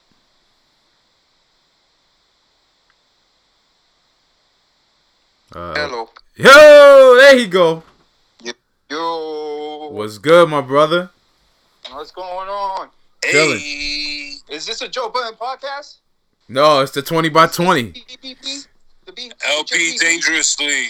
Uh, 5.54 5.74
Hello. 5.74 6.10
Yo, 6.36 7.14
there 7.16 7.38
he 7.38 7.46
go. 7.46 7.82
Yo. 8.90 9.88
What's 9.92 10.18
good, 10.18 10.48
my 10.48 10.60
brother? 10.60 11.10
What's 11.90 12.10
going 12.10 12.48
on? 12.48 12.88
Chilling. 13.24 13.58
Hey, 13.58 14.32
Is 14.50 14.66
this 14.66 14.80
a 14.82 14.88
Joe 14.88 15.08
Budden 15.08 15.34
podcast? 15.38 15.96
No, 16.48 16.80
it's 16.80 16.92
the 16.92 17.02
20 17.02 17.28
by 17.28 17.46
20. 17.46 17.82
Beep, 17.90 18.06
beep, 18.22 18.40
beep. 18.42 18.62
The 19.04 19.12
beep. 19.12 19.32
LP 19.46 19.76
Beep, 19.76 19.92
beep. 19.92 20.00
dangerously. 20.00 20.84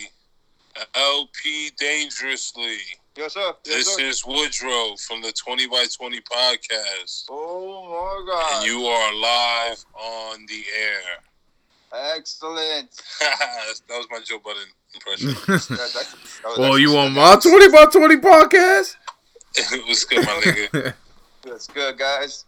LP 0.95 1.71
dangerously. 1.79 2.77
Yes, 3.17 3.35
sir. 3.35 3.53
Yes, 3.67 3.77
This 3.77 3.95
sir. 3.97 4.03
is 4.03 4.27
Woodrow 4.27 4.97
from 4.97 5.23
the 5.23 5.33
20 5.33 5.67
by 5.69 5.87
20 5.97 6.21
podcast. 6.21 7.25
Oh 7.31 7.85
my 7.89 8.33
God. 8.33 8.63
And 8.63 8.67
you 8.67 8.85
are 8.87 9.15
live 9.15 9.85
on 9.95 10.47
the 10.47 10.63
air. 10.81 12.15
Excellent. 12.17 12.91
that 13.21 13.75
was 13.91 14.07
my 14.11 14.21
Joe 14.25 14.39
Budden 14.39 14.63
impression. 14.95 15.29
That- 15.47 15.69
that's- 15.69 15.95
that 16.43 16.49
was 16.49 16.59
oh, 16.59 16.61
well, 16.61 16.79
you 16.79 16.97
on 16.97 17.13
my 17.15 17.37
20 17.37 17.69
by 17.71 17.87
20 17.87 18.17
podcast? 18.17 18.97
it 19.57 19.87
was 19.89 20.05
good, 20.05 20.25
my 20.25 20.33
nigga. 20.45 20.95
That's 21.43 21.67
good, 21.67 21.99
guys. 21.99 22.45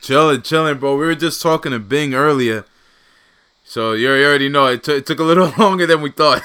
chilling, 0.00 0.42
chilling, 0.42 0.78
bro. 0.78 0.92
We 0.96 1.06
were 1.06 1.14
just 1.14 1.42
talking 1.42 1.72
to 1.72 1.78
Bing 1.78 2.14
earlier. 2.14 2.64
So 3.64 3.92
you 3.92 4.10
you 4.14 4.24
already 4.26 4.48
know 4.48 4.66
it, 4.66 4.84
t- 4.84 4.92
it 4.94 5.04
took 5.06 5.18
a 5.18 5.24
little 5.24 5.52
longer 5.58 5.86
than 5.86 6.00
we 6.00 6.10
thought. 6.10 6.40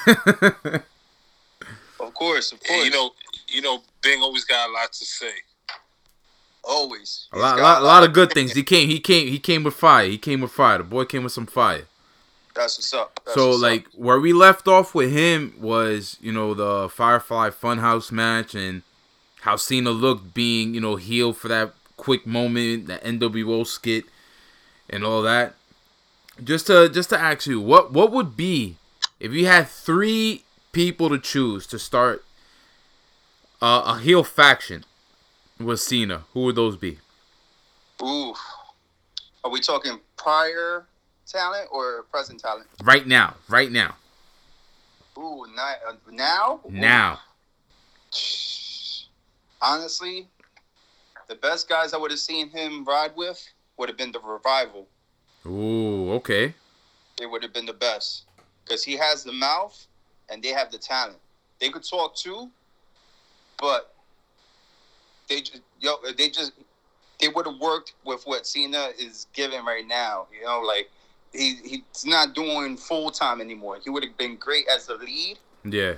Of 2.00 2.12
course, 2.14 2.52
of 2.52 2.60
Yeah, 2.64 2.76
course. 2.76 2.84
you 2.86 2.90
know, 2.90 3.10
you 3.48 3.62
know, 3.62 3.82
Bing 4.02 4.20
always 4.22 4.44
got 4.44 4.68
a 4.68 4.72
lot 4.72 4.92
to 4.92 5.04
say. 5.04 5.32
always. 6.62 7.26
a 7.32 7.38
lot, 7.38 7.58
lot, 7.58 7.82
lot 7.82 8.04
of 8.04 8.12
good 8.12 8.32
things. 8.32 8.52
He 8.54 8.62
came, 8.62 8.88
he 8.88 8.98
came, 8.98 9.28
he 9.28 9.38
came 9.38 9.64
with 9.64 9.74
fire. 9.74 10.06
He 10.08 10.18
came 10.18 10.40
with 10.40 10.50
fire. 10.52 10.78
The 10.78 10.84
boy 10.84 11.04
came 11.04 11.22
with 11.24 11.32
some 11.32 11.46
fire. 11.46 11.84
That's 12.54 12.78
what's 12.78 12.94
up. 12.94 13.20
That's 13.24 13.34
so 13.34 13.48
what's 13.50 13.60
like 13.62 13.86
up. 13.86 13.94
where 13.96 14.20
we 14.20 14.32
left 14.32 14.68
off 14.68 14.94
with 14.94 15.10
him 15.12 15.54
was 15.60 16.16
you 16.20 16.32
know 16.32 16.54
the 16.54 16.88
Firefly 16.88 17.50
Funhouse 17.50 18.12
match 18.12 18.54
and 18.54 18.82
how 19.40 19.56
Cena 19.56 19.90
looked 19.90 20.32
being 20.34 20.72
you 20.72 20.80
know 20.80 20.96
healed 20.96 21.36
for 21.36 21.48
that 21.48 21.74
quick 21.96 22.26
moment, 22.26 22.86
the 22.86 22.98
NWO 22.98 23.66
skit, 23.66 24.04
and 24.88 25.04
all 25.04 25.20
that. 25.22 25.54
Just 26.42 26.68
to 26.68 26.88
just 26.88 27.10
to 27.10 27.18
ask 27.18 27.46
you, 27.46 27.60
what 27.60 27.92
what 27.92 28.10
would 28.12 28.36
be 28.36 28.76
if 29.20 29.32
you 29.32 29.46
had 29.46 29.68
three 29.68 30.44
people 30.74 31.08
to 31.08 31.18
choose 31.18 31.66
to 31.68 31.78
start 31.78 32.24
uh, 33.62 33.82
a 33.86 33.98
heel 34.00 34.24
faction 34.24 34.84
with 35.58 35.80
Cena? 35.80 36.24
Who 36.34 36.44
would 36.44 36.56
those 36.56 36.76
be? 36.76 36.98
Ooh. 38.02 38.34
Are 39.44 39.50
we 39.50 39.60
talking 39.60 40.00
prior 40.16 40.86
talent 41.26 41.68
or 41.70 42.02
present 42.10 42.40
talent? 42.40 42.66
Right 42.82 43.06
now, 43.06 43.36
right 43.48 43.70
now, 43.70 43.94
Ooh, 45.16 45.46
ni- 45.46 45.88
uh, 45.88 45.92
now? 46.10 46.60
Ooh. 46.66 46.70
now. 46.70 47.20
Honestly, 49.62 50.28
the 51.28 51.36
best 51.36 51.68
guys 51.68 51.94
I 51.94 51.98
would 51.98 52.10
have 52.10 52.20
seen 52.20 52.50
him 52.50 52.84
ride 52.84 53.12
with 53.16 53.42
would 53.78 53.88
have 53.88 53.96
been 53.96 54.12
the 54.12 54.20
revival. 54.20 54.88
Ooh, 55.46 56.12
okay. 56.14 56.54
It 57.20 57.30
would 57.30 57.42
have 57.42 57.52
been 57.52 57.66
the 57.66 57.72
best 57.72 58.24
because 58.64 58.82
he 58.82 58.96
has 58.96 59.22
the 59.24 59.32
mouth 59.32 59.86
and 60.30 60.42
they 60.42 60.48
have 60.48 60.70
the 60.70 60.78
talent. 60.78 61.18
They 61.60 61.68
could 61.70 61.84
talk 61.84 62.14
too, 62.16 62.50
but 63.58 63.94
they 65.28 65.40
just 65.40 65.62
yo 65.80 65.96
they 66.16 66.28
just 66.28 66.52
they 67.20 67.28
would 67.28 67.46
have 67.46 67.58
worked 67.60 67.94
with 68.04 68.24
what 68.24 68.46
Cena 68.46 68.90
is 68.98 69.26
giving 69.32 69.64
right 69.64 69.86
now. 69.86 70.26
You 70.36 70.44
know, 70.44 70.60
like 70.60 70.90
he 71.32 71.56
he's 71.64 72.04
not 72.04 72.34
doing 72.34 72.76
full 72.76 73.10
time 73.10 73.40
anymore. 73.40 73.78
He 73.82 73.90
would 73.90 74.04
have 74.04 74.16
been 74.16 74.36
great 74.36 74.66
as 74.68 74.86
the 74.86 74.96
lead. 74.96 75.38
Yeah. 75.64 75.94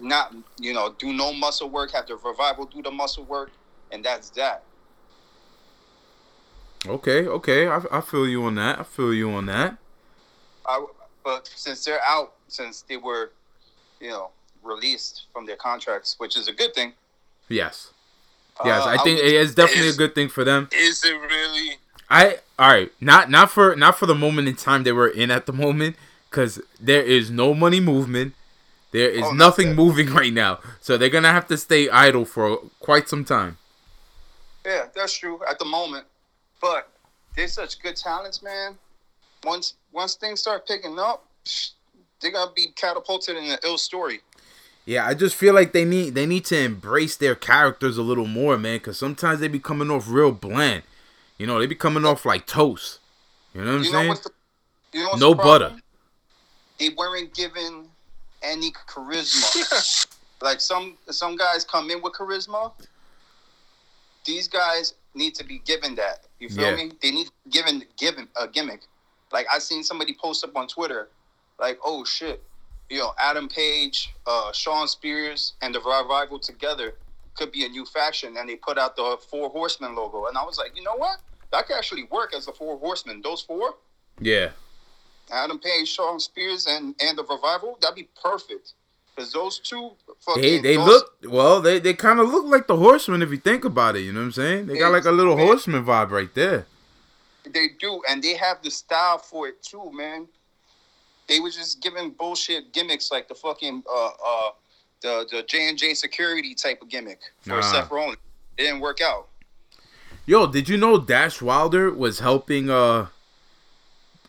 Not 0.00 0.34
you 0.58 0.72
know 0.72 0.94
do 0.98 1.12
no 1.12 1.32
muscle 1.32 1.68
work. 1.68 1.92
Have 1.92 2.06
the 2.06 2.16
revival 2.16 2.66
do 2.66 2.82
the 2.82 2.90
muscle 2.90 3.24
work, 3.24 3.50
and 3.90 4.04
that's 4.04 4.30
that. 4.30 4.64
Okay, 6.86 7.26
okay. 7.26 7.68
I, 7.68 7.80
I 7.92 8.00
feel 8.00 8.26
you 8.26 8.42
on 8.44 8.56
that. 8.56 8.80
I 8.80 8.82
feel 8.82 9.14
you 9.14 9.30
on 9.30 9.46
that. 9.46 9.76
I, 10.66 10.84
but 11.24 11.48
since 11.54 11.84
they're 11.84 12.02
out, 12.04 12.34
since 12.48 12.82
they 12.82 12.96
were, 12.96 13.30
you 14.02 14.10
know, 14.10 14.30
released 14.62 15.22
from 15.32 15.46
their 15.46 15.56
contracts, 15.56 16.16
which 16.18 16.36
is 16.36 16.48
a 16.48 16.52
good 16.52 16.74
thing. 16.74 16.92
Yes. 17.48 17.92
Yes, 18.64 18.84
uh, 18.84 18.88
I 18.90 18.96
think 18.98 19.18
would- 19.18 19.32
it's 19.32 19.54
definitely 19.54 19.88
a 19.88 19.92
good 19.94 20.14
thing 20.14 20.28
for 20.28 20.44
them. 20.44 20.68
Is 20.72 21.02
it 21.04 21.14
really? 21.14 21.78
I 22.10 22.40
all 22.58 22.68
right, 22.70 22.92
not 23.00 23.30
not 23.30 23.50
for 23.50 23.74
not 23.76 23.98
for 23.98 24.06
the 24.06 24.14
moment 24.14 24.46
in 24.48 24.56
time 24.56 24.82
they 24.82 24.92
were 24.92 25.08
in 25.08 25.30
at 25.30 25.46
the 25.46 25.52
moment, 25.52 25.96
because 26.28 26.60
there 26.78 27.02
is 27.02 27.30
no 27.30 27.54
money 27.54 27.80
movement. 27.80 28.34
There 28.90 29.08
is 29.08 29.24
Oh, 29.24 29.32
nothing 29.32 29.74
moving 29.74 30.12
right 30.20 30.32
now, 30.32 30.58
so 30.80 30.98
they're 30.98 31.08
gonna 31.08 31.32
have 31.32 31.46
to 31.48 31.56
stay 31.56 31.88
idle 31.88 32.26
for 32.26 32.58
quite 32.80 33.08
some 33.08 33.24
time. 33.24 33.56
Yeah, 34.66 34.86
that's 34.94 35.14
true 35.14 35.40
at 35.48 35.58
the 35.58 35.64
moment. 35.64 36.06
But 36.60 36.88
they're 37.34 37.48
such 37.48 37.80
good 37.82 37.96
talents, 37.96 38.42
man. 38.42 38.76
Once 39.44 39.74
once 39.92 40.14
things 40.14 40.40
start 40.40 40.66
picking 40.68 40.98
up, 40.98 41.24
they're 42.22 42.30
gonna 42.32 42.52
be 42.54 42.68
catapulted 42.68 43.36
in 43.36 43.44
an 43.44 43.58
ill 43.64 43.78
story. 43.78 44.20
Yeah, 44.86 45.06
I 45.06 45.14
just 45.14 45.36
feel 45.36 45.54
like 45.54 45.72
they 45.72 45.84
need 45.84 46.14
they 46.14 46.26
need 46.26 46.44
to 46.46 46.58
embrace 46.58 47.16
their 47.16 47.34
characters 47.34 47.98
a 47.98 48.02
little 48.02 48.26
more, 48.26 48.56
man. 48.58 48.76
Because 48.76 48.98
sometimes 48.98 49.40
they 49.40 49.48
be 49.48 49.60
coming 49.60 49.90
off 49.90 50.08
real 50.08 50.32
bland. 50.32 50.82
You 51.38 51.46
know, 51.46 51.58
they 51.58 51.66
be 51.66 51.74
coming 51.74 52.04
off 52.04 52.24
like 52.24 52.46
toast. 52.46 52.98
You 53.54 53.60
know 53.60 53.66
what 53.72 53.76
I'm 53.78 53.84
You 53.84 53.92
know 53.92 53.98
saying? 53.98 54.08
what's 54.08 54.20
the, 54.22 54.30
you 54.92 55.02
know 55.04 55.14
No 55.16 55.30
the 55.34 55.42
butter. 55.42 55.76
They 56.78 56.88
weren't 56.90 57.32
given 57.34 57.86
any 58.42 58.72
charisma. 58.88 60.06
like 60.42 60.60
some 60.60 60.96
some 61.10 61.36
guys 61.36 61.64
come 61.64 61.90
in 61.90 62.02
with 62.02 62.14
charisma. 62.14 62.72
These 64.24 64.48
guys 64.48 64.94
need 65.14 65.34
to 65.36 65.44
be 65.44 65.58
given 65.64 65.94
that. 65.96 66.24
You 66.40 66.48
feel 66.48 66.70
Yeah. 66.70 66.76
me? 66.76 66.92
They 67.00 67.10
need 67.10 67.28
given 67.50 67.84
given 67.96 68.28
a 68.40 68.48
gimmick. 68.48 68.82
Like 69.32 69.46
I 69.52 69.58
seen 69.58 69.84
somebody 69.84 70.14
post 70.20 70.44
up 70.44 70.56
on 70.56 70.66
Twitter, 70.66 71.08
like, 71.58 71.78
oh 71.84 72.04
shit, 72.04 72.42
you 72.90 72.98
know, 72.98 73.12
Adam 73.18 73.48
Page, 73.48 74.12
uh, 74.26 74.52
Shawn 74.52 74.88
Spears, 74.88 75.54
and 75.62 75.74
the 75.74 75.80
Revival 75.80 76.38
together 76.38 76.94
could 77.34 77.50
be 77.52 77.64
a 77.64 77.68
new 77.68 77.84
faction, 77.86 78.36
and 78.36 78.48
they 78.48 78.56
put 78.56 78.76
out 78.78 78.96
the 78.96 79.16
Four 79.30 79.48
Horsemen 79.50 79.94
logo, 79.94 80.26
and 80.26 80.36
I 80.36 80.44
was 80.44 80.58
like, 80.58 80.76
you 80.76 80.82
know 80.82 80.96
what? 80.96 81.18
That 81.52 81.66
could 81.66 81.76
actually 81.76 82.04
work 82.04 82.34
as 82.34 82.46
the 82.46 82.52
Four 82.52 82.78
Horsemen. 82.78 83.20
Those 83.22 83.40
four, 83.42 83.74
yeah. 84.20 84.50
Adam 85.30 85.58
Page, 85.58 85.88
Shawn 85.88 86.20
Spears, 86.20 86.66
and 86.66 86.94
and 87.00 87.16
the 87.16 87.24
Revival, 87.24 87.78
that'd 87.80 87.96
be 87.96 88.08
perfect. 88.22 88.74
Because 89.14 89.30
those 89.32 89.58
two, 89.58 89.90
fucking, 90.20 90.40
They 90.42 90.58
they 90.58 90.76
those- 90.76 90.86
look 90.86 91.14
well. 91.28 91.60
They 91.60 91.78
they 91.78 91.92
kind 91.92 92.18
of 92.18 92.28
look 92.30 92.46
like 92.46 92.66
the 92.66 92.76
horsemen 92.76 93.20
if 93.22 93.30
you 93.30 93.36
think 93.36 93.64
about 93.64 93.94
it. 93.96 94.00
You 94.00 94.12
know 94.12 94.20
what 94.20 94.26
I'm 94.26 94.32
saying? 94.32 94.66
They 94.66 94.78
got 94.78 94.90
like 94.90 95.04
a 95.04 95.10
little 95.10 95.36
Man. 95.36 95.46
horseman 95.46 95.84
vibe 95.84 96.10
right 96.10 96.34
there. 96.34 96.66
They 97.44 97.68
do, 97.78 98.00
and 98.08 98.22
they 98.22 98.36
have 98.36 98.62
the 98.62 98.70
style 98.70 99.18
for 99.18 99.48
it 99.48 99.62
too, 99.62 99.90
man. 99.92 100.28
They 101.28 101.40
were 101.40 101.50
just 101.50 101.82
giving 101.82 102.10
bullshit 102.10 102.72
gimmicks 102.72 103.10
like 103.10 103.28
the 103.28 103.34
fucking 103.34 103.82
uh 103.90 104.06
uh 104.06 104.50
the 105.00 105.26
the 105.30 105.42
J 105.44 105.68
and 105.68 105.78
J 105.78 105.94
security 105.94 106.54
type 106.54 106.82
of 106.82 106.88
gimmick 106.88 107.20
for 107.42 107.50
Nah. 107.50 107.60
Seth 107.60 107.90
Rollins. 107.90 108.18
It 108.58 108.62
didn't 108.64 108.80
work 108.80 109.00
out. 109.00 109.28
Yo, 110.26 110.46
did 110.46 110.68
you 110.68 110.76
know 110.76 110.98
Dash 110.98 111.40
Wilder 111.42 111.90
was 111.90 112.18
helping 112.20 112.70
uh 112.70 113.06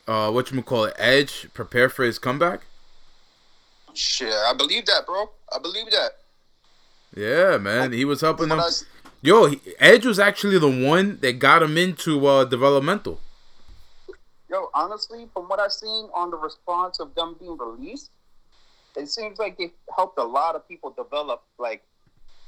uh 0.07 0.31
what 0.31 0.51
you 0.51 0.61
call 0.61 0.85
it 0.85 0.95
Edge 0.97 1.47
prepare 1.53 1.89
for 1.89 2.03
his 2.03 2.19
comeback? 2.19 2.61
Shit, 3.93 4.33
I 4.33 4.53
believe 4.53 4.85
that, 4.87 5.05
bro. 5.05 5.29
I 5.53 5.59
believe 5.59 5.91
that. 5.91 6.11
Yeah, 7.15 7.57
man, 7.57 7.91
he 7.91 8.05
was 8.05 8.21
helping 8.21 8.49
them. 8.49 8.59
Yo, 9.21 9.45
he, 9.45 9.61
Edge 9.79 10.05
was 10.05 10.17
actually 10.19 10.57
the 10.57 10.67
one 10.69 11.19
that 11.21 11.33
got 11.39 11.61
him 11.61 11.77
into 11.77 12.25
uh 12.25 12.43
developmental. 12.45 13.19
Yo, 14.53 14.69
honestly, 14.75 15.27
from 15.33 15.45
what 15.49 15.59
I've 15.59 15.71
seen 15.71 16.09
on 16.13 16.29
the 16.29 16.37
response 16.37 16.99
of 16.99 17.15
them 17.15 17.35
being 17.39 17.57
released, 17.57 18.11
it 18.95 19.09
seems 19.09 19.39
like 19.39 19.57
they 19.57 19.71
helped 19.95 20.19
a 20.19 20.23
lot 20.23 20.53
of 20.55 20.67
people 20.67 20.91
develop 20.91 21.41
like 21.57 21.81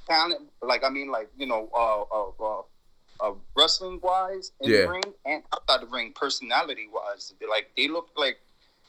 talent, 0.08 0.42
like 0.62 0.84
I 0.84 0.90
mean, 0.90 1.12
like 1.12 1.30
you 1.36 1.48
know, 1.48 1.68
uh, 1.76 2.04
uh, 2.16 2.60
uh, 2.60 2.62
uh 3.28 3.34
wrestling 3.58 4.00
wise 4.04 4.52
in 4.62 4.70
Yeah. 4.70 4.84
the 4.84 4.90
ring 4.92 5.14
and 5.26 5.42
outside 5.52 5.82
the 5.82 5.92
ring, 5.92 6.14
personality 6.14 6.88
wise, 6.94 7.34
like 7.50 7.72
they 7.76 7.88
look 7.88 8.10
like 8.16 8.38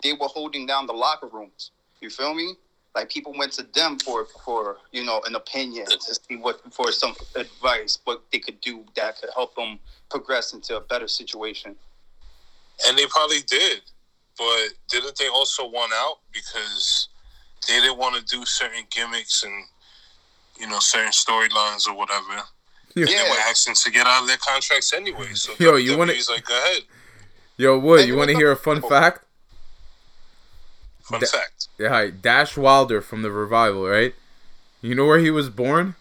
they 0.03 0.13
were 0.13 0.29
holding 0.29 0.67
down 0.67 0.87
the 0.87 0.93
locker 0.93 1.29
rooms. 1.29 1.71
You 2.03 2.11
feel 2.11 2.35
me? 2.35 2.57
Like 2.95 3.09
people 3.09 3.33
went 3.33 3.53
to 3.53 3.63
them 3.63 3.99
for 3.99 4.27
for 4.45 4.77
you 4.93 5.05
know 5.05 5.23
an 5.27 5.37
opinion 5.37 5.87
to 5.87 6.15
see 6.15 6.37
what 6.37 6.61
for 6.71 6.93
some 6.93 7.15
advice, 7.35 7.99
what 8.05 8.25
they 8.31 8.41
could 8.41 8.61
do 8.61 8.85
that 8.95 9.19
could 9.19 9.31
help 9.35 9.55
them 9.57 9.79
progress 10.11 10.53
into 10.53 10.77
a 10.77 10.83
better 10.83 11.09
situation. 11.09 11.77
And 12.87 12.97
they 12.99 13.07
probably 13.07 13.41
did. 13.47 13.81
But 14.39 14.69
didn't 14.91 15.17
they 15.19 15.29
also 15.29 15.67
want 15.69 15.93
out 15.95 16.19
because 16.33 17.09
they 17.67 17.81
didn't 17.81 17.99
want 17.99 18.17
to 18.17 18.23
do 18.37 18.45
certain 18.45 18.85
gimmicks 18.91 19.43
and, 19.45 19.65
you 20.61 20.69
know, 20.69 20.79
certain 20.79 21.11
storylines 21.13 21.89
or 21.89 21.95
whatever. 21.95 22.43
Yeah. 22.95 23.07
They 23.07 23.15
were 23.31 23.37
asking 23.49 23.75
to 23.75 23.91
get 23.91 24.07
out 24.07 24.23
of 24.23 24.29
their 24.29 24.37
contracts 24.39 24.93
anyway. 24.93 25.33
So 25.35 25.53
Yo, 25.59 25.77
you 25.77 25.97
wanna- 25.97 26.13
WWE's 26.13 26.29
like, 26.31 26.45
go 26.45 26.57
ahead. 26.57 26.83
Yo, 27.59 27.79
Wood, 27.79 28.01
Hey, 28.01 28.07
you 28.07 28.17
want 28.17 28.29
to 28.31 28.37
hear 28.37 28.51
a 28.53 28.57
fun 28.57 28.83
Oh. 28.85 28.89
fact? 28.89 29.25
Fun 31.03 31.21
Da- 31.21 31.27
fact. 31.27 31.69
Yeah, 31.79 31.89
hi. 31.89 32.11
Dash 32.11 32.57
Wilder 32.57 33.01
from 33.01 33.23
the 33.23 33.31
Revival, 33.31 33.87
right? 33.87 34.15
You 34.83 34.95
know 34.95 35.07
where 35.07 35.19
he 35.19 35.31
was 35.31 35.49
born? 35.49 35.95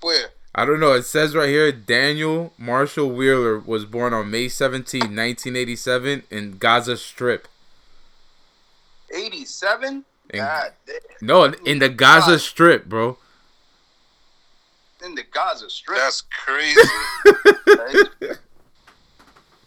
Where? 0.00 0.30
I 0.58 0.64
don't 0.64 0.80
know. 0.80 0.92
It 0.94 1.04
says 1.04 1.36
right 1.36 1.48
here 1.48 1.70
Daniel 1.70 2.52
Marshall 2.58 3.08
Wheeler 3.10 3.60
was 3.60 3.84
born 3.84 4.12
on 4.12 4.28
May 4.28 4.48
17, 4.48 5.02
1987 5.02 6.24
in 6.32 6.58
Gaza 6.58 6.96
Strip. 6.96 7.46
Eighty 9.14 9.44
seven? 9.44 10.04
In- 10.30 10.40
God 10.40 10.72
damn. 10.84 10.96
No, 11.20 11.44
in 11.44 11.78
the 11.78 11.88
Gaza 11.88 12.32
God. 12.32 12.40
Strip, 12.40 12.86
bro. 12.86 13.18
In 15.06 15.14
the 15.14 15.22
Gaza 15.30 15.70
Strip. 15.70 15.96
That's 15.96 16.22
crazy. 16.22 16.80
right? 17.68 18.04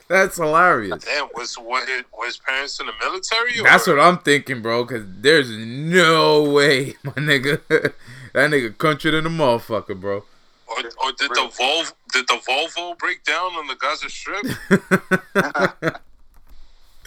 That's 0.10 0.36
hilarious. 0.36 1.06
Damn, 1.06 1.30
was 1.34 1.56
what 1.56 1.88
his, 1.88 2.04
were 2.12 2.26
his 2.26 2.36
parents 2.36 2.82
in 2.82 2.88
the 2.88 2.94
military? 3.00 3.58
Or? 3.62 3.64
That's 3.64 3.88
what 3.88 3.98
I'm 3.98 4.18
thinking, 4.18 4.62
bro. 4.62 4.84
Cause 4.84 5.04
there's 5.08 5.52
no 5.52 6.44
way, 6.52 6.96
my 7.04 7.14
nigga. 7.14 7.62
that 7.70 8.50
nigga 8.52 8.78
country 8.78 9.12
than 9.12 9.26
a 9.26 9.30
motherfucker, 9.30 9.98
bro. 9.98 10.26
Or, 10.72 10.84
or 11.04 11.12
did 11.14 11.32
the 11.32 11.50
Volvo 11.60 11.94
did 12.14 12.28
the 12.28 12.40
Volvo 12.48 12.98
break 12.98 13.24
down 13.24 13.54
on 13.54 13.68
the 13.68 13.76
Gaza 13.76 14.10
Strip? 14.10 14.46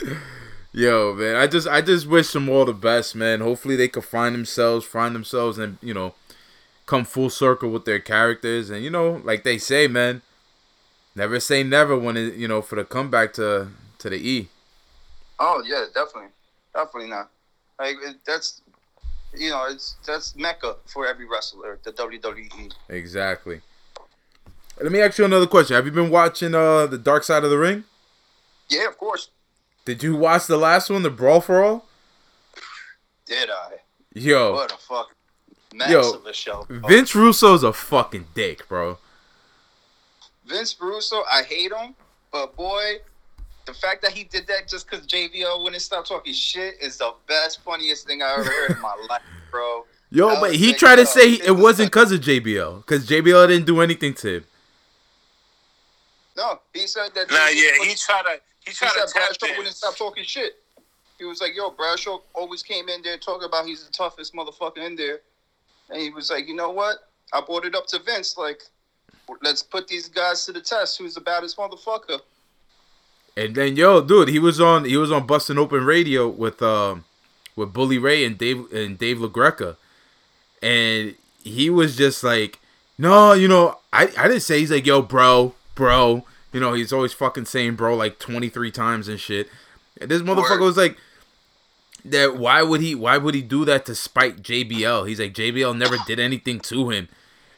Yo, 0.72 1.14
man, 1.14 1.36
I 1.36 1.46
just 1.46 1.68
I 1.68 1.80
just 1.80 2.06
wish 2.06 2.32
them 2.32 2.48
all 2.48 2.64
the 2.64 2.74
best, 2.74 3.14
man. 3.14 3.40
Hopefully 3.40 3.76
they 3.76 3.88
could 3.88 4.04
find 4.04 4.34
themselves, 4.34 4.84
find 4.84 5.14
themselves, 5.14 5.56
and 5.56 5.78
you 5.80 5.94
know, 5.94 6.14
come 6.86 7.04
full 7.04 7.30
circle 7.30 7.70
with 7.70 7.84
their 7.84 8.00
characters. 8.00 8.70
And 8.70 8.82
you 8.82 8.90
know, 8.90 9.20
like 9.24 9.44
they 9.44 9.56
say, 9.56 9.86
man, 9.86 10.22
never 11.14 11.38
say 11.40 11.62
never 11.62 11.96
when 11.96 12.16
it 12.16 12.34
you 12.34 12.48
know 12.48 12.60
for 12.60 12.74
the 12.74 12.84
comeback 12.84 13.32
to 13.34 13.68
to 13.98 14.10
the 14.10 14.16
E. 14.16 14.48
Oh 15.38 15.62
yeah, 15.64 15.86
definitely, 15.94 16.30
definitely 16.74 17.10
not. 17.10 17.30
Like 17.78 17.96
it, 18.02 18.16
that's, 18.26 18.62
you 19.36 19.50
know, 19.50 19.66
it's 19.68 19.96
that's 20.06 20.36
mecca 20.36 20.76
for 20.86 21.06
every 21.06 21.26
wrestler. 21.26 21.78
The. 21.82 21.92
WWE. 21.92 22.72
Exactly. 22.88 23.60
Let 24.80 24.90
me 24.90 25.00
ask 25.00 25.18
you 25.18 25.24
another 25.24 25.46
question. 25.46 25.76
Have 25.76 25.86
you 25.86 25.92
been 25.92 26.10
watching 26.10 26.54
uh 26.54 26.86
the 26.86 26.98
Dark 26.98 27.24
Side 27.24 27.44
of 27.44 27.50
the 27.50 27.58
Ring? 27.58 27.84
Yeah, 28.68 28.88
of 28.88 28.98
course. 28.98 29.30
Did 29.84 30.02
you 30.02 30.16
watch 30.16 30.46
the 30.46 30.56
last 30.56 30.90
one, 30.90 31.02
the 31.02 31.10
Brawl 31.10 31.40
for 31.40 31.62
All? 31.62 31.86
Did 33.26 33.50
I? 33.50 33.80
Yo, 34.14 34.52
What 34.52 34.72
a 34.72 34.76
fuck 34.76 35.14
massive 35.74 36.24
a 36.26 36.32
show. 36.32 36.66
Vince 36.68 37.14
Russo's 37.14 37.62
a 37.62 37.72
fucking 37.72 38.28
dick, 38.34 38.68
bro. 38.68 38.98
Vince 40.46 40.76
Russo, 40.80 41.22
I 41.30 41.42
hate 41.42 41.72
him, 41.72 41.94
but 42.30 42.54
boy, 42.54 42.96
the 43.66 43.74
fact 43.74 44.02
that 44.02 44.12
he 44.12 44.24
did 44.24 44.46
that 44.46 44.68
just 44.68 44.88
because 44.88 45.06
JBL 45.06 45.62
wouldn't 45.62 45.82
stop 45.82 46.06
talking 46.06 46.32
shit 46.32 46.74
is 46.80 46.98
the 46.98 47.14
best, 47.26 47.60
funniest 47.62 48.06
thing 48.06 48.22
I 48.22 48.32
ever 48.34 48.44
heard 48.44 48.70
in 48.72 48.80
my 48.80 48.94
life, 49.08 49.22
bro. 49.50 49.84
Yo, 50.10 50.28
That 50.28 50.40
but 50.40 50.54
he 50.54 50.68
like, 50.68 50.78
tried 50.78 50.96
to 50.96 51.06
say 51.06 51.30
this 51.32 51.40
it 51.48 51.52
is 51.56 51.62
wasn't 51.62 51.90
because 51.90 52.12
of 52.12 52.20
JBL, 52.20 52.78
because 52.86 53.06
JBL 53.06 53.48
didn't 53.48 53.66
do 53.66 53.80
anything 53.80 54.14
to 54.14 54.36
him. 54.36 54.44
No, 56.36 56.60
he 56.72 56.86
said 56.86 57.14
that. 57.14 57.30
nah, 57.30 57.48
yeah, 57.48 57.84
he 57.84 57.94
tried 57.94 58.22
to 58.22 58.40
he 58.64 58.70
He 58.70 58.72
tried 58.72 58.90
said 58.90 59.06
to 59.06 59.12
tap 59.12 59.38
Bradshaw 59.38 59.56
wouldn't 59.56 59.76
stop 59.76 59.96
talking 59.96 60.24
shit. 60.24 60.54
He 61.18 61.24
was 61.24 61.40
like, 61.40 61.54
"Yo, 61.54 61.70
Bradshaw 61.70 62.18
always 62.34 62.62
came 62.62 62.88
in 62.88 63.02
there 63.02 63.18
talking 63.18 63.44
about 63.46 63.66
he's 63.66 63.84
the 63.86 63.92
toughest 63.92 64.34
motherfucker 64.34 64.78
in 64.78 64.96
there," 64.96 65.20
and 65.90 66.00
he 66.00 66.10
was 66.10 66.30
like, 66.30 66.48
"You 66.48 66.54
know 66.54 66.70
what? 66.70 66.96
I 67.32 67.40
brought 67.40 67.64
it 67.64 67.74
up 67.74 67.86
to 67.88 68.00
Vince. 68.00 68.36
Like, 68.36 68.62
let's 69.42 69.62
put 69.62 69.86
these 69.86 70.08
guys 70.08 70.44
to 70.46 70.52
the 70.52 70.60
test. 70.60 70.98
Who's 70.98 71.14
the 71.14 71.20
baddest 71.20 71.56
motherfucker?" 71.56 72.20
And 73.36 73.54
then 73.54 73.76
yo, 73.76 74.00
dude, 74.00 74.28
he 74.28 74.38
was 74.38 74.60
on 74.60 74.84
he 74.84 74.96
was 74.96 75.10
on 75.10 75.26
Busted 75.26 75.58
Open 75.58 75.84
Radio 75.84 76.28
with 76.28 76.62
um 76.62 77.04
with 77.56 77.72
Bully 77.72 77.98
Ray 77.98 78.24
and 78.24 78.38
Dave 78.38 78.72
and 78.72 78.98
Dave 78.98 79.18
LaGreca. 79.18 79.76
And 80.62 81.14
he 81.42 81.68
was 81.70 81.96
just 81.96 82.22
like, 82.22 82.60
No, 82.96 83.32
you 83.32 83.48
know, 83.48 83.78
I, 83.92 84.08
I 84.16 84.28
didn't 84.28 84.40
say 84.40 84.60
he's 84.60 84.70
like, 84.70 84.86
yo, 84.86 85.02
bro, 85.02 85.54
bro. 85.74 86.24
You 86.52 86.60
know, 86.60 86.72
he's 86.72 86.92
always 86.92 87.12
fucking 87.12 87.46
saying 87.46 87.74
bro 87.74 87.96
like 87.96 88.18
twenty 88.18 88.48
three 88.48 88.70
times 88.70 89.08
and 89.08 89.18
shit. 89.18 89.48
And 90.00 90.10
this 90.10 90.22
motherfucker 90.22 90.60
was 90.60 90.76
like 90.76 90.96
that 92.04 92.36
why 92.36 92.62
would 92.62 92.80
he 92.80 92.94
why 92.94 93.16
would 93.16 93.34
he 93.34 93.42
do 93.42 93.64
that 93.64 93.86
to 93.86 93.94
spite 93.94 94.42
JBL? 94.42 95.08
He's 95.08 95.18
like 95.18 95.34
JBL 95.34 95.76
never 95.76 95.96
did 96.06 96.20
anything 96.20 96.60
to 96.60 96.90
him. 96.90 97.08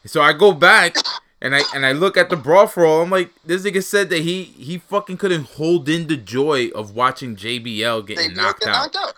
So 0.07 0.23
I 0.23 0.33
go 0.33 0.53
back 0.53 0.97
and 1.41 1.55
I 1.55 1.63
and 1.75 1.85
I 1.85 1.93
look 1.93 2.17
at 2.17 2.31
the 2.31 2.37
brawl 2.37 2.67
for 2.67 2.85
all. 2.85 3.03
I'm 3.03 3.11
like, 3.11 3.31
this 3.45 3.65
nigga 3.65 3.83
said 3.83 4.11
that 4.11 4.21
he 4.21 4.45
he 4.45 4.79
fucking 4.79 5.19
couldn't 5.19 5.45
hold 5.45 5.89
in 5.89 6.07
the 6.07 6.17
joy 6.17 6.69
of 6.69 6.95
watching 6.95 7.37
JBL 7.37 8.07
getting 8.07 8.29
get 8.29 8.37
knocked 8.37 8.67
out. 8.67 8.95
knocked 8.95 8.97
out. 8.97 9.15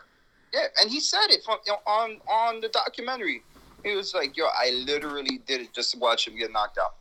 Yeah, 0.53 0.67
and 0.81 0.91
he 0.91 1.01
said 1.01 1.27
it 1.29 1.45
from 1.45 1.59
on 1.87 2.19
on 2.29 2.61
the 2.61 2.69
documentary. 2.69 3.43
He 3.85 3.95
was 3.95 4.15
like, 4.15 4.37
"Yo, 4.37 4.47
I 4.47 4.71
literally 4.85 5.39
did 5.47 5.61
it 5.61 5.73
just 5.73 5.93
to 5.93 5.99
watch 5.99 6.27
him 6.27 6.37
get 6.37 6.53
knocked 6.53 6.79
out. 6.79 6.95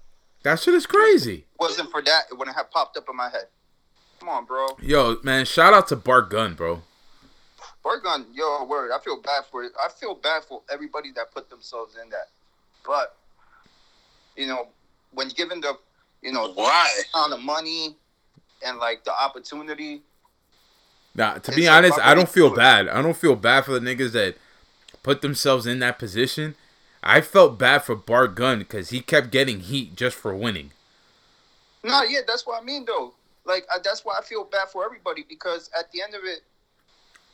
That 0.43 0.59
shit 0.59 0.75
is 0.75 0.85
crazy. 0.85 1.45
Wasn't 1.59 1.89
for 1.89 2.01
that, 2.03 2.25
it 2.31 2.37
wouldn't 2.37 2.55
have 2.55 2.69
popped 2.71 2.97
up 2.97 3.05
in 3.09 3.15
my 3.15 3.29
head." 3.29 3.47
Come 4.19 4.29
on, 4.29 4.45
bro. 4.45 4.67
Yo, 4.81 5.17
man, 5.23 5.45
shout 5.45 5.73
out 5.73 5.87
to 5.89 5.95
Bart 5.95 6.29
Gunn, 6.29 6.55
bro. 6.55 6.81
Oregon, 7.83 8.25
yo, 8.33 8.65
word. 8.65 8.91
I 8.91 8.99
feel 8.99 9.21
bad 9.21 9.45
for 9.49 9.63
it. 9.63 9.71
I 9.81 9.89
feel 9.89 10.15
bad 10.15 10.43
for 10.43 10.61
everybody 10.69 11.11
that 11.15 11.31
put 11.33 11.49
themselves 11.49 11.95
in 12.01 12.09
that. 12.09 12.27
But 12.85 13.15
you 14.35 14.47
know, 14.47 14.67
when 15.17 15.29
given 15.29 15.61
the, 15.61 15.73
you 16.21 16.31
know, 16.31 16.51
Why? 16.53 16.87
amount 17.13 17.33
of 17.33 17.41
money 17.41 17.95
and 18.63 18.77
like 18.77 19.03
the 19.03 19.11
opportunity, 19.11 20.03
Nah, 21.15 21.39
to 21.39 21.51
be 21.51 21.67
honest, 21.67 21.99
I 21.99 22.13
don't 22.13 22.29
feel 22.29 22.53
bad. 22.53 22.87
I 22.87 23.01
don't 23.01 23.17
feel 23.17 23.35
bad 23.35 23.65
for 23.65 23.77
the 23.77 23.79
niggas 23.79 24.11
that 24.11 24.35
put 25.01 25.23
themselves 25.23 25.65
in 25.65 25.79
that 25.79 25.97
position. 25.97 26.53
I 27.01 27.21
felt 27.21 27.57
bad 27.57 27.83
for 27.83 27.95
Bart 27.95 28.35
Gunn 28.35 28.59
because 28.59 28.91
he 28.91 29.01
kept 29.01 29.31
getting 29.31 29.61
heat 29.61 29.95
just 29.95 30.15
for 30.15 30.35
winning. 30.35 30.71
no, 31.83 32.03
yeah, 32.03 32.19
that's 32.27 32.45
what 32.45 32.61
I 32.61 32.65
mean 32.65 32.85
though. 32.85 33.15
Like 33.45 33.65
I, 33.73 33.79
that's 33.83 34.05
why 34.05 34.15
I 34.19 34.21
feel 34.21 34.43
bad 34.43 34.69
for 34.69 34.85
everybody 34.85 35.25
because 35.27 35.71
at 35.77 35.91
the 35.91 36.03
end 36.03 36.13
of 36.13 36.21
it, 36.23 36.41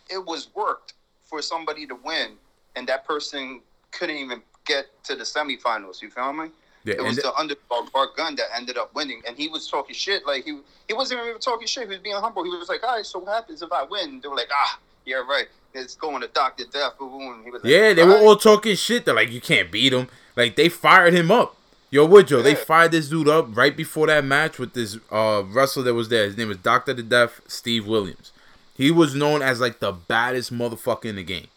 it 0.09 0.25
was 0.25 0.47
worked 0.55 0.93
for 1.25 1.41
somebody 1.41 1.86
to 1.88 1.95
win, 2.05 2.38
and 2.77 2.88
that 2.88 3.03
person 3.03 3.61
couldn't 3.91 4.15
even 4.15 4.41
get 4.63 4.86
to 5.03 5.15
the 5.15 5.23
semifinals. 5.23 6.01
You 6.01 6.09
feel 6.09 6.31
me? 6.31 6.51
Yeah, 6.86 6.95
It 6.95 7.03
was 7.03 7.15
the 7.17 7.34
underdog 7.34 7.91
Bart 7.93 8.15
Gunn 8.17 8.36
that 8.36 8.47
ended 8.55 8.77
up 8.77 8.93
winning, 8.93 9.21
and 9.25 9.38
he 9.38 9.47
was 9.47 9.69
talking 9.69 9.95
shit. 9.95 10.25
Like 10.25 10.43
he 10.43 10.59
he 10.88 10.93
wasn't 10.93 11.21
even 11.25 11.39
talking 11.39 11.65
shit. 11.67 11.84
He 11.84 11.89
was 11.89 11.99
being 11.99 12.15
humble. 12.15 12.43
He 12.43 12.49
was 12.49 12.67
like, 12.67 12.84
"All 12.84 12.95
right, 12.97 13.05
so 13.05 13.19
what 13.19 13.34
happens 13.34 13.61
if 13.61 13.71
I 13.71 13.84
win?" 13.84 14.19
They 14.21 14.27
were 14.27 14.36
like, 14.36 14.49
"Ah, 14.51 14.79
yeah, 15.05 15.17
right. 15.17 15.47
It's 15.73 15.95
going 15.95 16.21
to 16.21 16.27
Doctor 16.27 16.65
Death." 16.71 16.93
He 16.99 17.05
was 17.05 17.63
like, 17.63 17.71
yeah, 17.71 17.93
they 17.93 18.03
were 18.03 18.17
"All 18.17 18.27
all 18.27 18.34
right." 18.34 18.41
talking 18.41 18.75
shit. 18.75 19.05
They're 19.05 19.15
like, 19.15 19.31
you 19.31 19.39
can't 19.41 19.71
beat 19.71 19.93
him. 19.93 20.07
Like 20.36 20.55
they 20.55 20.67
fired 20.69 21.13
him 21.13 21.31
up. 21.31 21.55
Yo, 21.89 22.05
Woodrow, 22.05 22.41
they 22.41 22.55
fired 22.55 22.91
this 22.91 23.07
dude 23.07 23.29
up 23.29 23.55
right 23.55 23.77
before 23.77 24.07
that 24.07 24.25
match 24.25 24.57
with 24.59 24.73
this 24.73 24.97
uh 25.11 25.43
wrestler 25.45 25.84
that 25.84 25.93
was 25.93 26.09
there. 26.09 26.25
His 26.25 26.36
name 26.36 26.47
was 26.49 26.57
Doctor 26.57 26.93
the 26.93 27.03
Death, 27.03 27.39
Steve 27.47 27.86
Williams. 27.88 28.31
He 28.75 28.89
was 28.91 29.13
known 29.13 29.41
as 29.43 29.61
like 29.61 29.79
the 29.79 29.91
baddest 29.91 30.51
motherfucker 30.51 31.05
in 31.05 31.15
the 31.17 31.23
game. 31.23 31.47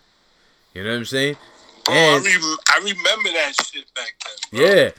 You 0.75 0.85
know 0.85 0.91
what 0.91 0.97
I'm 0.99 1.05
saying? 1.07 1.37
And- 1.89 2.23
I, 2.23 2.27
re- 2.27 2.57
I 2.75 2.79
remember 2.79 3.31
that 3.33 3.53
shit 3.65 3.87
back 3.95 4.15
then. 4.53 4.61
Bro. 4.61 4.69
Yeah. 4.69 4.91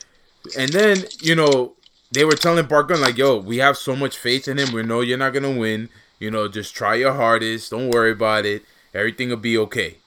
And 0.55 0.71
then, 0.71 1.05
you 1.21 1.35
know, 1.35 1.73
they 2.11 2.23
were 2.23 2.35
telling 2.35 2.65
Bart 2.65 2.87
Gunn, 2.87 3.01
like, 3.01 3.17
yo, 3.17 3.37
we 3.37 3.57
have 3.57 3.77
so 3.77 3.95
much 3.95 4.17
faith 4.17 4.47
in 4.47 4.57
him. 4.57 4.71
We 4.71 4.83
know 4.83 5.01
you're 5.01 5.17
not 5.17 5.33
to 5.33 5.59
win. 5.59 5.89
You 6.19 6.31
know, 6.31 6.47
just 6.47 6.75
try 6.75 6.95
your 6.95 7.13
hardest. 7.13 7.71
Don't 7.71 7.89
worry 7.89 8.11
about 8.11 8.45
it. 8.45 8.63
Everything 8.93 9.29
will 9.29 9.37
be 9.37 9.57
okay. 9.57 9.97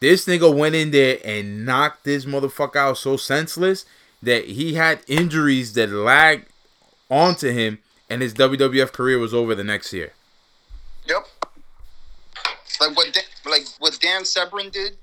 This 0.00 0.26
nigga 0.26 0.54
went 0.54 0.74
in 0.74 0.90
there 0.90 1.18
and 1.24 1.64
knocked 1.64 2.04
this 2.04 2.24
motherfucker 2.24 2.76
out 2.76 2.98
so 2.98 3.16
senseless 3.16 3.84
that 4.22 4.46
he 4.46 4.74
had 4.74 5.00
injuries 5.06 5.74
that 5.74 5.90
lagged 5.90 6.48
onto 7.10 7.50
him, 7.50 7.78
and 8.10 8.22
his 8.22 8.34
WWF 8.34 8.92
career 8.92 9.18
was 9.18 9.32
over 9.32 9.54
the 9.54 9.64
next 9.64 9.92
year. 9.92 10.12
Yep. 11.06 11.26
Like 12.80 12.96
what, 12.96 13.12
Dan, 13.12 13.22
like 13.46 13.66
what 13.78 13.98
Dan 14.00 14.24
Severn 14.24 14.70
did, 14.70 14.96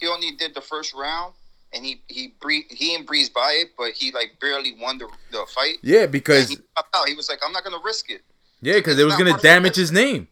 he 0.00 0.08
only 0.08 0.32
did 0.32 0.54
the 0.54 0.60
first 0.60 0.94
round, 0.94 1.34
and 1.74 1.84
he 1.84 2.00
he 2.06 2.34
breathe 2.40 2.64
he 2.70 2.90
didn't 2.92 3.06
breeze 3.06 3.28
by 3.28 3.52
it, 3.52 3.70
but 3.76 3.92
he 3.92 4.12
like 4.12 4.36
barely 4.40 4.74
won 4.80 4.98
the 4.98 5.08
the 5.32 5.44
fight. 5.54 5.78
Yeah, 5.82 6.02
And 6.04 6.12
because 6.12 6.48
he 6.48 6.58
out. 6.94 7.08
He 7.08 7.14
was 7.14 7.28
like, 7.28 7.40
I'm 7.44 7.52
not 7.52 7.64
gonna 7.64 7.82
risk 7.84 8.10
it. 8.10 8.22
yeah, 8.62 8.74
because 8.74 8.98
it 8.98 9.04
was 9.04 9.14
gonna 9.16 9.30
part 9.30 9.38
of 9.38 9.42
the 9.42 9.48
damage 9.48 9.76
his 9.76 9.92
name. 9.92 10.28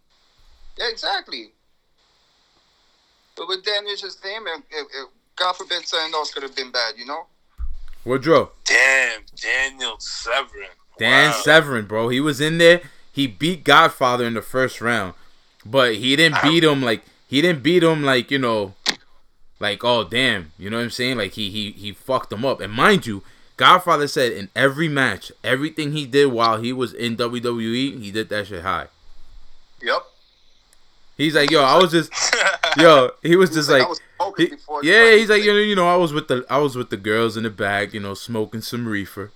Yeah, 0.79 0.89
exactly. 0.89 1.53
But 3.37 3.49
with 3.49 3.65
damage 3.65 4.03
his 4.03 4.23
name, 4.25 4.47
and 4.47 4.63
it, 4.71 4.87
it, 4.95 5.09
God 5.37 5.55
forbid 5.55 5.87
something 5.87 6.15
else 6.15 6.33
could 6.33 6.43
have 6.43 6.55
been 6.55 6.71
bad, 6.71 6.95
you 6.97 7.07
know. 7.07 7.27
Woodrow, 8.05 8.51
Damn, 8.65 9.21
Daniel 9.37 9.97
Severn. 9.99 10.67
Dan 10.99 11.31
Wow. 11.31 11.41
Severn, 11.43 11.87
bro, 11.87 12.09
he 12.09 12.21
was 12.21 12.41
in 12.41 12.59
there. 12.59 12.83
He 13.13 13.27
beat 13.27 13.65
Godfather 13.65 14.25
in 14.25 14.35
the 14.35 14.43
first 14.43 14.81
round, 14.81 15.15
but 15.65 15.97
he 15.97 16.17
didn't 16.17 16.43
beat 16.43 16.65
him 16.65 16.83
like 16.83 17.03
he 17.27 17.41
didn't 17.41 17.63
beat 17.63 17.83
him 17.83 18.03
like 18.03 18.31
you 18.31 18.39
know, 18.39 18.75
like 19.63 19.83
oh 19.83 20.05
damn, 20.05 20.53
you 20.59 20.69
know 20.69 20.77
what 20.77 20.85
I'm 20.85 20.91
saying? 20.91 21.17
Like 21.17 21.33
he 21.33 21.49
he 21.49 21.71
he 21.71 21.93
fucked 21.93 22.31
them 22.31 22.45
up. 22.45 22.61
And 22.61 22.73
mind 22.73 23.07
you, 23.07 23.23
Godfather 23.57 24.09
said 24.09 24.33
in 24.33 24.49
every 24.55 24.89
match, 24.89 25.33
everything 25.43 25.93
he 25.93 26.05
did 26.05 26.27
while 26.27 26.61
he 26.61 26.73
was 26.73 26.93
in 26.93 27.17
WWE, 27.17 28.03
he 28.03 28.11
did 28.11 28.29
that 28.29 28.49
shit 28.49 28.63
high. 28.63 28.89
Yep. 29.81 30.03
He's 31.17 31.35
like, 31.35 31.51
yo, 31.51 31.63
I 31.63 31.77
was 31.77 31.93
just, 31.93 32.13
yo, 32.79 33.11
he 33.23 33.37
was 33.37 33.51
just 33.51 33.71
like, 33.71 33.81
like, 33.81 33.87
I 33.87 33.91
was 33.91 34.01
smoking 34.17 34.59
he- 34.83 34.89
yeah, 34.89 35.15
he's 35.15 35.29
like, 35.29 35.45
you 35.45 35.53
know, 35.53 35.59
you 35.59 35.77
know, 35.77 35.87
I 35.87 35.97
was 35.97 36.13
with 36.13 36.29
the, 36.29 36.45
I 36.49 36.59
was 36.59 36.75
with 36.75 36.91
the 36.91 36.97
girls 36.97 37.37
in 37.37 37.43
the 37.45 37.51
back, 37.51 37.93
you 37.95 38.01
know, 38.01 38.15
smoking 38.15 38.63
some 38.63 38.89
reefer. 38.89 39.31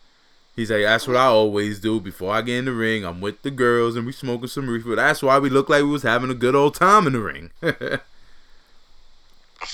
He's 0.56 0.70
like, 0.70 0.82
that's 0.82 1.06
what 1.06 1.18
I 1.18 1.26
always 1.26 1.78
do 1.78 2.00
before 2.00 2.32
I 2.32 2.40
get 2.40 2.58
in 2.58 2.64
the 2.64 2.72
ring. 2.72 3.04
I'm 3.04 3.20
with 3.20 3.42
the 3.42 3.50
girls 3.50 3.94
and 3.94 4.06
we 4.06 4.12
smoking 4.12 4.48
some 4.48 4.70
reefer. 4.70 4.96
That's 4.96 5.22
why 5.22 5.38
we 5.38 5.50
look 5.50 5.68
like 5.68 5.82
we 5.82 5.90
was 5.90 6.02
having 6.02 6.30
a 6.30 6.34
good 6.34 6.54
old 6.54 6.74
time 6.74 7.06
in 7.06 7.12
the 7.12 7.20
ring. 7.20 7.50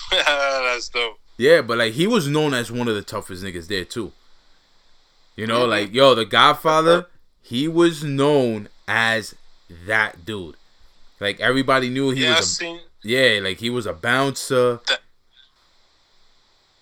That's 0.11 0.88
dope. 0.88 1.18
yeah, 1.36 1.62
but 1.62 1.78
like 1.78 1.93
he 1.93 2.07
was 2.07 2.28
known 2.28 2.55
as 2.55 2.70
one 2.70 2.88
of 2.88 2.95
the 2.95 3.03
toughest 3.03 3.45
niggas 3.45 3.68
there 3.68 3.84
too. 3.84 4.12
You 5.36 5.47
know, 5.47 5.61
mm-hmm. 5.61 5.70
like 5.70 5.95
yo, 5.95 6.14
the 6.14 6.24
Godfather, 6.24 7.07
he 7.40 7.68
was 7.68 8.05
known 8.05 8.68
as 8.86 9.34
that 9.86 10.24
dude. 10.24 10.57
Like 11.20 11.40
everybody 11.40 11.88
knew 11.88 12.11
he 12.11 12.24
yeah, 12.24 12.36
was 12.36 12.47
a 12.47 12.49
seen 12.49 12.80
yeah, 13.03 13.40
like 13.43 13.59
he 13.59 13.70
was 13.70 13.86
a 13.86 13.93
bouncer. 13.93 14.80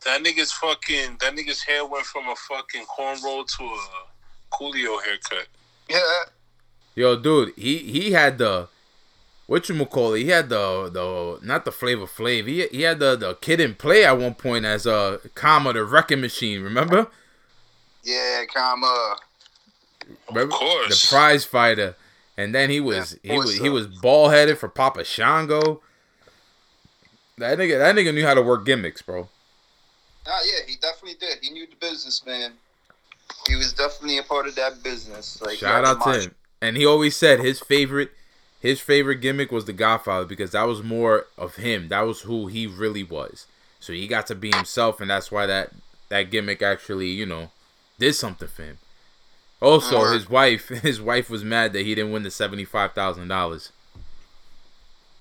that 0.04 0.22
nigga's 0.22 0.52
fucking. 0.52 1.16
That 1.20 1.34
nigga's 1.34 1.62
hair 1.62 1.86
went 1.86 2.04
from 2.04 2.28
a 2.28 2.36
fucking 2.36 2.84
cornrow 2.84 3.46
to 3.46 3.64
a 3.64 4.54
Coolio 4.54 5.02
haircut. 5.02 5.46
Yeah. 5.88 5.98
Yo, 6.94 7.16
dude, 7.16 7.54
he 7.56 7.78
he 7.78 8.12
had 8.12 8.38
the 8.38 8.68
what 9.50 9.68
you 9.68 9.84
call 9.84 10.14
it? 10.14 10.20
He 10.20 10.28
had 10.28 10.48
the 10.48 10.88
the 10.92 11.44
not 11.44 11.64
the 11.64 11.72
flavor 11.72 12.06
flav. 12.06 12.46
He 12.46 12.68
he 12.68 12.82
had 12.82 13.00
the 13.00 13.16
the 13.16 13.34
Kid 13.34 13.60
'n 13.60 13.74
Play 13.74 14.04
at 14.04 14.16
one 14.16 14.34
point 14.34 14.64
as 14.64 14.86
a 14.86 14.94
uh, 14.94 15.18
Kama 15.34 15.72
the 15.72 15.82
wrecking 15.84 16.20
machine. 16.20 16.62
Remember? 16.62 17.08
Yeah, 18.04 18.44
Kama. 18.54 19.16
Remember? 20.28 20.54
course. 20.54 21.02
the 21.02 21.08
prize 21.08 21.44
fighter. 21.44 21.96
And 22.36 22.54
then 22.54 22.70
he 22.70 22.78
was 22.78 23.18
Yeah, 23.24 23.32
he 23.32 23.38
was 23.38 23.46
course 23.46 23.58
he 23.58 23.68
was 23.70 23.86
ball 23.88 24.28
headed 24.28 24.56
for 24.56 24.68
Papa 24.68 25.02
Shango. 25.02 25.82
That 27.38 27.58
nigga 27.58 27.76
that 27.78 27.96
nigga 27.96 28.14
knew 28.14 28.24
how 28.24 28.34
to 28.34 28.42
work 28.42 28.64
gimmicks, 28.64 29.02
bro. 29.02 29.28
Ah, 30.28 30.40
yeah, 30.46 30.60
he 30.68 30.76
definitely 30.76 31.18
did. 31.18 31.38
He 31.42 31.50
knew 31.50 31.66
the 31.66 31.74
business, 31.74 32.24
man. 32.24 32.52
He 33.48 33.56
was 33.56 33.72
definitely 33.72 34.18
a 34.18 34.22
part 34.22 34.46
of 34.46 34.54
that 34.54 34.80
business. 34.84 35.42
Like 35.42 35.58
Shout 35.58 35.84
out 35.84 36.00
to 36.02 36.08
Dimash. 36.10 36.24
him. 36.26 36.34
And 36.62 36.76
he 36.76 36.86
always 36.86 37.16
said 37.16 37.40
his 37.40 37.58
favorite 37.58 38.12
his 38.60 38.80
favorite 38.80 39.16
gimmick 39.16 39.50
was 39.50 39.64
the 39.64 39.72
Godfather 39.72 40.26
because 40.26 40.52
that 40.52 40.64
was 40.64 40.82
more 40.82 41.26
of 41.38 41.56
him. 41.56 41.88
That 41.88 42.02
was 42.02 42.20
who 42.20 42.46
he 42.46 42.66
really 42.66 43.02
was. 43.02 43.46
So 43.80 43.94
he 43.94 44.06
got 44.06 44.26
to 44.26 44.34
be 44.34 44.50
himself 44.54 45.00
and 45.00 45.10
that's 45.10 45.32
why 45.32 45.46
that 45.46 45.70
that 46.10 46.30
gimmick 46.30 46.60
actually, 46.60 47.08
you 47.08 47.24
know, 47.24 47.50
did 47.98 48.14
something 48.14 48.48
for 48.48 48.62
him. 48.62 48.78
Also, 49.62 50.00
Word. 50.00 50.14
his 50.14 50.28
wife 50.28 50.68
his 50.82 51.00
wife 51.00 51.30
was 51.30 51.42
mad 51.42 51.72
that 51.72 51.86
he 51.86 51.94
didn't 51.94 52.12
win 52.12 52.22
the 52.22 52.28
$75,000. 52.28 53.70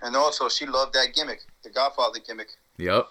And 0.02 0.16
also, 0.16 0.48
she 0.48 0.66
loved 0.66 0.94
that 0.94 1.14
gimmick, 1.14 1.42
the 1.64 1.70
Godfather 1.70 2.20
gimmick. 2.26 2.50
Yep. 2.78 3.08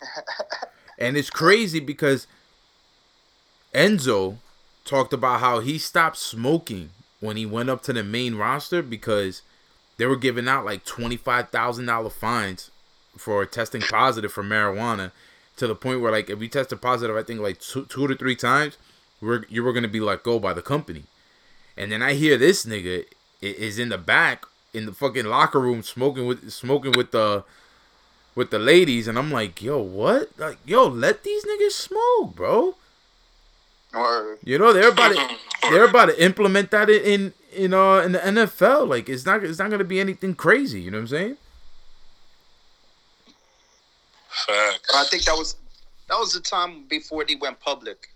and 0.98 1.16
it's 1.16 1.30
crazy 1.30 1.80
because 1.80 2.26
Enzo 3.74 4.38
talked 4.84 5.12
about 5.12 5.40
how 5.40 5.60
he 5.60 5.78
stopped 5.78 6.16
smoking 6.16 6.90
when 7.24 7.36
he 7.36 7.46
went 7.46 7.70
up 7.70 7.82
to 7.82 7.92
the 7.92 8.04
main 8.04 8.34
roster 8.34 8.82
because 8.82 9.42
they 9.96 10.06
were 10.06 10.16
giving 10.16 10.48
out 10.48 10.64
like 10.64 10.84
$25,000 10.84 12.12
fines 12.12 12.70
for 13.16 13.46
testing 13.46 13.80
positive 13.80 14.32
for 14.32 14.42
marijuana 14.42 15.10
to 15.56 15.66
the 15.66 15.74
point 15.74 16.00
where 16.00 16.12
like 16.12 16.28
if 16.28 16.42
you 16.42 16.48
tested 16.48 16.80
positive 16.82 17.16
I 17.16 17.22
think 17.22 17.40
like 17.40 17.60
two, 17.60 17.86
two 17.86 18.06
to 18.06 18.14
three 18.14 18.36
times 18.36 18.76
we're, 19.20 19.44
you 19.48 19.62
were 19.62 19.72
going 19.72 19.84
to 19.84 19.88
be 19.88 20.00
let 20.00 20.22
go 20.22 20.38
by 20.38 20.52
the 20.52 20.62
company. 20.62 21.04
And 21.76 21.90
then 21.90 22.02
I 22.02 22.14
hear 22.14 22.36
this 22.36 22.64
nigga 22.64 23.04
is 23.40 23.78
in 23.78 23.88
the 23.88 23.98
back 23.98 24.44
in 24.72 24.86
the 24.86 24.92
fucking 24.92 25.24
locker 25.24 25.60
room 25.60 25.82
smoking 25.82 26.26
with 26.26 26.50
smoking 26.50 26.92
with 26.92 27.12
the 27.12 27.44
with 28.34 28.50
the 28.50 28.58
ladies, 28.58 29.06
and 29.06 29.16
I'm 29.16 29.30
like, 29.30 29.62
yo, 29.62 29.78
what? 29.78 30.30
Like, 30.36 30.58
yo, 30.66 30.86
let 30.88 31.22
these 31.22 31.44
niggas 31.44 31.70
smoke, 31.70 32.34
bro. 32.34 32.74
Or 33.94 34.38
You 34.42 34.58
know 34.58 34.72
they're 34.72 34.90
about 34.90 35.14
to 35.14 35.36
they're 35.70 35.84
about 35.84 36.06
to 36.06 36.22
implement 36.24 36.70
that 36.72 36.90
in 36.90 37.32
in, 37.52 37.64
in 37.64 37.74
uh 37.74 37.98
in 37.98 38.12
the 38.12 38.18
NFL. 38.18 38.88
Like, 38.88 39.08
it's 39.08 39.24
not 39.24 39.44
it's 39.44 39.58
not 39.58 39.70
gonna 39.70 39.84
be 39.84 40.00
anything 40.00 40.34
crazy. 40.34 40.80
You 40.80 40.90
know 40.90 40.98
what 40.98 41.02
I'm 41.02 41.08
saying? 41.08 41.36
Facts. 44.28 44.90
I 44.94 45.04
think 45.04 45.24
that 45.24 45.36
was 45.36 45.56
that 46.08 46.18
was 46.18 46.32
the 46.32 46.40
time 46.40 46.84
before 46.88 47.24
they 47.24 47.36
went 47.36 47.60
public. 47.60 48.08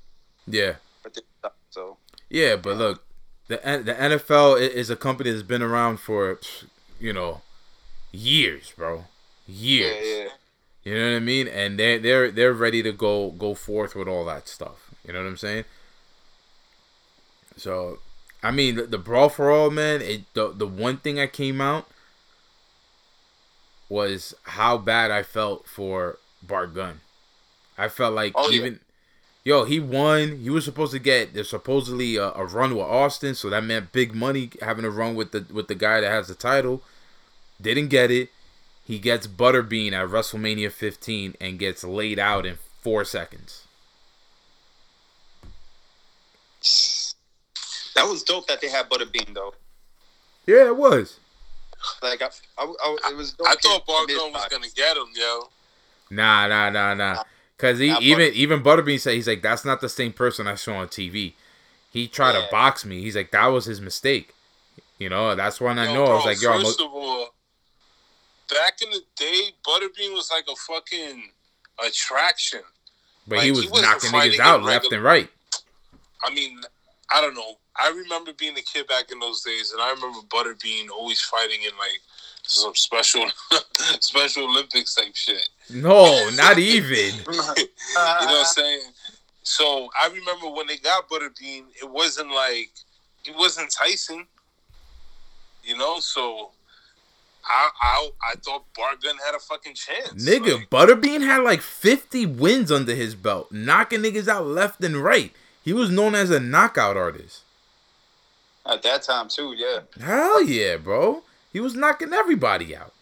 Yeah, 0.46 0.74
But 1.02 1.14
they 1.14 1.22
stopped, 1.38 1.56
so 1.70 1.96
yeah. 2.28 2.56
But 2.56 2.76
look, 2.76 3.04
the 3.48 3.56
the 3.56 3.94
NFL 3.94 4.60
is 4.60 4.90
a 4.90 4.96
company 4.96 5.30
that's 5.30 5.42
been 5.42 5.62
around 5.62 6.00
for 6.00 6.40
you 6.98 7.12
know 7.12 7.42
years, 8.12 8.72
bro. 8.76 9.04
Years. 9.46 9.96
yeah, 10.02 10.24
yeah. 10.24 10.28
You 10.84 10.94
know 10.98 11.10
what 11.10 11.16
I 11.16 11.20
mean? 11.20 11.48
And 11.48 11.78
they 11.78 11.98
they're 11.98 12.30
they're 12.30 12.52
ready 12.52 12.82
to 12.82 12.92
go 12.92 13.30
go 13.30 13.54
forth 13.54 13.94
with 13.94 14.08
all 14.08 14.24
that 14.24 14.48
stuff. 14.48 14.87
You 15.08 15.14
know 15.14 15.20
what 15.20 15.28
I'm 15.28 15.36
saying? 15.38 15.64
So, 17.56 17.98
I 18.42 18.50
mean, 18.50 18.76
the, 18.76 18.82
the 18.82 18.98
brawl 18.98 19.30
for 19.30 19.50
all, 19.50 19.70
man. 19.70 20.02
It 20.02 20.32
the 20.34 20.52
the 20.52 20.66
one 20.66 20.98
thing 20.98 21.16
that 21.16 21.32
came 21.32 21.60
out 21.62 21.88
was 23.88 24.34
how 24.42 24.76
bad 24.76 25.10
I 25.10 25.22
felt 25.22 25.66
for 25.66 26.18
Bart 26.42 26.74
Gunn. 26.74 27.00
I 27.78 27.88
felt 27.88 28.14
like 28.14 28.32
Oh, 28.36 28.50
yeah. 28.50 28.56
even. 28.56 28.80
Yo, 29.44 29.64
he 29.64 29.80
won. 29.80 30.40
He 30.40 30.50
was 30.50 30.66
supposed 30.66 30.92
to 30.92 30.98
get 30.98 31.32
there's 31.32 31.48
supposedly 31.48 32.16
a, 32.16 32.30
a 32.32 32.44
run 32.44 32.74
with 32.76 32.84
Austin, 32.84 33.34
so 33.34 33.48
that 33.48 33.64
meant 33.64 33.92
big 33.92 34.14
money 34.14 34.50
having 34.60 34.84
a 34.84 34.90
run 34.90 35.14
with 35.14 35.32
the 35.32 35.46
with 35.50 35.68
the 35.68 35.74
guy 35.74 36.02
that 36.02 36.10
has 36.10 36.28
the 36.28 36.34
title. 36.34 36.82
Didn't 37.60 37.88
get 37.88 38.10
it. 38.10 38.28
He 38.84 38.98
gets 38.98 39.26
Butterbean 39.26 39.92
at 39.92 40.08
WrestleMania 40.08 40.70
15 40.70 41.34
and 41.40 41.58
gets 41.58 41.82
laid 41.82 42.18
out 42.18 42.44
in 42.46 42.58
four 42.82 43.04
seconds. 43.04 43.64
That 47.94 48.06
was 48.08 48.22
dope 48.22 48.46
that 48.48 48.60
they 48.60 48.68
had 48.68 48.88
Butterbean 48.88 49.34
though. 49.34 49.54
Yeah, 50.46 50.66
it 50.66 50.76
was. 50.76 51.18
Like 52.02 52.22
I, 52.22 52.28
I, 52.58 52.64
I 53.04 53.10
it 53.12 53.16
was. 53.16 53.32
Dope 53.32 53.46
I 53.48 53.54
thought 53.54 53.80
his- 53.80 53.86
Bar 53.86 54.06
his 54.08 54.16
Gun 54.18 54.32
was 54.32 54.46
gonna 54.50 54.66
get 54.74 54.96
him, 54.96 55.06
yo. 55.14 55.48
Nah, 56.10 56.46
nah, 56.48 56.70
nah, 56.70 56.94
nah. 56.94 57.22
Cause 57.58 57.78
he 57.80 57.88
Not 57.88 58.02
even 58.02 58.18
Butter- 58.28 58.32
even 58.34 58.62
Butterbean 58.62 59.00
said 59.00 59.14
he's 59.14 59.26
like 59.28 59.42
that's 59.42 59.64
not 59.64 59.80
the 59.80 59.88
same 59.88 60.12
person 60.12 60.46
I 60.46 60.54
saw 60.54 60.74
on 60.76 60.88
TV. 60.88 61.34
He 61.90 62.06
tried 62.06 62.32
to 62.34 62.46
box 62.50 62.84
me. 62.84 63.02
He's 63.02 63.16
like 63.16 63.30
that 63.32 63.46
was 63.46 63.64
his 63.64 63.80
mistake. 63.80 64.32
You 64.98 65.08
know, 65.08 65.34
that's 65.34 65.60
when 65.60 65.78
I 65.78 65.86
Yo, 65.86 65.94
know 65.94 66.04
I 66.06 66.14
was 66.14 66.24
like, 66.24 66.42
yo, 66.42 66.52
I'm 66.52 66.62
first 66.62 66.80
a, 66.80 66.84
of 66.84 66.90
all, 66.92 67.28
back 68.50 68.80
in 68.82 68.90
the 68.90 69.00
day, 69.16 69.50
Butterbean 69.66 70.12
was 70.12 70.30
like 70.32 70.44
a 70.50 70.56
fucking 70.56 71.30
attraction. 71.84 72.60
but 73.26 73.40
he 73.40 73.50
like, 73.50 73.56
was 73.56 73.64
he 73.64 73.70
wasn't 73.70 73.90
knocking 73.92 74.10
fighting 74.10 74.38
niggas 74.40 74.42
out 74.44 74.60
in 74.60 74.66
left 74.66 74.84
regular- 74.84 74.96
and 74.96 75.04
right. 75.04 75.30
I 76.24 76.32
mean, 76.34 76.60
I 77.10 77.20
don't 77.20 77.34
know. 77.34 77.58
I 77.76 77.90
remember 77.90 78.32
being 78.32 78.56
a 78.56 78.62
kid 78.62 78.86
back 78.86 79.10
in 79.10 79.18
those 79.18 79.42
days, 79.42 79.72
and 79.72 79.80
I 79.80 79.90
remember 79.90 80.18
Butterbean 80.28 80.90
always 80.90 81.20
fighting 81.20 81.60
in 81.62 81.70
like 81.78 82.00
some 82.42 82.74
special, 82.74 83.24
special 84.00 84.44
Olympics 84.44 84.94
type 84.94 85.14
shit. 85.14 85.48
No, 85.70 86.28
not 86.34 86.58
even. 86.58 87.14
you 87.26 87.32
know 87.32 87.54
what 87.64 88.38
I'm 88.38 88.44
saying? 88.44 88.80
So 89.42 89.88
I 90.00 90.08
remember 90.08 90.50
when 90.50 90.66
they 90.66 90.76
got 90.76 91.08
Butterbean, 91.08 91.64
it 91.80 91.88
wasn't 91.88 92.30
like 92.30 92.70
it 93.24 93.34
wasn't 93.36 93.70
Tyson. 93.70 94.26
You 95.62 95.76
know, 95.76 96.00
so 96.00 96.50
I 97.44 97.70
I, 97.80 98.10
I 98.32 98.34
thought 98.36 98.64
Bart 98.76 99.02
Gunn 99.02 99.16
had 99.24 99.34
a 99.34 99.38
fucking 99.38 99.74
chance. 99.74 100.22
Nigga, 100.22 100.58
Like, 100.58 100.70
Butterbean 100.70 101.22
had 101.22 101.42
like 101.42 101.60
50 101.62 102.26
wins 102.26 102.70
under 102.70 102.94
his 102.94 103.14
belt, 103.14 103.50
knocking 103.50 104.00
niggas 104.00 104.28
out 104.28 104.46
left 104.46 104.82
and 104.84 104.96
right. 104.96 105.32
He 105.64 105.72
was 105.72 105.90
known 105.90 106.14
as 106.14 106.30
a 106.30 106.40
knockout 106.40 106.96
artist. 106.96 107.42
At 108.66 108.82
that 108.82 109.02
time 109.02 109.28
too, 109.28 109.54
yeah. 109.56 109.80
Hell 110.04 110.42
yeah, 110.42 110.76
bro. 110.76 111.22
He 111.52 111.60
was 111.60 111.74
knocking 111.74 112.12
everybody 112.12 112.76
out. 112.76 112.92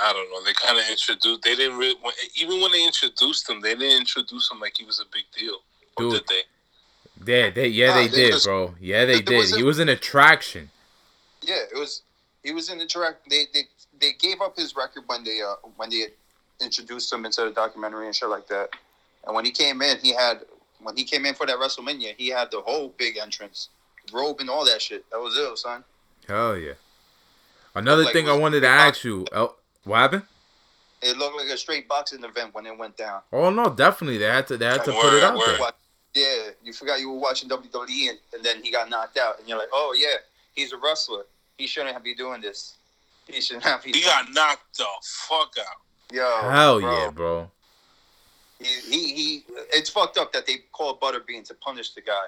I 0.00 0.12
don't 0.12 0.30
know. 0.30 0.42
They 0.44 0.52
kind 0.54 0.78
of 0.78 0.84
introduced. 0.88 1.42
They 1.42 1.56
didn't 1.56 1.76
really. 1.76 1.96
Even 2.40 2.60
when 2.60 2.72
they 2.72 2.84
introduced 2.84 3.48
him, 3.50 3.60
they 3.60 3.74
didn't 3.74 3.98
introduce 4.00 4.50
him 4.50 4.60
like 4.60 4.74
he 4.76 4.84
was 4.84 5.00
a 5.00 5.04
big 5.12 5.24
deal. 5.36 5.56
Dude. 5.98 6.12
did 6.12 6.22
they? 6.28 6.42
Yeah, 7.26 7.50
they 7.50 7.66
yeah 7.68 7.90
Ah, 7.90 7.94
they 7.96 8.08
they 8.08 8.16
did, 8.16 8.32
just- 8.32 8.46
bro. 8.46 8.74
Yeah, 8.80 9.04
they 9.04 9.20
did. 9.20 9.36
was 9.36 9.52
a- 9.52 9.56
He 9.56 9.62
was 9.62 9.78
an 9.78 9.88
attraction. 9.88 10.70
Yeah, 11.42 11.56
it 11.72 11.78
was. 11.78 12.02
He 12.42 12.52
was 12.52 12.70
an 12.70 12.78
the 12.78 12.86
track. 12.86 13.16
They 13.28 13.44
they 13.52 13.64
they 14.00 14.12
gave 14.14 14.40
up 14.40 14.56
his 14.56 14.74
record 14.74 15.02
when 15.06 15.24
they 15.24 15.42
uh 15.42 15.56
when 15.76 15.90
they 15.90 16.06
introduced 16.60 17.12
him 17.12 17.26
into 17.26 17.42
the 17.42 17.50
documentary 17.50 18.06
and 18.06 18.14
shit 18.14 18.28
like 18.30 18.46
that. 18.48 18.70
And 19.30 19.36
when 19.36 19.44
he 19.44 19.52
came 19.52 19.80
in, 19.80 19.96
he 19.98 20.12
had 20.12 20.40
when 20.82 20.96
he 20.96 21.04
came 21.04 21.24
in 21.24 21.34
for 21.34 21.46
that 21.46 21.56
WrestleMania, 21.56 22.16
he 22.16 22.30
had 22.30 22.50
the 22.50 22.60
whole 22.62 22.88
big 22.98 23.16
entrance, 23.16 23.68
robe 24.12 24.40
and 24.40 24.50
all 24.50 24.64
that 24.64 24.82
shit. 24.82 25.08
That 25.12 25.20
was 25.20 25.36
it, 25.38 25.56
son. 25.56 25.84
Hell 26.26 26.56
yeah. 26.56 26.72
Another 27.76 28.02
Like, 28.02 28.12
thing 28.12 28.28
I 28.28 28.36
wanted 28.36 28.62
to 28.62 28.66
ask 28.68 29.04
you, 29.04 29.24
El- 29.30 29.56
what 29.84 29.98
happened? 29.98 30.24
It 31.00 31.16
looked 31.16 31.36
like 31.36 31.46
a 31.46 31.56
straight 31.56 31.86
boxing 31.86 32.24
event 32.24 32.52
when 32.54 32.66
it 32.66 32.76
went 32.76 32.96
down. 32.96 33.20
Oh 33.32 33.50
no, 33.50 33.70
definitely 33.70 34.18
they 34.18 34.24
had 34.24 34.48
to 34.48 34.56
they 34.56 34.66
had 34.66 34.84
to 34.84 34.90
put 34.90 35.14
it 35.14 35.22
out 35.22 35.36
word. 35.36 35.60
there. 35.60 35.70
Yeah, 36.12 36.50
you 36.64 36.72
forgot 36.72 36.98
you 36.98 37.08
were 37.12 37.20
watching 37.20 37.48
WWE 37.48 38.08
and, 38.08 38.18
and 38.34 38.42
then 38.42 38.64
he 38.64 38.72
got 38.72 38.90
knocked 38.90 39.16
out, 39.16 39.38
and 39.38 39.48
you're 39.48 39.58
like, 39.58 39.68
oh 39.72 39.94
yeah, 39.96 40.16
he's 40.56 40.72
a 40.72 40.76
wrestler. 40.76 41.22
He 41.56 41.68
shouldn't 41.68 42.02
be 42.02 42.16
doing 42.16 42.40
this. 42.40 42.74
He 43.28 43.40
shouldn't 43.40 43.62
have. 43.64 43.84
He 43.84 43.92
got 44.02 44.26
knocked 44.32 44.76
the 44.76 44.86
fuck 45.04 45.52
out. 45.60 45.76
Yo, 46.12 46.50
Hell 46.50 46.80
bro. 46.80 46.92
yeah, 46.98 47.10
bro. 47.10 47.50
He, 48.60 48.66
he 48.90 49.14
he 49.14 49.44
it's 49.72 49.90
fucked 49.90 50.18
up 50.18 50.32
that 50.32 50.46
they 50.46 50.58
called 50.72 51.00
Butterbean 51.00 51.44
to 51.44 51.54
punish 51.54 51.94
the 51.94 52.02
guy. 52.02 52.26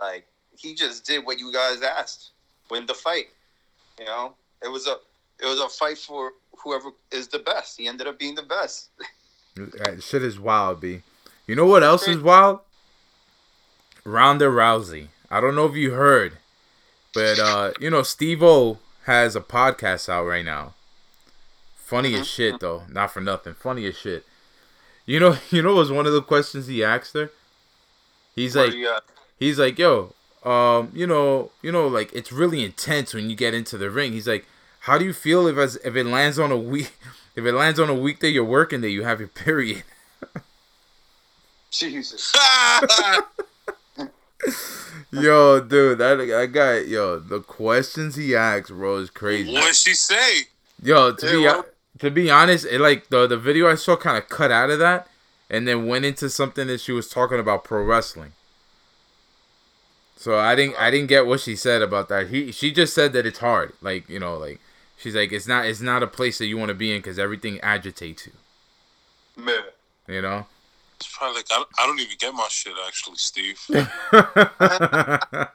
Like 0.00 0.26
he 0.56 0.74
just 0.74 1.06
did 1.06 1.24
what 1.24 1.38
you 1.38 1.52
guys 1.52 1.82
asked. 1.82 2.30
Win 2.70 2.86
the 2.86 2.94
fight. 2.94 3.26
You 3.98 4.04
know? 4.04 4.34
It 4.62 4.68
was 4.68 4.86
a 4.86 4.96
it 5.40 5.46
was 5.46 5.60
a 5.60 5.68
fight 5.68 5.98
for 5.98 6.32
whoever 6.58 6.90
is 7.10 7.28
the 7.28 7.38
best. 7.38 7.78
He 7.78 7.88
ended 7.88 8.06
up 8.06 8.18
being 8.18 8.34
the 8.34 8.42
best. 8.42 8.90
That 9.56 10.02
shit 10.02 10.24
is 10.24 10.36
wild, 10.36 10.80
B. 10.80 11.02
You 11.46 11.54
know 11.54 11.66
what 11.66 11.84
else 11.84 12.08
is 12.08 12.18
wild? 12.18 12.58
Ronda 14.02 14.46
Rousey. 14.46 15.10
I 15.30 15.40
don't 15.40 15.54
know 15.54 15.66
if 15.66 15.76
you 15.76 15.92
heard, 15.92 16.38
but 17.14 17.38
uh, 17.38 17.70
you 17.78 17.88
know, 17.88 18.02
Steve 18.02 18.42
O 18.42 18.78
has 19.04 19.36
a 19.36 19.40
podcast 19.40 20.08
out 20.08 20.24
right 20.24 20.44
now. 20.44 20.74
Funny 21.76 22.14
as 22.14 22.26
shit 22.26 22.58
though, 22.58 22.82
not 22.88 23.12
for 23.12 23.20
nothing. 23.20 23.54
Funny 23.54 23.86
as 23.86 23.96
shit. 23.96 24.26
You 25.06 25.20
know, 25.20 25.36
you 25.50 25.62
know, 25.62 25.70
what 25.74 25.80
was 25.80 25.92
one 25.92 26.06
of 26.06 26.12
the 26.12 26.22
questions 26.22 26.66
he 26.66 26.82
asked 26.84 27.14
her. 27.14 27.30
He's 28.34 28.56
What 28.56 28.70
like, 28.74 29.02
he's 29.38 29.58
like, 29.58 29.78
yo, 29.78 30.12
um, 30.44 30.90
you 30.94 31.06
know, 31.06 31.50
you 31.62 31.70
know, 31.70 31.86
like 31.86 32.12
it's 32.12 32.32
really 32.32 32.64
intense 32.64 33.14
when 33.14 33.30
you 33.30 33.36
get 33.36 33.54
into 33.54 33.78
the 33.78 33.90
ring. 33.90 34.12
He's 34.12 34.26
like, 34.28 34.46
how 34.80 34.98
do 34.98 35.04
you 35.04 35.12
feel 35.12 35.46
if 35.46 35.56
as 35.56 35.76
if 35.76 35.94
it 35.96 36.04
lands 36.04 36.38
on 36.38 36.50
a 36.50 36.56
week, 36.56 36.92
if 37.36 37.44
it 37.44 37.52
lands 37.52 37.78
on 37.78 37.88
a 37.88 37.94
weekday 37.94 38.28
you're 38.28 38.44
working 38.44 38.80
that 38.80 38.90
you 38.90 39.04
have 39.04 39.20
your 39.20 39.28
period? 39.28 39.84
Jesus. 41.70 42.32
Yo, 45.10 45.60
dude, 45.60 45.98
that 45.98 46.16
that 46.16 46.50
guy, 46.52 46.78
yo, 46.80 47.18
the 47.20 47.40
questions 47.40 48.16
he 48.16 48.34
asks, 48.34 48.70
bro, 48.70 48.96
is 48.96 49.10
crazy. 49.10 49.52
What'd 49.52 49.74
she 49.76 49.94
say? 49.94 50.42
Yo, 50.82 51.12
to 51.12 51.26
Yeah, 51.26 51.32
be 51.32 51.38
well- 51.44 51.64
to 51.98 52.10
be 52.10 52.30
honest, 52.30 52.66
it 52.66 52.80
like 52.80 53.08
the 53.08 53.26
the 53.26 53.36
video 53.36 53.70
I 53.70 53.74
saw 53.76 53.96
kind 53.96 54.16
of 54.16 54.28
cut 54.28 54.50
out 54.50 54.70
of 54.70 54.78
that, 54.78 55.08
and 55.48 55.66
then 55.66 55.86
went 55.86 56.04
into 56.04 56.28
something 56.28 56.66
that 56.66 56.80
she 56.80 56.92
was 56.92 57.08
talking 57.08 57.38
about 57.38 57.64
pro 57.64 57.82
wrestling. 57.82 58.32
So 60.16 60.38
I 60.38 60.54
didn't 60.54 60.76
I 60.78 60.90
didn't 60.90 61.08
get 61.08 61.26
what 61.26 61.40
she 61.40 61.56
said 61.56 61.82
about 61.82 62.08
that. 62.08 62.28
He 62.28 62.50
she 62.52 62.72
just 62.72 62.94
said 62.94 63.12
that 63.12 63.26
it's 63.26 63.38
hard, 63.38 63.72
like 63.80 64.08
you 64.08 64.18
know, 64.18 64.36
like 64.36 64.60
she's 64.96 65.14
like 65.14 65.32
it's 65.32 65.46
not 65.46 65.66
it's 65.66 65.80
not 65.80 66.02
a 66.02 66.06
place 66.06 66.38
that 66.38 66.46
you 66.46 66.56
want 66.56 66.70
to 66.70 66.74
be 66.74 66.92
in 66.92 66.98
because 66.98 67.18
everything 67.18 67.60
agitates 67.60 68.26
you, 68.26 68.32
Man. 69.36 69.62
you 70.08 70.22
know. 70.22 70.46
It's 70.96 71.14
probably 71.16 71.38
like 71.38 71.46
I 71.50 71.64
I 71.78 71.86
don't 71.86 72.00
even 72.00 72.16
get 72.18 72.34
my 72.34 72.48
shit 72.48 72.74
actually, 72.86 73.16
Steve. 73.18 73.60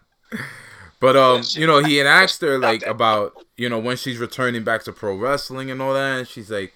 but 1.00 1.16
um, 1.16 1.44
you 1.54 1.68
know, 1.68 1.80
he 1.80 1.98
had 1.98 2.08
asked 2.08 2.42
her 2.42 2.58
like 2.58 2.86
about 2.86 3.36
you 3.58 3.70
know 3.70 3.80
when 3.80 3.98
she's 3.98 4.18
returning 4.18 4.64
back 4.64 4.84
to 4.84 4.92
pro 4.94 5.16
wrestling 5.16 5.72
and 5.72 5.82
all 5.82 5.94
that, 5.94 6.20
and 6.20 6.28
she's 6.28 6.52
like 6.52 6.74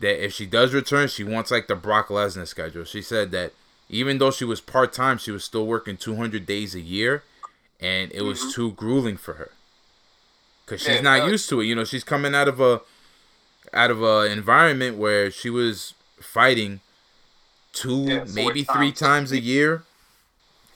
that 0.00 0.24
if 0.24 0.32
she 0.32 0.46
does 0.46 0.74
return, 0.74 1.08
she 1.08 1.24
wants 1.24 1.50
like 1.50 1.68
the 1.68 1.76
Brock 1.76 2.08
Lesnar 2.08 2.46
schedule. 2.46 2.84
She 2.84 3.02
said 3.02 3.30
that 3.32 3.52
even 3.88 4.18
though 4.18 4.30
she 4.30 4.44
was 4.44 4.60
part 4.60 4.92
time, 4.92 5.18
she 5.18 5.30
was 5.30 5.44
still 5.44 5.66
working 5.66 5.96
200 5.96 6.46
days 6.46 6.74
a 6.74 6.80
year, 6.80 7.22
and 7.80 8.12
it 8.12 8.22
was 8.22 8.52
too 8.54 8.72
grueling 8.72 9.16
for 9.16 9.34
her 9.34 9.50
because 10.64 10.80
she's 10.80 11.00
Yeah, 11.00 11.02
not 11.02 11.18
no. 11.18 11.26
used 11.26 11.48
to 11.50 11.60
it. 11.60 11.66
You 11.66 11.74
know, 11.74 11.84
she's 11.84 12.04
coming 12.04 12.34
out 12.34 12.48
of 12.48 12.60
a 12.60 12.80
out 13.72 13.90
of 13.90 14.02
a 14.02 14.26
environment 14.26 14.98
where 14.98 15.30
she 15.30 15.50
was 15.50 15.94
fighting 16.20 16.80
two, 17.72 18.04
Yeah, 18.06 18.24
maybe 18.26 18.64
three 18.64 18.92
times. 18.92 19.00
times 19.00 19.32
a 19.32 19.40
year, 19.40 19.84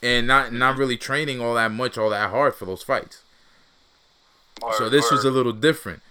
and 0.07 0.27
not 0.27 0.53
not 0.53 0.77
really 0.77 0.97
training 0.97 1.41
all 1.41 1.55
that 1.55 1.73
much, 1.73 1.99
all 1.99 2.11
that 2.11 2.31
hard 2.31 2.55
for 2.55 2.65
those 2.65 2.83
fights. 2.83 3.23
so 4.79 4.89
this 4.89 5.11
was 5.11 5.25
a 5.25 5.31
little 5.31 5.53
different. 5.53 6.03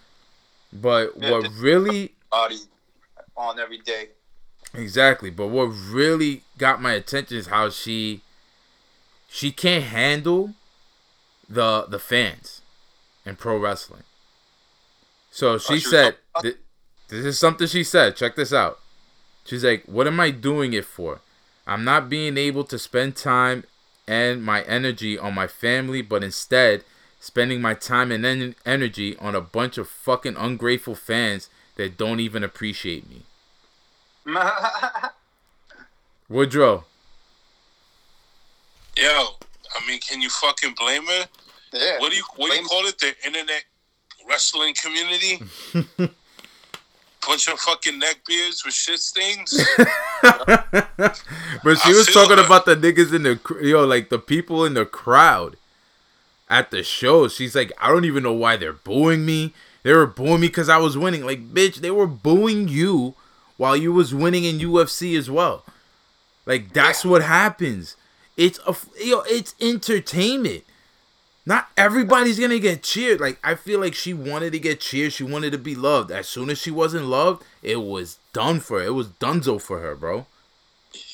But 0.74 1.14
Yeah, 1.18 1.32
what 1.32 1.52
really 1.58 2.14
body 2.30 2.58
on 3.38 3.60
every 3.60 3.80
day. 3.80 4.10
Exactly, 4.74 5.30
but 5.30 5.48
what 5.48 5.66
really 5.68 6.44
got 6.58 6.82
my 6.82 6.92
attention 6.94 7.38
is 7.38 7.48
how 7.48 7.70
she 7.70 8.22
she 9.30 9.52
can't 9.52 9.86
handle 9.86 10.54
the 11.50 11.86
the 11.88 12.00
fans 12.00 12.62
in 13.26 13.36
pro 13.36 13.58
wrestling. 13.58 14.04
So 15.32 15.58
she 15.58 15.74
Oh, 15.74 15.78
she 15.78 15.82
said, 15.82 16.16
th- 16.42 16.58
"This 17.08 17.26
is 17.26 17.40
something 17.40 17.68
she 17.68 17.84
said. 17.84 18.16
Check 18.16 18.36
this 18.36 18.54
out." 18.54 18.80
She's 19.46 19.64
like, 19.64 19.84
"What 19.86 20.08
am 20.08 20.20
I 20.20 20.32
doing 20.32 20.74
it 20.74 20.86
for? 20.86 21.22
I'm 21.68 21.84
not 21.84 22.10
being 22.10 22.38
able 22.38 22.64
to 22.66 22.78
spend 22.78 23.16
time 23.16 23.64
and 24.08 24.44
my 24.44 24.62
energy 24.64 25.18
on 25.18 25.34
my 25.34 25.48
family, 25.48 26.02
but 26.02 26.24
instead 26.24 26.84
spending 27.20 27.62
my 27.62 27.74
time 27.74 28.12
and 28.12 28.26
en- 28.26 28.56
energy 28.66 29.18
on 29.18 29.36
a 29.36 29.42
bunch 29.42 29.78
of 29.78 29.88
fucking 29.88 30.36
ungrateful 30.38 30.96
fans 30.96 31.50
that 31.76 31.98
don't 31.98 32.20
even 32.20 32.44
appreciate 32.44 33.10
me." 33.10 33.24
Woodrow. 36.30 36.86
Yo, 38.98 39.06
I 39.08 39.88
mean, 39.88 40.00
can 40.00 40.22
you 40.22 40.30
fucking 40.30 40.74
blame 40.78 41.06
her? 41.06 41.28
yeah. 41.74 42.00
What 42.00 42.12
do 42.12 42.18
you 42.18 42.24
what 42.36 42.52
do 42.52 42.58
you 42.58 42.66
call 42.66 42.86
it? 42.86 42.98
The 42.98 43.14
internet 43.26 43.64
wrestling 44.28 44.74
community? 44.82 45.42
Bunch 47.28 47.48
of 47.48 47.60
fucking 47.60 48.00
neckbeards 48.00 48.64
with 48.64 48.74
shit 48.74 49.00
stains. 49.00 49.52
but 50.22 51.16
she 51.78 51.90
I 51.90 51.94
was 51.94 52.08
talking 52.14 52.36
that. 52.36 52.46
about 52.46 52.66
the 52.66 52.76
niggas 52.76 53.14
in 53.14 53.24
the 53.24 53.40
yo, 53.62 53.84
like 53.84 54.10
the 54.10 54.20
people 54.20 54.64
in 54.64 54.76
the 54.76 54.86
crowd 54.86 55.58
at 56.50 56.72
the 56.72 56.84
show. 56.84 57.28
She's 57.28 57.56
like, 57.56 57.72
I 57.80 57.90
don't 57.90 58.06
even 58.06 58.24
know 58.24 58.34
why 58.34 58.58
they're 58.58 58.74
booing 58.74 59.26
me. 59.26 59.54
They 59.84 59.94
were 59.94 60.08
booing 60.08 60.42
me 60.42 60.48
because 60.48 60.70
I 60.70 60.78
was 60.78 60.98
winning. 60.98 61.26
Like, 61.26 61.54
bitch, 61.54 61.76
they 61.76 61.92
were 61.92 62.08
booing 62.08 62.68
you 62.68 63.16
while 63.58 63.76
you 63.78 63.94
was 63.94 64.14
winning 64.14 64.44
in 64.44 64.60
UFC 64.60 65.18
as 65.18 65.30
well. 65.30 65.64
Like, 66.46 66.74
that's 66.74 67.04
what 67.06 67.24
happens. 67.24 67.96
It's 68.38 68.60
a 68.68 68.76
yo, 69.04 69.22
it's 69.28 69.56
entertainment. 69.62 70.64
Not 71.48 71.70
everybody's 71.78 72.40
gonna 72.40 72.58
get 72.60 72.82
cheered. 72.82 73.20
Like 73.20 73.38
I 73.44 73.56
feel 73.56 73.80
like 73.80 73.94
she 73.94 74.14
wanted 74.14 74.52
to 74.54 74.60
get 74.60 74.80
cheered. 74.80 75.14
She 75.14 75.24
wanted 75.24 75.52
to 75.52 75.58
be 75.60 75.76
loved. 75.76 76.10
As 76.12 76.28
soon 76.28 76.50
as 76.50 76.58
she 76.58 76.72
wasn't 76.72 77.06
loved, 77.06 77.44
it 77.62 77.78
was 77.84 78.18
done 78.34 78.60
for 78.60 78.80
her. 78.80 78.86
It 78.88 78.94
was 78.94 79.08
dunzo 79.10 79.62
for 79.62 79.80
her, 79.80 79.96
bro. 79.96 80.26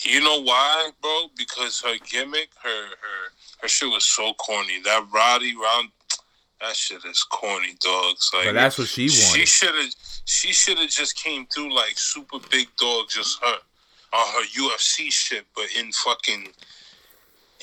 You 0.04 0.22
know 0.22 0.42
why, 0.42 0.92
bro? 1.02 1.28
Because 1.38 1.82
her 1.82 1.96
gimmick, 2.10 2.50
her 2.64 2.70
her 2.86 3.32
her 3.62 3.68
shit 3.68 3.90
was 3.90 4.06
so 4.06 4.34
corny. 4.36 4.82
That 4.86 5.06
Roddy 5.14 5.54
round, 5.56 5.90
that 6.62 6.76
shit 6.78 7.04
is 7.04 7.24
corny, 7.24 7.76
dogs. 7.82 8.32
Like 8.34 8.46
But 8.46 8.54
that's 8.54 8.78
what 8.78 8.88
she 8.88 9.04
wanted. 9.04 9.40
She 9.40 9.46
should 9.46 9.76
have. 9.76 9.94
She 10.26 10.54
should 10.54 10.78
have 10.78 10.90
just 10.90 11.16
came 11.22 11.46
through 11.48 11.76
like 11.76 11.98
super 11.98 12.38
big 12.50 12.68
dog, 12.78 13.10
just 13.10 13.42
her 13.44 13.56
on 14.14 14.28
her 14.34 14.46
UFC 14.62 15.12
shit, 15.12 15.46
but 15.56 15.66
in 15.78 15.92
fucking 15.92 16.48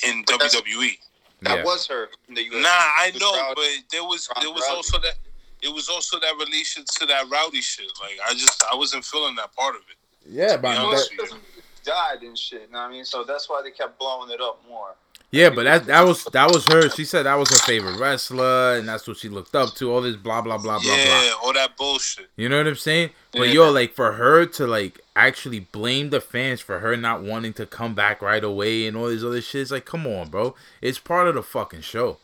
in 0.07 0.25
But 0.27 0.39
that's- 0.41 0.55
WWE. 0.57 0.99
That 1.43 1.59
Yeah. 1.59 1.65
was 1.65 1.87
her 1.87 2.11
in 2.29 2.35
the 2.35 2.45
UFC. 2.49 2.61
Nah, 2.63 2.69
I 2.69 3.13
know, 3.19 3.33
crowd- 3.33 3.55
but 3.57 3.69
there 3.91 4.05
was 4.05 4.29
there 4.41 4.51
was 4.51 4.63
rowdy. 4.63 4.75
also 4.77 4.99
that 4.99 5.15
it 5.63 5.69
was 5.73 5.89
also 5.89 6.19
that 6.19 6.37
relation 6.37 6.85
to 6.99 7.07
that 7.07 7.29
rowdy 7.29 7.61
shit. 7.61 7.91
Like 8.01 8.19
I 8.25 8.35
just 8.35 8.63
I 8.71 8.75
wasn't 8.75 9.05
feeling 9.05 9.35
that 9.37 9.55
part 9.55 9.77
of 9.77 9.83
it. 9.89 9.97
Yeah, 10.27 10.57
but 10.57 10.75
that- 10.75 11.39
died 11.85 12.23
and 12.23 12.37
shit. 12.39 12.63
You 12.63 12.67
know 12.73 12.81
what 12.81 12.89
I 12.89 12.91
mean? 12.91 13.05
So 13.05 13.25
that's 13.25 13.49
why 13.49 13.63
they 13.63 13.71
kept 13.71 13.99
blowing 13.99 14.31
it 14.31 14.41
up 14.41 14.63
more. 14.69 14.95
Yeah, 15.31 15.51
but 15.51 15.65
that 15.65 15.87
that 15.87 16.07
was 16.07 16.25
that 16.25 16.51
was 16.51 16.65
her. 16.67 16.89
She 16.89 17.05
said 17.05 17.25
that 17.25 17.35
was 17.35 17.51
her 17.51 17.67
favorite 17.67 17.99
wrestler, 17.99 18.77
and 18.79 18.89
that's 18.89 19.07
what 19.07 19.19
she 19.19 19.29
looked 19.29 19.55
up 19.55 19.75
to. 19.75 19.93
All 19.93 20.01
this 20.01 20.17
blah 20.17 20.41
blah 20.41 20.57
blah 20.57 20.79
blah 20.79 20.97
yeah, 20.97 21.05
blah. 21.05 21.23
Yeah, 21.23 21.33
all 21.43 21.53
that 21.53 21.77
bullshit. 21.77 22.31
You 22.37 22.49
know 22.49 22.57
what 22.57 22.67
I'm 22.67 22.77
saying? 22.77 23.11
But 23.33 23.49
Yeah. 23.49 23.55
yo, 23.55 23.71
like 23.71 23.93
for 23.93 24.13
her 24.13 24.47
to 24.47 24.67
like 24.67 25.01
actually 25.15 25.61
blame 25.61 26.11
the 26.11 26.21
fans 26.21 26.61
for 26.63 26.79
her 26.79 26.97
not 26.97 27.23
wanting 27.23 27.53
to 27.55 27.67
come 27.67 27.95
back 27.95 28.23
right 28.23 28.43
away 28.43 28.87
and 28.87 28.97
all 28.97 29.09
these 29.09 29.25
other 29.25 29.43
shit, 29.43 29.63
it's 29.63 29.71
like, 29.71 29.85
come 29.85 30.07
on, 30.07 30.31
bro. 30.31 30.55
It's 30.81 30.99
part 30.99 31.29
of 31.29 31.35
the 31.35 31.43
fucking 31.43 31.83
show. 31.83 32.19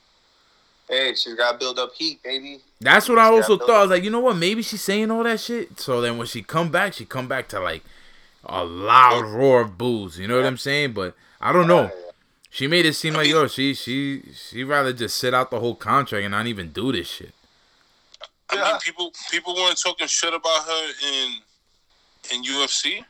Hey, 0.89 1.15
she's 1.15 1.35
got 1.35 1.53
to 1.53 1.59
build 1.59 1.79
up 1.79 1.93
heat, 1.95 2.23
baby. 2.23 2.61
That's 2.81 3.09
what 3.09 3.19
I 3.19 3.25
also 3.25 3.57
thought. 3.57 3.71
I 3.71 3.81
was 3.83 3.91
like, 3.91 4.05
you 4.05 4.11
know 4.11 4.21
what? 4.21 4.37
Maybe 4.37 4.63
she's 4.63 4.83
saying 4.83 5.11
all 5.11 5.25
that 5.25 5.41
shit. 5.41 5.81
So 5.81 6.01
then 6.01 6.19
when 6.19 6.27
she 6.27 6.43
come 6.43 6.71
back, 6.71 6.93
she 6.93 7.05
come 7.05 7.27
back 7.27 7.49
to 7.49 7.61
like 7.61 7.83
a 8.45 8.65
loud 8.65 9.25
roar 9.25 9.63
of 9.63 9.77
boos. 9.77 10.19
You 10.19 10.29
know 10.29 10.37
what 10.37 10.47
I'm 10.47 10.59
saying? 10.59 10.93
But 10.93 11.15
I 11.41 11.53
don't 11.53 11.67
know. 11.67 11.91
She 12.55 12.69
made 12.69 12.87
it 12.87 12.93
seem 12.95 13.15
like 13.15 13.27
yo, 13.27 13.49
she 13.49 13.75
she 13.75 14.23
she 14.33 14.63
rather 14.63 14.93
just 14.93 15.17
sit 15.17 15.35
out 15.35 15.51
the 15.51 15.59
whole 15.59 15.75
contract 15.75 16.23
and 16.23 16.31
not 16.31 16.47
even 16.47 16.71
do 16.71 16.93
this 16.93 17.09
shit. 17.09 17.35
I 18.49 18.55
Yeah. 18.55 18.63
mean, 18.71 18.79
people 18.79 19.13
people 19.29 19.57
weren't 19.57 19.77
talking 19.83 20.07
shit 20.07 20.33
about 20.33 20.65
her 20.65 20.93
in 21.13 21.33
in 22.33 22.45
UFC 22.45 23.05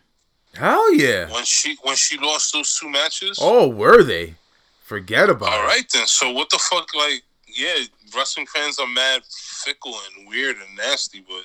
Hell 0.54 0.94
yeah. 0.94 1.30
when 1.30 1.44
she 1.44 1.76
when 1.82 1.94
she 1.94 2.16
lost 2.16 2.54
those 2.54 2.78
two 2.78 2.88
matches. 2.88 3.38
Oh, 3.38 3.68
were 3.68 4.02
they? 4.02 4.34
Forget 4.82 5.28
about 5.28 5.52
All 5.52 5.64
it. 5.64 5.66
right 5.66 5.90
then. 5.92 6.06
So 6.06 6.30
what 6.32 6.48
the 6.48 6.58
fuck? 6.58 6.94
Like, 6.94 7.22
yeah, 7.46 7.84
wrestling 8.16 8.46
fans 8.46 8.78
are 8.78 8.86
mad 8.86 9.22
fickle 9.62 9.94
and 10.16 10.26
weird 10.26 10.56
and 10.56 10.74
nasty, 10.74 11.22
but 11.28 11.44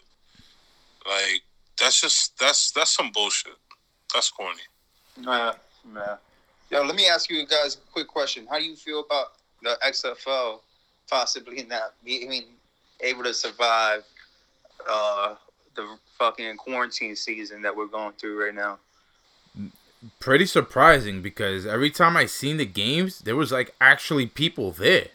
like 1.05 1.41
that's 1.77 1.99
just 1.99 2.39
that's 2.39 2.71
that's 2.71 2.91
some 2.91 3.11
bullshit. 3.11 3.57
That's 4.13 4.29
corny. 4.29 4.61
Nah, 5.17 5.53
nah. 5.91 6.15
Yo, 6.69 6.83
let 6.83 6.95
me 6.95 7.07
ask 7.07 7.31
you 7.31 7.45
guys 7.47 7.75
a 7.75 7.91
quick 7.91 8.07
question. 8.07 8.45
How 8.49 8.59
do 8.59 8.63
you 8.63 8.75
feel 8.75 8.99
about 8.99 9.33
the 9.63 9.77
XFL 9.85 10.59
possibly 11.09 11.63
not 11.63 11.93
being 12.05 12.43
able 13.01 13.23
to 13.23 13.33
survive 13.33 14.03
uh, 14.87 15.33
the 15.75 15.97
fucking 16.19 16.57
quarantine 16.57 17.15
season 17.15 17.63
that 17.63 17.75
we're 17.75 17.87
going 17.87 18.13
through 18.13 18.43
right 18.43 18.53
now? 18.53 18.77
Pretty 20.19 20.45
surprising 20.45 21.23
because 21.23 21.65
every 21.65 21.89
time 21.89 22.15
I 22.15 22.27
seen 22.27 22.57
the 22.57 22.65
games, 22.65 23.19
there 23.19 23.35
was 23.35 23.51
like 23.51 23.73
actually 23.81 24.27
people 24.27 24.71
there. 24.71 25.07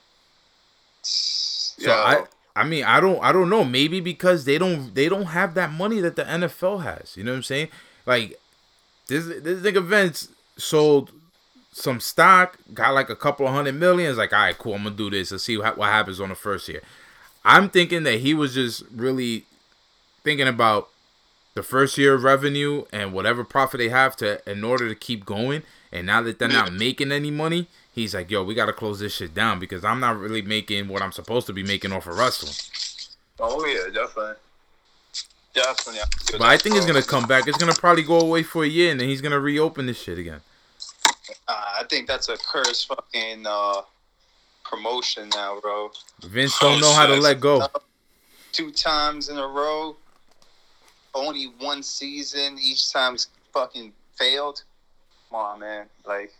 So 1.02 1.92
I 1.92 2.24
I 2.56 2.64
mean 2.64 2.84
I 2.84 3.00
don't 3.00 3.22
I 3.22 3.32
don't 3.32 3.48
know 3.48 3.64
maybe 3.64 4.00
because 4.00 4.44
they 4.44 4.58
don't 4.58 4.94
they 4.94 5.08
don't 5.08 5.26
have 5.26 5.54
that 5.54 5.70
money 5.70 6.00
that 6.00 6.16
the 6.16 6.24
NFL 6.24 6.82
has. 6.82 7.16
You 7.16 7.24
know 7.24 7.32
what 7.32 7.38
I'm 7.38 7.42
saying? 7.44 7.68
Like 8.04 8.38
this 9.06 9.26
this 9.26 9.60
nigga 9.60 9.82
Vince 9.82 10.28
sold 10.58 11.12
some 11.74 11.98
stock, 11.98 12.56
got 12.72 12.94
like 12.94 13.10
a 13.10 13.16
couple 13.16 13.46
of 13.46 13.52
hundred 13.52 13.74
million. 13.74 14.08
It's 14.08 14.18
like 14.18 14.32
all 14.32 14.38
right, 14.38 14.56
cool. 14.56 14.74
I'm 14.74 14.84
gonna 14.84 14.94
do 14.94 15.10
this 15.10 15.32
and 15.32 15.40
see 15.40 15.58
what, 15.58 15.76
what 15.76 15.90
happens 15.90 16.20
on 16.20 16.28
the 16.28 16.34
first 16.34 16.68
year. 16.68 16.82
I'm 17.44 17.68
thinking 17.68 18.04
that 18.04 18.20
he 18.20 18.32
was 18.32 18.54
just 18.54 18.84
really 18.94 19.44
thinking 20.22 20.48
about 20.48 20.88
the 21.54 21.62
first 21.62 21.98
year 21.98 22.14
of 22.14 22.22
revenue 22.22 22.84
and 22.92 23.12
whatever 23.12 23.44
profit 23.44 23.78
they 23.78 23.88
have 23.88 24.16
to 24.16 24.40
in 24.50 24.64
order 24.64 24.88
to 24.88 24.94
keep 24.94 25.26
going. 25.26 25.62
And 25.92 26.06
now 26.06 26.22
that 26.22 26.38
they're 26.38 26.48
not 26.48 26.72
making 26.72 27.12
any 27.12 27.30
money, 27.30 27.68
he's 27.92 28.14
like, 28.14 28.30
yo, 28.30 28.42
we 28.44 28.54
gotta 28.54 28.72
close 28.72 29.00
this 29.00 29.14
shit 29.14 29.34
down 29.34 29.58
because 29.58 29.84
I'm 29.84 30.00
not 30.00 30.18
really 30.18 30.42
making 30.42 30.88
what 30.88 31.02
I'm 31.02 31.12
supposed 31.12 31.46
to 31.48 31.52
be 31.52 31.64
making 31.64 31.92
off 31.92 32.06
of 32.06 32.16
wrestling. 32.16 32.54
Oh 33.40 33.66
yeah, 33.66 33.92
definitely, 33.92 34.34
definitely. 35.52 36.00
But 36.38 36.42
I 36.42 36.56
think 36.56 36.76
it's 36.76 36.86
gonna 36.86 37.02
come 37.02 37.26
back. 37.26 37.48
It's 37.48 37.58
gonna 37.58 37.74
probably 37.74 38.04
go 38.04 38.20
away 38.20 38.44
for 38.44 38.62
a 38.62 38.68
year 38.68 38.92
and 38.92 39.00
then 39.00 39.08
he's 39.08 39.20
gonna 39.20 39.40
reopen 39.40 39.86
this 39.86 40.00
shit 40.00 40.18
again. 40.18 40.40
Uh, 41.48 41.64
I 41.80 41.84
think 41.88 42.06
that's 42.06 42.28
a 42.28 42.36
cursed 42.36 42.86
fucking 42.88 43.44
uh, 43.46 43.82
promotion 44.64 45.28
now, 45.34 45.58
bro. 45.60 45.90
Vince 46.24 46.58
don't 46.58 46.80
know 46.80 46.92
how 46.92 47.06
to 47.06 47.16
let 47.16 47.40
go. 47.40 47.66
Two 48.52 48.70
times 48.70 49.28
in 49.28 49.38
a 49.38 49.46
row, 49.46 49.96
only 51.14 51.44
one 51.58 51.82
season. 51.82 52.58
Each 52.60 52.92
time's 52.92 53.28
fucking 53.52 53.92
failed. 54.16 54.62
Come 55.30 55.40
on, 55.40 55.60
man. 55.60 55.86
Like, 56.06 56.32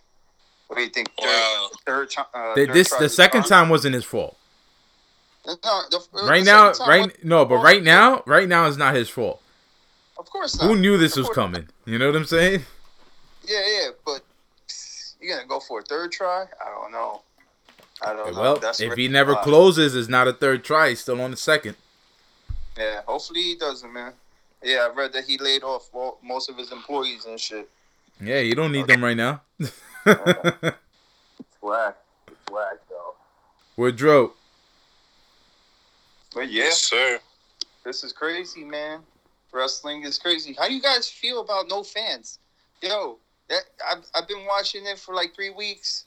what 0.69 0.77
do 0.77 0.83
you 0.83 0.91
think? 0.91 1.09
Third, 1.19 1.27
Wow. 1.27 1.69
third 1.87 2.11
time. 2.11 2.27
Uh, 2.35 2.55
The, 2.55 2.67
third 2.67 2.75
this 2.75 2.91
the 2.95 3.09
second 3.09 3.43
charm? 3.43 3.63
time 3.65 3.69
wasn't 3.71 3.95
his 3.95 4.05
fault. 4.05 4.37
No, 5.47 5.55
the, 5.91 6.01
the 6.15 6.23
Right 6.25 6.45
now, 6.45 6.73
right 6.87 7.03
was- 7.07 7.13
no, 7.23 7.45
but 7.45 7.57
right 7.57 7.83
now, 7.83 8.23
right 8.27 8.49
now 8.49 8.67
is 8.67 8.77
not 8.79 8.95
his 8.95 9.09
fault. 9.11 9.43
Of 10.19 10.31
course 10.31 10.59
not. 10.59 10.67
Who 10.69 10.77
knew 10.77 10.97
this 10.97 11.17
was 11.17 11.29
coming? 11.31 11.69
You 11.85 11.99
know 11.99 12.07
what 12.07 12.17
I'm 12.17 12.25
saying? 12.25 12.65
Yeah, 13.47 13.61
yeah, 13.67 13.89
but 14.07 14.24
you're 15.25 15.37
gonna 15.37 15.49
go 15.49 15.61
for 15.61 15.81
a 15.81 15.83
third 15.83 16.13
try? 16.13 16.45
I 16.65 16.71
don't 16.71 16.93
know. 16.93 17.23
I 18.03 18.13
don't 18.13 18.35
know. 18.35 18.41
Well, 18.41 18.57
That's 18.57 18.81
if 18.81 18.95
he 18.95 19.09
never 19.09 19.35
closes, 19.37 19.95
it's 19.95 20.09
not 20.09 20.29
a 20.29 20.33
third 20.33 20.65
try. 20.65 20.91
He's 20.91 21.01
still 21.01 21.21
on 21.21 21.31
the 21.31 21.37
second. 21.37 21.77
Yeah, 22.77 23.03
hopefully 23.07 23.43
he 23.43 23.57
doesn't, 23.57 23.93
man. 23.93 24.13
Yeah, 24.63 24.89
I 24.91 24.95
read 24.95 25.13
that 25.13 25.25
he 25.25 25.39
laid 25.39 25.63
off 25.63 25.89
all, 25.93 26.19
most 26.23 26.51
of 26.51 26.57
his 26.59 26.73
employees 26.73 27.25
and 27.27 27.39
shit. 27.39 27.69
Yeah, 28.21 28.41
you 28.41 28.55
don't 28.55 28.73
need 28.73 28.87
them 28.87 29.03
right 29.03 29.17
now. 29.17 29.41
It's 30.07 31.63
Whack. 31.63 31.97
It's 32.29 32.53
whack, 32.53 32.77
though. 32.91 33.15
Woodrow, 33.77 34.33
But 36.35 36.51
yeah, 36.51 36.65
Yes, 36.65 36.83
sir. 36.83 37.19
this 37.85 38.05
is 38.05 38.13
crazy, 38.13 38.65
man. 38.65 39.01
Wrestling 39.53 40.03
is 40.03 40.19
crazy. 40.19 40.55
How 40.59 40.69
do 40.69 40.75
you 40.75 40.83
guys 40.83 41.09
feel 41.09 41.41
about 41.41 41.69
no 41.69 41.83
fans? 41.83 42.39
Yo, 42.83 43.19
that 43.49 43.63
I've, 43.89 44.05
I've 44.15 44.29
been 44.29 44.45
watching 44.47 44.87
it 44.87 44.99
for 44.99 45.15
like 45.15 45.35
three 45.35 45.51
weeks. 45.51 46.07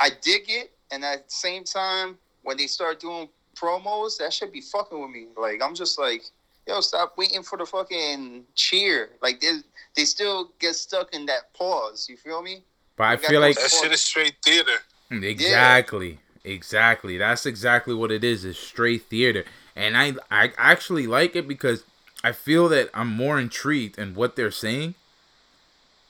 I 0.00 0.10
dig 0.20 0.44
it, 0.48 0.72
and 0.90 1.04
at 1.04 1.28
the 1.28 1.32
same 1.32 1.64
time, 1.64 2.18
when 2.42 2.56
they 2.56 2.66
start 2.66 3.00
doing 3.00 3.28
promos, 3.56 4.18
that 4.18 4.32
should 4.32 4.52
be 4.52 4.60
fucking 4.60 5.00
with 5.00 5.10
me. 5.10 5.26
Like 5.36 5.60
I'm 5.62 5.74
just 5.74 5.98
like, 5.98 6.22
yo, 6.66 6.80
stop 6.80 7.16
waiting 7.16 7.42
for 7.42 7.58
the 7.58 7.66
fucking 7.66 8.44
cheer. 8.54 9.10
Like 9.22 9.40
they 9.40 9.58
they 9.96 10.04
still 10.04 10.52
get 10.58 10.74
stuck 10.74 11.14
in 11.14 11.26
that 11.26 11.52
pause. 11.54 12.06
You 12.08 12.16
feel 12.16 12.42
me? 12.42 12.64
but 12.96 13.04
I 13.04 13.16
feel 13.16 13.40
like 13.40 13.56
That 13.56 13.70
shit 13.70 13.92
is 13.92 14.02
straight 14.02 14.34
theater. 14.44 14.78
Mm, 15.10 15.24
exactly, 15.24 16.18
exactly. 16.44 17.18
That's 17.18 17.46
exactly 17.46 17.94
what 17.94 18.10
it 18.10 18.24
is. 18.24 18.44
It's 18.44 18.58
straight 18.58 19.04
theater, 19.06 19.44
and 19.76 19.96
I 19.96 20.14
I 20.30 20.52
actually 20.56 21.06
like 21.06 21.36
it 21.36 21.46
because 21.46 21.84
I 22.24 22.32
feel 22.32 22.68
that 22.68 22.90
I'm 22.94 23.08
more 23.08 23.38
intrigued 23.38 23.98
in 23.98 24.14
what 24.14 24.36
they're 24.36 24.50
saying 24.50 24.94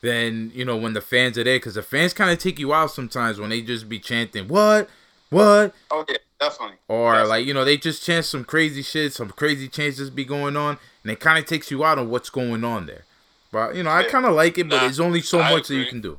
than 0.03 0.50
you 0.55 0.64
know 0.64 0.76
when 0.76 0.92
the 0.92 1.00
fans 1.00 1.38
are 1.38 1.44
there 1.44 1.57
because 1.59 1.74
the 1.74 1.82
fans 1.82 2.12
kind 2.12 2.30
of 2.30 2.38
take 2.38 2.59
you 2.59 2.74
out 2.74 2.90
sometimes 2.90 3.38
when 3.40 3.50
they 3.50 3.62
just 3.62 3.88
be 3.88 3.98
chanting 3.98 4.46
what 4.48 4.88
what 5.30 5.72
Oh 5.90 6.05
yeah, 6.09 6.16
definitely. 6.38 6.76
or 6.88 7.14
Yes. 7.14 7.28
like 7.28 7.46
you 7.46 7.55
know 7.55 7.64
they 7.64 7.76
just 7.76 8.03
chant 8.05 8.24
some 8.26 8.44
crazy 8.44 8.82
shit 8.82 9.12
some 9.12 9.30
crazy 9.30 9.68
changes 9.68 10.11
be 10.11 10.24
going 10.24 10.57
on 10.57 10.76
and 11.03 11.12
it 11.12 11.20
kind 11.20 11.38
of 11.38 11.46
takes 11.46 11.70
you 11.70 11.84
out 11.84 11.98
on 11.98 12.11
what's 12.11 12.30
going 12.30 12.64
on 12.64 12.86
there 12.86 13.05
but 13.50 13.74
you 13.76 13.82
know 13.82 13.90
i 13.90 14.03
kind 14.05 14.26
of 14.26 14.34
like 14.34 14.59
it 14.59 14.68
but 14.68 14.76
Nah, 14.76 14.82
there's 14.82 15.00
only 15.00 15.20
so 15.22 15.40
I 15.40 15.50
much 15.55 15.68
that 15.68 15.76
you 15.76 15.86
can 15.86 16.00
do 16.00 16.18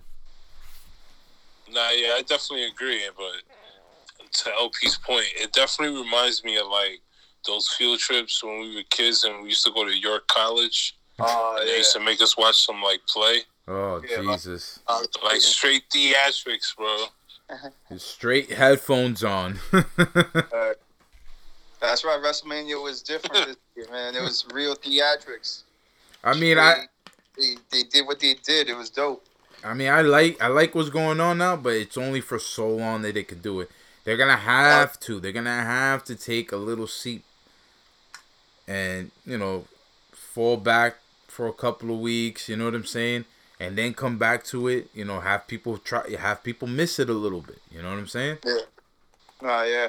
Nah, 1.70 1.90
yeah, 1.92 2.14
I 2.18 2.22
definitely 2.22 2.66
agree. 2.68 3.02
But 3.18 4.32
to 4.44 4.50
LP's 4.52 4.98
point, 4.98 5.26
it 5.36 5.52
definitely 5.54 6.00
reminds 6.04 6.44
me 6.44 6.58
of 6.58 6.68
like 6.68 7.02
those 7.48 7.68
field 7.70 8.00
trips 8.00 8.44
when 8.44 8.60
we 8.60 8.76
were 8.76 8.84
kids 8.92 9.24
and 9.24 9.42
we 9.42 9.50
used 9.50 9.66
to 9.66 9.72
go 9.72 9.84
to 9.84 9.92
York 10.00 10.28
College. 10.28 10.96
And 11.20 11.28
they 11.68 11.72
yeah. 11.72 11.78
used 11.78 11.94
to 11.94 12.00
make 12.00 12.22
us 12.22 12.38
watch 12.38 12.64
some 12.66 12.82
like 12.82 13.02
play, 13.08 13.40
oh 13.68 14.02
Yeah, 14.10 14.22
jesus 14.22 14.80
Uh, 14.88 15.02
like 15.24 15.42
straight 15.42 15.84
theatrics, 15.90 16.76
bro. 16.76 17.06
straight 17.98 18.52
headphones 18.52 19.24
on 19.24 19.60
That's 21.82 22.06
right. 22.06 22.22
WrestleMania 22.24 22.82
was 22.82 23.02
different 23.02 23.46
this 23.46 23.58
year, 23.76 23.86
man. 23.92 24.16
It 24.16 24.22
was 24.22 24.46
real 24.54 24.76
theatrics. 24.76 25.64
i 26.24 26.34
mean 26.34 26.58
i 26.58 26.86
they, 27.38 27.56
they 27.72 27.84
did 27.84 28.06
what 28.06 28.20
they 28.20 28.36
did. 28.36 28.70
It 28.70 28.78
was 28.78 28.90
dope. 28.90 29.26
i 29.64 29.74
mean 29.74 29.90
i 29.90 30.02
like 30.02 30.42
i 30.42 30.48
like 30.48 30.74
what's 30.76 30.90
going 30.90 31.20
on 31.20 31.40
now 31.40 31.56
but 31.56 31.74
it's 31.74 31.98
only 31.98 32.22
for 32.22 32.40
so 32.40 32.70
long 32.70 33.02
that 33.02 33.16
they 33.16 33.24
could 33.24 33.42
do 33.42 33.60
it 33.60 33.70
they're 34.06 34.18
gonna 34.18 34.38
have 34.38 35.00
to 35.02 35.20
they're 35.20 35.32
gonna 35.32 35.64
have 35.64 36.04
to 36.06 36.16
take 36.16 36.52
a 36.52 36.58
little 36.58 36.88
seat 36.88 37.24
and 38.68 39.12
you 39.26 39.38
know 39.38 39.66
fall 40.12 40.58
back 40.58 40.98
for 41.28 41.48
a 41.48 41.54
couple 41.54 41.94
of 41.94 42.00
weeks 42.00 42.48
you 42.48 42.56
know 42.56 42.66
what 42.66 42.76
i'm 42.76 42.86
saying 42.86 43.26
and 43.64 43.78
then 43.78 43.94
come 43.94 44.18
back 44.18 44.44
to 44.44 44.68
it 44.68 44.88
you 44.94 45.06
know 45.06 45.20
have 45.20 45.48
people 45.48 45.78
try 45.78 46.04
have 46.18 46.44
people 46.44 46.68
miss 46.68 47.00
it 47.00 47.10
a 47.10 47.14
little 47.14 47.42
bit 47.42 47.60
you 47.72 47.82
know 47.82 47.90
what 47.90 47.98
i'm 48.00 48.08
saying 48.08 48.38
Oh 49.46 49.64
yeah. 49.64 49.88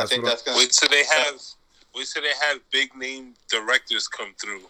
I 0.00 0.06
think 0.06 0.24
that's 0.24 0.42
gonna. 0.42 0.56
Wait 0.56 0.70
till 0.70 0.88
they 0.88 1.02
have, 1.04 1.34
wait 1.94 2.06
till 2.06 2.22
they 2.22 2.32
have 2.48 2.60
big 2.70 2.94
name 2.96 3.34
directors 3.50 4.06
come 4.06 4.32
through 4.40 4.60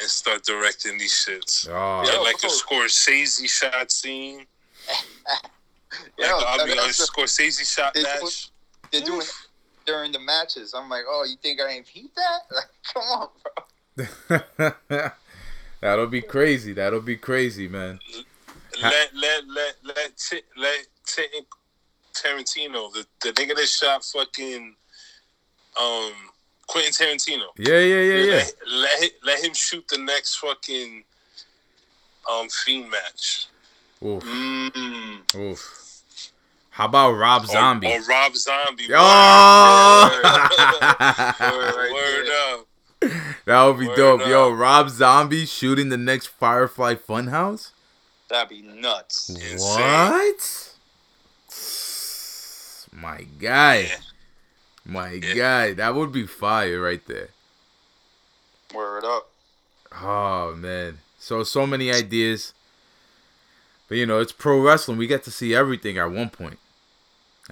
and 0.00 0.08
start 0.10 0.42
directing 0.42 0.96
these 0.96 1.12
shits. 1.12 1.68
oh 1.70 2.02
Get 2.04 2.14
Yo, 2.14 2.22
like 2.22 2.36
a. 2.42 2.46
Scorsese 2.46 3.46
shot 3.48 3.90
scene. 3.92 4.46
yeah, 6.18 6.32
like, 6.32 6.46
I 6.46 6.56
that- 6.56 6.66
mean, 6.66 6.78
a 6.78 6.80
that's 6.80 6.96
the- 6.98 7.12
Scorsese 7.12 7.64
shot 7.70 7.92
they 7.92 8.02
do 8.02 8.08
match. 8.24 8.50
they're 8.90 9.02
doing 9.02 9.26
during 9.84 10.12
the 10.12 10.20
matches. 10.20 10.72
I'm 10.74 10.88
like, 10.88 11.04
oh, 11.06 11.24
you 11.28 11.36
think 11.42 11.60
I 11.60 11.68
ain't 11.72 11.86
peep 11.86 12.10
that? 12.14 12.40
Like, 12.56 12.70
come 12.94 13.02
on, 13.02 13.28
bro. 14.88 15.10
that'll 15.80 16.06
be 16.06 16.22
crazy 16.22 16.72
that'll 16.72 17.00
be 17.00 17.16
crazy 17.16 17.68
man 17.68 17.98
let 18.82 19.14
let 19.14 19.46
let 19.48 19.74
let 19.84 20.16
T- 20.16 20.42
let 20.56 20.86
T- 21.06 21.22
Tarantino, 22.14 22.92
the, 22.92 23.06
the 23.22 23.32
nigga 23.32 23.54
that 23.56 23.66
shot 23.68 24.04
fucking 24.04 24.74
um 25.80 26.12
Quentin 26.66 26.92
Tarantino. 26.92 27.46
yeah 27.56 27.78
yeah 27.78 28.02
yeah 28.02 28.24
yeah 28.24 28.34
Let, 28.34 28.54
let 28.68 29.10
let 29.24 29.44
him 29.44 29.54
shoot 29.54 29.86
the 29.88 29.98
next 29.98 30.36
fucking 30.36 31.04
um 32.30 32.48
fiend 32.48 32.90
match. 32.90 33.46
oof 34.04 34.24
Mm. 34.24 35.34
oof 35.36 36.02
How 36.70 36.86
about 36.86 37.12
Rob 37.12 37.46
Zombie? 37.46 37.88
Or, 37.88 38.00
Rob 38.02 38.36
Zombie. 38.36 38.88
Oh! 38.94 40.08
Word, 41.40 41.90
Word 41.92 42.28
up. 42.52 42.67
That 43.00 43.64
would 43.64 43.78
be 43.78 43.86
Word 43.88 43.96
dope. 43.96 44.26
Yo. 44.26 44.50
Rob 44.50 44.90
Zombie 44.90 45.46
shooting 45.46 45.88
the 45.88 45.96
next 45.96 46.26
Firefly 46.26 46.94
Funhouse? 46.94 47.70
That'd 48.28 48.48
be 48.50 48.62
nuts. 48.62 49.30
Insane. 49.30 49.58
What? 49.80 50.74
My 52.92 53.22
guy. 53.38 53.80
Yeah. 53.80 53.96
My 54.84 55.10
Yeah. 55.12 55.34
guy. 55.34 55.72
That 55.74 55.94
would 55.94 56.12
be 56.12 56.26
fire 56.26 56.80
right 56.80 57.04
there. 57.06 57.28
Word 58.74 59.04
up. 59.04 59.30
Oh 60.02 60.54
man. 60.54 60.98
So 61.18 61.42
so 61.44 61.66
many 61.66 61.92
ideas. 61.92 62.52
But 63.88 63.96
you 63.98 64.06
know, 64.06 64.20
it's 64.20 64.32
pro 64.32 64.60
wrestling. 64.60 64.98
We 64.98 65.06
get 65.06 65.22
to 65.24 65.30
see 65.30 65.54
everything 65.54 65.96
at 65.98 66.10
one 66.10 66.28
point. 66.30 66.58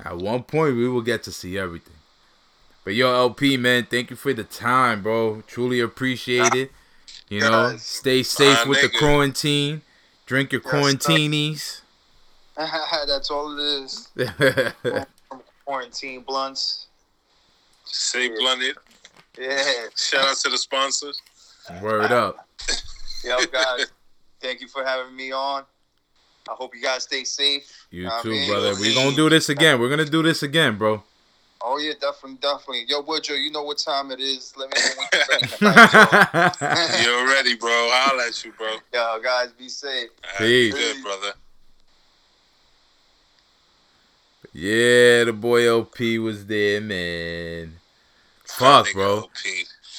At 0.05 0.19
one 0.19 0.43
point 0.43 0.77
we 0.77 0.89
will 0.89 1.01
get 1.03 1.23
to 1.25 1.33
see 1.33 1.57
everything. 1.57 1.96
But 2.87 2.95
yo, 2.95 3.13
LP 3.13 3.57
man, 3.57 3.89
thank 3.91 4.11
you 4.11 4.17
for 4.17 4.33
the 4.33 4.45
time, 4.45 5.03
bro. 5.03 5.43
Truly 5.49 5.81
appreciate 5.81 6.55
it. 6.55 6.71
You 7.29 7.41
know, 7.41 7.75
stay 7.79 8.23
safe 8.23 8.65
My 8.65 8.71
with 8.71 8.81
the 8.81 8.97
quarantine. 8.97 9.83
Drink 10.25 10.53
your 10.53 10.63
Yes, 10.65 10.73
quarantinis. 10.73 11.81
That's 12.57 13.29
all 13.29 13.59
it 13.59 13.61
is. 13.61 14.09
Quarantine 15.65 16.21
blunts. 16.21 16.87
Stay 17.87 18.29
blunted. 18.29 18.77
Yeah. 19.37 19.65
Shout 19.97 20.25
out 20.25 20.37
to 20.37 20.51
the 20.51 20.57
sponsors. 20.57 21.21
Word 21.83 22.13
up. 22.13 22.47
Yo, 23.25 23.37
guys, 23.47 23.87
thank 24.41 24.61
you 24.61 24.69
for 24.69 24.85
having 24.85 25.17
me 25.17 25.33
on. 25.33 25.65
I 26.49 26.53
hope 26.53 26.73
you 26.73 26.83
guys 26.83 27.03
stay 27.03 27.25
safe. 27.25 27.89
You 27.91 28.05
Know 28.05 28.23
too, 28.23 28.31
mean? 28.31 28.49
brother. 28.49 28.75
We're 28.79 28.95
gonna 28.95 29.17
do 29.17 29.29
this 29.29 29.49
again. 29.49 29.81
We're 29.81 29.91
gonna 29.91 30.05
do 30.05 30.23
this 30.23 30.45
again, 30.45 30.79
bro. 30.79 31.03
Oh 31.69 31.79
yeah, 31.79 31.95
definitely, 32.01 32.39
definitely. 32.41 32.85
Yo, 32.87 33.03
Woodrow, 33.03 33.35
you 33.35 33.51
know 33.51 33.65
what 33.65 33.79
time 33.79 34.13
it 34.13 34.21
is. 34.21 34.55
Let 34.57 34.71
me 34.71 34.81
know 34.81 34.91
when 34.97 35.09
you're 35.13 35.27
ready. 35.29 35.47
to 35.49 35.57
fight, 35.59 37.03
yo. 37.03 37.11
You're 37.11 37.27
ready, 37.27 37.57
bro. 37.57 37.89
Holla 37.91 38.29
at 38.29 38.45
you, 38.45 38.53
bro. 38.57 38.69
All 38.69 39.17
Yo, 39.17 39.21
guys, 39.21 39.51
be 39.51 39.69
safe. 39.69 40.11
right, 40.23 40.39
Peace. 40.39 40.73
Good, 40.73 41.03
brother. 41.03 41.33
yeah, 44.53 45.25
the 45.25 45.33
boy 45.33 45.69
LP 45.69 46.21
was 46.21 46.47
there, 46.47 46.81
man. 46.81 47.81
Fuck, 48.45 48.93
bro. 48.93 49.19
OP. 49.19 49.31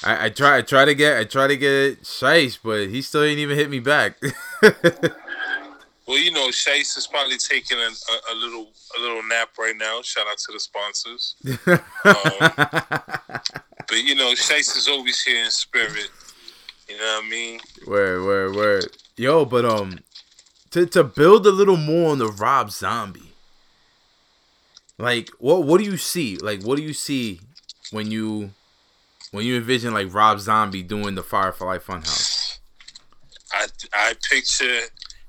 I, 0.06 0.28
I 0.28 0.30
try 0.30 0.60
I 0.60 0.62
try 0.62 0.86
to 0.86 0.96
get 0.96 1.18
I 1.18 1.26
try 1.26 1.48
to 1.48 1.58
get 1.58 2.06
Chase, 2.06 2.56
but 2.56 2.88
he 2.88 3.02
still 3.02 3.24
ain't 3.24 3.40
even 3.40 3.58
hit 3.58 3.70
me 3.70 3.82
back. 3.82 4.18
Well, 6.08 6.18
you 6.18 6.32
know, 6.32 6.50
Chase 6.52 6.96
is 6.96 7.06
probably 7.06 7.38
taking 7.38 7.78
a, 7.78 7.82
a, 7.82 8.34
a 8.34 8.36
little 8.36 8.68
a 8.98 9.02
little 9.02 9.22
nap 9.24 9.50
right 9.60 9.76
now. 9.76 10.02
Shout 10.02 10.26
out 10.28 10.38
to 10.38 10.54
the 10.54 10.60
sponsors. 10.60 11.36
But 13.88 14.04
you 14.04 14.16
know, 14.16 14.34
Chase 14.36 14.76
is 14.76 14.88
always 14.88 15.22
here 15.24 15.44
in 15.44 15.50
spirit. 15.50 16.10
You 16.90 16.98
know 16.98 17.04
what 17.04 17.26
I 17.26 17.30
mean? 17.30 17.60
word, 17.86 18.24
word, 18.24 18.56
word. 18.56 18.86
Yo, 19.16 19.46
but 19.46 19.66
um 19.66 20.00
to 20.72 20.86
to 20.88 21.04
build 21.04 21.48
a 21.48 21.52
little 21.52 21.78
more 21.78 22.12
on 22.12 22.20
the 22.20 22.28
Rob 22.28 22.72
Zombie. 22.72 23.34
Like 24.98 25.30
what 25.40 25.64
what 25.64 25.80
do 25.80 25.86
you 25.86 25.98
see? 25.98 26.38
Like 26.38 26.64
what 26.64 26.78
do 26.78 26.84
you 26.84 26.94
see 26.94 27.40
when 27.92 28.12
you 28.12 28.52
when 29.32 29.46
you 29.46 29.56
envision 29.56 29.94
like 29.94 30.14
Rob 30.14 30.40
Zombie 30.40 30.84
doing 30.84 31.16
the 31.16 31.24
Firefly 31.24 31.78
Funhouse? 31.78 32.60
I 33.54 33.68
I 33.94 34.14
picture 34.30 34.82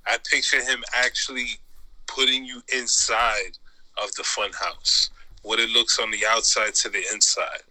I 0.08 0.18
picture 0.30 0.62
him 0.62 0.82
actually 0.94 1.48
putting 2.06 2.44
you 2.44 2.62
inside 2.74 3.58
of 4.02 4.12
the 4.14 4.22
funhouse. 4.22 5.10
What 5.42 5.60
it 5.60 5.70
looks 5.70 5.98
on 5.98 6.10
the 6.10 6.26
outside 6.26 6.74
to 6.76 6.88
the 6.88 7.02
inside. 7.12 7.62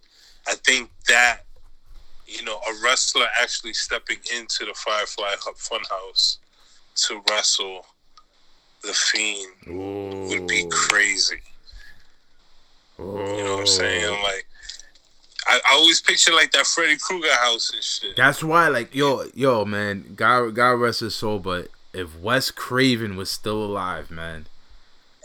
I 0.46 0.54
think 0.64 0.90
that 1.08 1.40
you 2.26 2.44
know 2.44 2.56
a 2.56 2.72
wrestler 2.82 3.26
actually 3.40 3.74
stepping 3.74 4.18
into 4.36 4.64
the 4.64 4.74
Firefly 4.74 5.34
Hu- 5.44 5.52
Funhouse 5.52 6.38
to 7.06 7.22
wrestle 7.30 7.84
the 8.82 8.92
Fiend 8.92 10.28
would 10.28 10.46
be 10.46 10.64
crazy. 10.70 11.40
You 12.98 13.04
know 13.04 13.52
what 13.52 13.60
I'm 13.60 13.66
saying? 13.66 14.22
Like 14.22 14.46
I, 15.46 15.60
I 15.66 15.74
always 15.74 16.00
picture 16.00 16.32
like 16.32 16.52
that 16.52 16.66
Freddy 16.66 16.96
Krueger 16.96 17.32
house 17.32 17.72
and 17.72 17.82
shit. 17.82 18.16
That's 18.16 18.44
why, 18.44 18.68
like, 18.68 18.94
yo, 18.94 19.24
yo, 19.34 19.64
man, 19.64 20.12
God, 20.14 20.54
God 20.54 20.72
rest 20.72 21.00
his 21.00 21.16
soul. 21.16 21.38
But 21.38 21.68
if 21.98 22.18
Wes 22.18 22.50
Craven 22.50 23.16
was 23.16 23.30
still 23.30 23.62
alive, 23.64 24.10
man, 24.10 24.46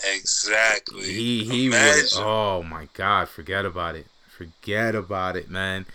Exactly. 0.04 1.04
he 1.14 1.44
he 1.46 1.70
would. 1.70 2.10
Oh 2.14 2.64
my 2.64 2.88
God, 2.94 3.30
forget 3.30 3.66
about 3.66 3.96
it. 3.96 4.08
Forget 4.28 4.96
about 4.96 5.36
it, 5.36 5.50
man. 5.50 5.86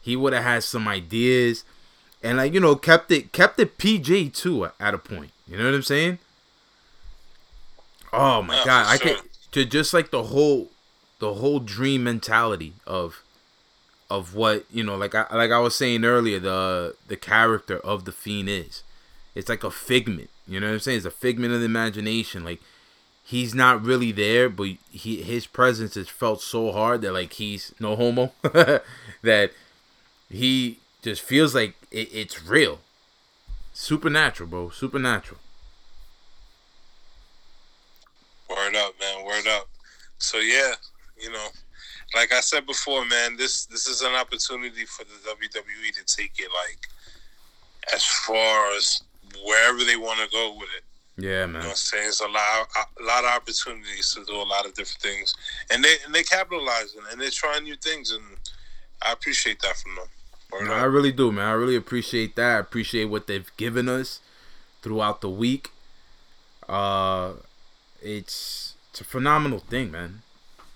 He 0.00 0.16
would 0.16 0.32
have 0.32 0.44
had 0.44 0.64
some 0.64 0.88
ideas, 0.88 1.64
and 2.22 2.38
like 2.38 2.52
you 2.54 2.60
know, 2.60 2.76
kept 2.76 3.10
it 3.12 3.32
kept 3.32 3.58
it 3.60 3.78
PG 3.78 4.30
too 4.30 4.66
at 4.80 4.94
a 4.94 4.98
point. 4.98 5.32
You 5.46 5.58
know 5.58 5.64
what 5.66 5.74
I'm 5.74 5.82
saying? 5.82 6.18
Oh 8.12 8.42
my 8.42 8.58
Yeah, 8.58 8.64
God, 8.64 8.86
I 8.86 8.98
sure. 8.98 8.98
could 8.98 9.22
to 9.52 9.64
just 9.64 9.92
like 9.94 10.10
the 10.10 10.24
whole 10.24 10.70
the 11.18 11.34
whole 11.34 11.60
dream 11.60 12.04
mentality 12.04 12.74
of 12.86 13.22
of 14.10 14.34
what 14.34 14.66
you 14.70 14.84
know 14.84 14.96
like 14.96 15.14
I 15.14 15.26
like 15.34 15.50
I 15.50 15.58
was 15.60 15.76
saying 15.76 16.04
earlier 16.04 16.38
the 16.40 16.96
the 17.08 17.16
character 17.16 17.78
of 17.80 18.04
the 18.04 18.12
fiend 18.12 18.48
is 18.48 18.82
it's 19.34 19.48
like 19.48 19.64
a 19.64 19.70
figment 19.70 20.30
you 20.46 20.58
know 20.60 20.66
what 20.66 20.74
I'm 20.74 20.80
saying 20.80 20.98
it's 20.98 21.06
a 21.06 21.10
figment 21.10 21.52
of 21.52 21.60
the 21.60 21.66
imagination 21.66 22.44
like 22.44 22.60
he's 23.24 23.54
not 23.54 23.84
really 23.84 24.12
there 24.12 24.48
but 24.48 24.68
he 24.90 25.22
his 25.22 25.46
presence 25.46 25.96
is 25.96 26.08
felt 26.08 26.40
so 26.40 26.72
hard 26.72 27.02
that 27.02 27.12
like 27.12 27.34
he's 27.34 27.74
no 27.78 27.96
homo 27.96 28.32
that 29.22 29.52
he 30.30 30.78
just 31.02 31.22
feels 31.22 31.54
like 31.54 31.74
it, 31.90 32.08
it's 32.12 32.44
real 32.44 32.80
supernatural 33.72 34.48
bro 34.48 34.70
supernatural 34.70 35.38
Word 38.48 38.76
up, 38.76 38.94
man. 38.98 39.24
Word 39.24 39.46
up. 39.46 39.68
So 40.18 40.38
yeah, 40.38 40.72
you 41.20 41.30
know, 41.30 41.48
like 42.14 42.32
I 42.32 42.40
said 42.40 42.66
before, 42.66 43.04
man, 43.04 43.36
this 43.36 43.66
this 43.66 43.86
is 43.86 44.02
an 44.02 44.14
opportunity 44.14 44.84
for 44.84 45.04
the 45.04 45.10
WWE 45.30 45.94
to 45.94 46.16
take 46.16 46.32
it 46.38 46.48
like 46.66 46.78
as 47.94 48.04
far 48.04 48.74
as 48.76 49.02
wherever 49.44 49.84
they 49.84 49.96
want 49.96 50.20
to 50.20 50.28
go 50.30 50.54
with 50.58 50.68
it. 50.76 50.84
yeah 51.22 51.40
You 51.42 51.46
know 51.46 51.46
man 51.46 51.62
what 51.62 51.70
I'm 51.70 51.76
saying? 51.76 52.08
It's 52.08 52.20
a 52.20 52.26
lot 52.28 52.68
a 53.00 53.04
lot 53.04 53.24
of 53.24 53.30
opportunities 53.30 54.14
to 54.14 54.24
do 54.24 54.36
a 54.36 54.42
lot 54.42 54.66
of 54.66 54.74
different 54.74 55.02
things. 55.02 55.34
And 55.70 55.84
they 55.84 55.96
and 56.04 56.14
they 56.14 56.22
capitalizing 56.22 57.02
and 57.10 57.20
they're 57.20 57.30
trying 57.30 57.64
new 57.64 57.76
things 57.76 58.10
and 58.10 58.22
I 59.02 59.12
appreciate 59.12 59.60
that 59.62 59.76
from 59.76 59.94
them. 59.94 60.06
No. 60.66 60.72
I 60.72 60.84
really 60.84 61.12
do, 61.12 61.30
man. 61.30 61.46
I 61.46 61.52
really 61.52 61.76
appreciate 61.76 62.34
that. 62.36 62.56
I 62.56 62.58
appreciate 62.58 63.04
what 63.04 63.26
they've 63.26 63.50
given 63.56 63.88
us 63.88 64.20
throughout 64.82 65.20
the 65.20 65.28
week. 65.28 65.70
Uh, 66.68 67.32
it's 68.02 68.74
it's 68.90 69.00
a 69.00 69.04
phenomenal 69.04 69.58
thing, 69.58 69.90
man. 69.90 70.22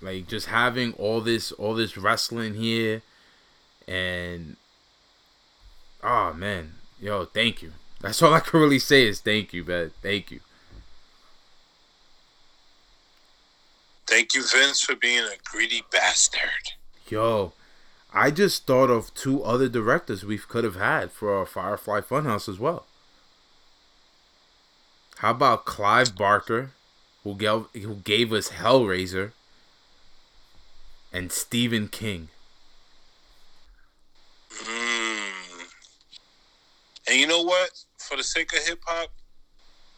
Like 0.00 0.28
just 0.28 0.48
having 0.48 0.92
all 0.94 1.20
this 1.20 1.52
all 1.52 1.74
this 1.74 1.96
wrestling 1.96 2.54
here, 2.54 3.02
and 3.88 4.56
oh 6.02 6.32
man, 6.34 6.74
yo, 7.00 7.24
thank 7.24 7.62
you. 7.62 7.72
That's 8.02 8.20
all 8.20 8.34
I 8.34 8.40
can 8.40 8.60
really 8.60 8.80
say 8.80 9.06
is 9.06 9.20
thank 9.20 9.52
you, 9.52 9.64
man. 9.64 9.92
Thank 10.02 10.32
you. 10.32 10.40
Thank 14.08 14.34
you, 14.34 14.42
Vince, 14.42 14.82
for 14.82 14.96
being 14.96 15.22
a 15.22 15.36
greedy 15.44 15.82
bastard. 15.90 16.74
Yo, 17.08 17.52
I 18.12 18.30
just 18.30 18.66
thought 18.66 18.90
of 18.90 19.14
two 19.14 19.42
other 19.42 19.68
directors 19.68 20.24
we 20.24 20.36
could 20.36 20.64
have 20.64 20.76
had 20.76 21.12
for 21.12 21.32
our 21.32 21.46
Firefly 21.46 22.00
Funhouse 22.00 22.48
as 22.48 22.58
well. 22.58 22.86
How 25.18 25.30
about 25.30 25.64
Clive 25.64 26.16
Barker, 26.16 26.72
who 27.22 27.36
gave 27.36 27.66
who 27.72 27.94
gave 27.94 28.32
us 28.32 28.50
Hellraiser, 28.50 29.30
and 31.12 31.30
Stephen 31.30 31.86
King? 31.86 32.28
Mm. 34.50 34.91
And 37.08 37.18
you 37.18 37.26
know 37.26 37.42
what? 37.42 37.70
For 37.98 38.16
the 38.16 38.22
sake 38.22 38.52
of 38.52 38.60
hip 38.64 38.80
hop, 38.86 39.10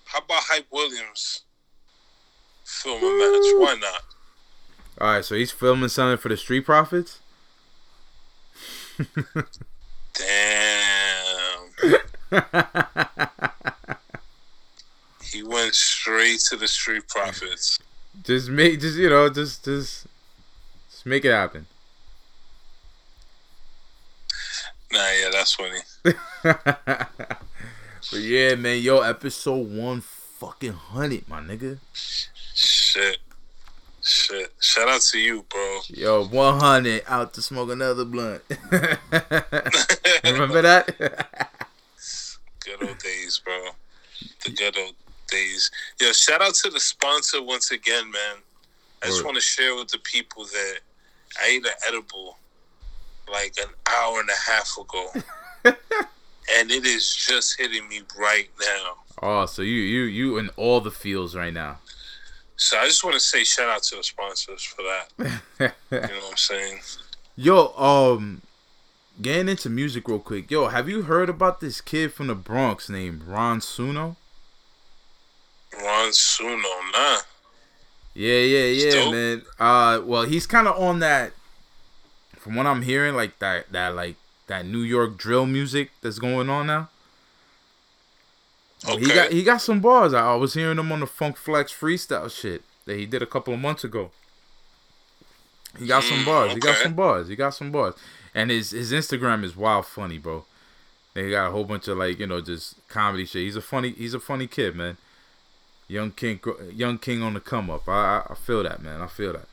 how 0.04 0.18
about 0.18 0.42
Hype 0.44 0.66
Williams 0.70 1.42
film 2.64 2.98
a 2.98 3.06
match? 3.06 3.52
Why 3.58 3.76
not? 3.80 4.04
All 5.00 5.14
right, 5.14 5.24
so 5.24 5.34
he's 5.34 5.50
filming 5.50 5.88
something 5.88 6.18
for 6.18 6.28
the 6.28 6.36
Street 6.36 6.64
Profits. 6.64 7.20
Damn. 10.14 11.94
He 15.34 15.42
went 15.42 15.74
straight 15.74 16.38
to 16.50 16.56
the 16.56 16.68
Street 16.68 17.08
Profits. 17.08 17.80
just 18.22 18.48
make, 18.48 18.80
just 18.80 18.96
you 18.96 19.10
know, 19.10 19.28
just 19.28 19.64
just 19.64 20.06
just 20.88 21.04
make 21.04 21.24
it 21.24 21.32
happen. 21.32 21.66
Nah, 24.94 25.10
yeah, 25.10 25.28
that's 25.32 25.54
funny. 25.54 25.80
but 26.44 28.20
yeah, 28.20 28.54
man, 28.54 28.80
yo, 28.80 29.00
episode 29.00 29.68
one 29.68 30.00
fucking 30.00 30.72
hundred, 30.72 31.28
my 31.28 31.40
nigga. 31.40 31.78
Shit. 31.92 33.18
Shit. 34.04 34.52
Shout 34.60 34.88
out 34.88 35.00
to 35.00 35.18
you, 35.18 35.44
bro. 35.48 35.78
Yo, 35.88 36.26
100 36.26 37.02
out 37.08 37.34
to 37.34 37.42
smoke 37.42 37.70
another 37.70 38.04
blunt. 38.04 38.42
Remember 40.22 40.62
that? 40.62 40.94
Good 42.64 42.82
old 42.88 42.98
days, 42.98 43.40
bro. 43.44 43.70
The 44.44 44.52
good 44.52 44.78
old 44.78 44.94
days. 45.28 45.70
Yo, 46.00 46.12
shout 46.12 46.40
out 46.40 46.54
to 46.54 46.70
the 46.70 46.80
sponsor 46.80 47.42
once 47.42 47.72
again, 47.72 48.10
man. 48.10 48.36
I 49.02 49.06
just 49.06 49.24
want 49.24 49.36
to 49.36 49.40
share 49.42 49.74
with 49.74 49.88
the 49.88 49.98
people 49.98 50.44
that 50.44 50.78
I 51.42 51.48
ate 51.48 51.66
an 51.66 51.72
edible 51.86 52.38
like 53.30 53.54
an 53.58 53.72
hour 53.90 54.20
and 54.20 54.28
a 54.28 54.50
half 54.50 54.76
ago. 54.78 55.10
and 55.64 56.70
it 56.70 56.84
is 56.84 57.14
just 57.14 57.58
hitting 57.58 57.88
me 57.88 58.02
right 58.18 58.48
now. 58.60 58.94
oh, 59.22 59.46
so 59.46 59.62
you 59.62 59.80
you 59.80 60.02
you 60.02 60.38
in 60.38 60.50
all 60.56 60.80
the 60.80 60.90
fields 60.90 61.34
right 61.34 61.52
now. 61.52 61.78
So 62.56 62.78
I 62.78 62.86
just 62.86 63.02
want 63.02 63.14
to 63.14 63.20
say 63.20 63.42
shout 63.44 63.68
out 63.68 63.82
to 63.84 63.96
the 63.96 64.02
sponsors 64.02 64.62
for 64.62 64.82
that. 64.82 65.40
You 65.90 66.00
know 66.00 66.06
what 66.06 66.30
I'm 66.30 66.36
saying? 66.36 66.80
Yo, 67.36 67.68
um, 67.76 68.42
getting 69.20 69.48
into 69.48 69.68
music 69.70 70.08
real 70.08 70.18
quick. 70.18 70.50
Yo, 70.50 70.68
have 70.68 70.88
you 70.88 71.02
heard 71.02 71.28
about 71.28 71.60
this 71.60 71.80
kid 71.80 72.12
from 72.12 72.26
the 72.28 72.34
Bronx 72.34 72.88
named 72.88 73.24
Ron 73.24 73.60
Suno? 73.60 74.16
Ron 75.76 76.10
Suno, 76.10 76.62
nah. 76.92 77.18
Yeah, 78.14 78.38
yeah, 78.38 78.66
yeah, 78.66 79.10
man. 79.10 79.42
Uh, 79.58 80.00
well, 80.04 80.22
he's 80.22 80.46
kind 80.46 80.68
of 80.68 80.80
on 80.80 81.00
that. 81.00 81.32
From 82.44 82.56
what 82.56 82.66
I'm 82.66 82.82
hearing, 82.82 83.14
like 83.14 83.38
that, 83.38 83.72
that 83.72 83.94
like 83.96 84.16
that 84.48 84.66
New 84.66 84.82
York 84.82 85.16
drill 85.16 85.46
music 85.46 85.90
that's 86.02 86.18
going 86.18 86.50
on 86.50 86.66
now. 86.66 86.90
Oh, 88.86 88.98
He 88.98 89.06
got 89.06 89.32
he 89.32 89.42
got 89.42 89.62
some 89.62 89.80
bars. 89.80 90.12
I, 90.12 90.32
I 90.32 90.34
was 90.34 90.52
hearing 90.52 90.78
him 90.78 90.92
on 90.92 91.00
the 91.00 91.06
Funk 91.06 91.38
Flex 91.38 91.72
freestyle 91.72 92.30
shit 92.30 92.62
that 92.84 92.98
he 92.98 93.06
did 93.06 93.22
a 93.22 93.26
couple 93.26 93.54
of 93.54 93.60
months 93.60 93.82
ago. 93.82 94.10
He 95.78 95.86
got 95.86 96.04
some 96.04 96.18
Mm, 96.18 96.26
bars. 96.26 96.52
He 96.52 96.60
got 96.60 96.76
some 96.76 96.92
bars. 96.94 97.28
He 97.28 97.34
got 97.34 97.54
some 97.54 97.72
bars. 97.72 97.94
And 98.34 98.50
his 98.50 98.72
his 98.72 98.92
Instagram 98.92 99.42
is 99.42 99.56
wild 99.56 99.86
funny, 99.86 100.18
bro. 100.18 100.44
They 101.14 101.30
got 101.30 101.48
a 101.48 101.50
whole 101.50 101.64
bunch 101.64 101.88
of 101.88 101.96
like 101.96 102.18
you 102.18 102.26
know 102.26 102.42
just 102.42 102.86
comedy 102.88 103.24
shit. 103.24 103.42
He's 103.42 103.56
a 103.56 103.62
funny 103.62 103.92
he's 103.92 104.12
a 104.14 104.20
funny 104.20 104.46
kid, 104.46 104.76
man. 104.76 104.98
Young 105.88 106.10
king, 106.10 106.40
young 106.74 106.98
king 106.98 107.22
on 107.22 107.32
the 107.34 107.40
come 107.40 107.70
up. 107.70 107.88
I, 107.88 107.92
I 108.28 108.32
I 108.32 108.34
feel 108.34 108.62
that, 108.64 108.82
man. 108.82 109.00
I 109.00 109.06
feel 109.06 109.32
that. 109.32 109.48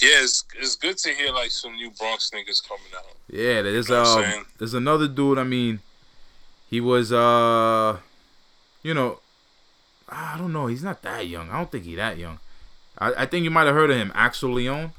Yeah, 0.00 0.22
it's, 0.22 0.44
it's 0.58 0.76
good 0.76 0.98
to 0.98 1.10
hear 1.10 1.32
like 1.32 1.50
some 1.50 1.74
new 1.76 1.90
Bronx 1.90 2.30
niggas 2.30 2.66
coming 2.66 2.84
out. 2.96 3.04
Yeah, 3.28 3.62
there's 3.62 3.88
know 3.88 4.02
um, 4.02 4.46
there's 4.58 4.74
another 4.74 5.08
dude. 5.08 5.38
I 5.38 5.44
mean, 5.44 5.80
he 6.68 6.80
was 6.80 7.12
uh, 7.12 7.98
you 8.82 8.94
know, 8.94 9.20
I 10.08 10.36
don't 10.38 10.52
know. 10.52 10.66
He's 10.66 10.82
not 10.82 11.02
that 11.02 11.26
young. 11.26 11.50
I 11.50 11.58
don't 11.58 11.70
think 11.70 11.84
he 11.84 11.94
that 11.94 12.18
young. 12.18 12.38
I, 12.98 13.12
I 13.22 13.26
think 13.26 13.44
you 13.44 13.50
might 13.50 13.66
have 13.66 13.74
heard 13.74 13.90
of 13.90 13.96
him, 13.96 14.12
Axel 14.14 14.52
Leon. 14.52 14.92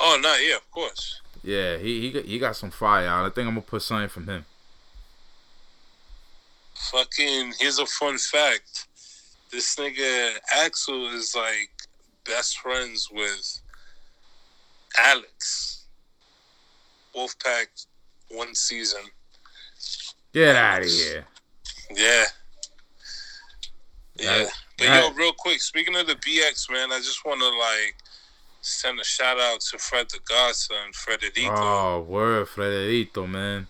Oh, 0.00 0.18
no, 0.22 0.36
yeah, 0.36 0.56
of 0.56 0.70
course. 0.70 1.20
Yeah, 1.42 1.76
he 1.76 2.00
he 2.00 2.10
got, 2.10 2.24
he 2.24 2.38
got 2.38 2.56
some 2.56 2.70
fire 2.70 3.06
out. 3.06 3.26
I 3.26 3.30
think 3.30 3.46
I'm 3.48 3.54
gonna 3.54 3.62
put 3.62 3.82
something 3.82 4.08
from 4.08 4.26
him. 4.26 4.44
Fucking, 6.90 7.54
here's 7.58 7.78
a 7.78 7.86
fun 7.86 8.18
fact. 8.18 8.86
This 9.50 9.76
nigga 9.76 10.36
Axel 10.56 11.14
is 11.14 11.34
like 11.34 11.70
best 12.28 12.58
friends 12.58 13.08
with 13.12 13.60
Alex. 14.98 15.86
Wolfpack 17.16 17.66
one 18.30 18.54
season. 18.54 19.00
Get 20.32 20.54
out 20.54 20.82
of 20.82 20.88
here. 20.88 21.24
Yeah. 21.90 22.24
Yeah. 24.16 24.46
But 24.76 24.86
yo, 24.86 25.10
real 25.14 25.32
quick, 25.32 25.60
speaking 25.60 25.96
of 25.96 26.06
the 26.06 26.14
BX, 26.14 26.70
man, 26.70 26.92
I 26.92 26.98
just 26.98 27.24
want 27.24 27.40
to 27.40 27.48
like 27.48 27.96
send 28.60 29.00
a 29.00 29.04
shout 29.04 29.40
out 29.40 29.60
to 29.60 29.78
Fred 29.78 30.08
the 30.10 30.20
Godson, 30.28 30.76
Frederico. 30.92 31.50
Oh, 31.56 32.00
word, 32.00 32.46
Frederito, 32.46 33.28
man. 33.28 33.66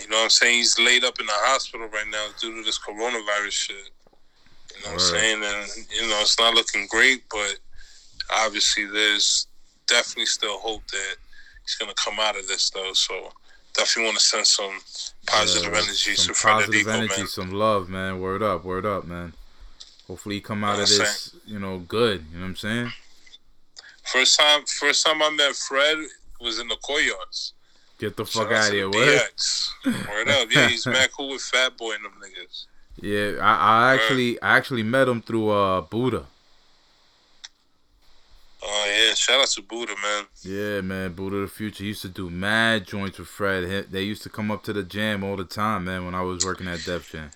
You 0.00 0.08
know 0.08 0.18
what 0.18 0.24
I'm 0.24 0.30
saying? 0.30 0.58
He's 0.58 0.78
laid 0.78 1.04
up 1.04 1.20
in 1.20 1.26
the 1.26 1.32
hospital 1.34 1.88
right 1.88 2.06
now 2.10 2.28
due 2.40 2.54
to 2.54 2.62
this 2.62 2.78
coronavirus 2.78 3.50
shit. 3.50 3.90
You 4.74 4.84
know 4.84 4.92
what 4.92 4.92
I'm 4.92 4.98
saying? 5.00 5.42
And, 5.44 5.86
you 5.90 6.08
know, 6.08 6.18
it's 6.20 6.38
not 6.38 6.54
looking 6.54 6.86
great, 6.88 7.24
but 7.30 7.58
obviously 8.30 8.86
there's 8.86 9.46
definitely 9.86 10.26
still 10.26 10.58
hope 10.58 10.86
that 10.88 11.16
he's 11.64 11.74
going 11.76 11.90
to 11.90 12.02
come 12.02 12.18
out 12.20 12.38
of 12.38 12.46
this, 12.48 12.70
though. 12.70 12.92
So 12.92 13.30
definitely 13.74 14.04
want 14.10 14.18
to 14.18 14.24
send 14.24 14.46
some 14.46 14.78
positive 15.26 15.72
Yeah, 15.72 15.78
energy 15.78 16.14
some 16.14 16.34
to 16.34 16.40
positive 16.42 16.82
Frederico, 16.82 16.94
energy, 16.94 17.16
man. 17.20 17.26
some 17.26 17.52
love, 17.52 17.88
man. 17.88 18.20
Word 18.20 18.42
up, 18.42 18.64
word 18.64 18.86
up, 18.86 19.04
man. 19.04 19.32
Hopefully, 20.08 20.36
he 20.36 20.40
come 20.40 20.64
out 20.64 20.76
Yeah, 20.76 20.82
of 20.82 20.88
same. 20.88 20.98
this, 21.00 21.36
you 21.46 21.58
know, 21.58 21.78
good. 21.78 22.24
You 22.30 22.36
know 22.38 22.42
what 22.42 22.48
I'm 22.48 22.56
saying? 22.56 22.92
First 24.04 24.38
time, 24.38 24.64
first 24.66 25.06
time 25.06 25.22
I 25.22 25.30
met 25.30 25.54
Fred 25.54 25.98
was 26.40 26.58
in 26.58 26.68
the 26.68 26.76
courtyards. 26.76 27.54
Get 27.98 28.16
the 28.16 28.26
fuck 28.26 28.48
out 28.48 28.52
out 28.52 28.68
of 28.68 28.74
here, 28.74 28.90
word. 28.90 29.20
Word 30.08 30.28
up. 30.28 30.48
Yeah, 30.50 30.68
he's 30.68 30.86
mad 30.86 31.10
cool 31.16 31.30
with 31.30 31.42
Fat 31.42 31.76
Boy 31.78 31.94
and 31.94 32.04
them 32.04 32.12
niggas. 32.20 32.66
Yeah, 33.00 33.38
I, 33.40 33.90
I 33.90 33.94
actually 33.94 34.42
I 34.42 34.56
actually 34.56 34.82
met 34.82 35.08
him 35.08 35.22
through 35.22 35.50
uh 35.50 35.80
Buddha. 35.82 36.26
Oh, 38.64 38.86
yeah. 39.08 39.14
Shout 39.14 39.40
out 39.40 39.48
to 39.48 39.62
Buddha, 39.62 39.94
man. 40.02 40.24
Yeah, 40.42 40.80
man, 40.82 41.12
Buddha 41.14 41.40
the 41.40 41.48
Future 41.48 41.84
used 41.84 42.02
to 42.02 42.08
do 42.08 42.30
mad 42.30 42.86
joints 42.86 43.18
with 43.18 43.28
Fred. 43.28 43.90
They 43.90 44.02
used 44.02 44.22
to 44.22 44.28
come 44.28 44.50
up 44.50 44.62
to 44.64 44.72
the 44.72 44.82
jam 44.84 45.24
all 45.24 45.36
the 45.36 45.44
time, 45.44 45.84
man, 45.84 46.04
when 46.04 46.14
I 46.14 46.22
was 46.22 46.44
working 46.44 46.68
at 46.68 46.84
Def 46.84 47.10
Jam. 47.10 47.30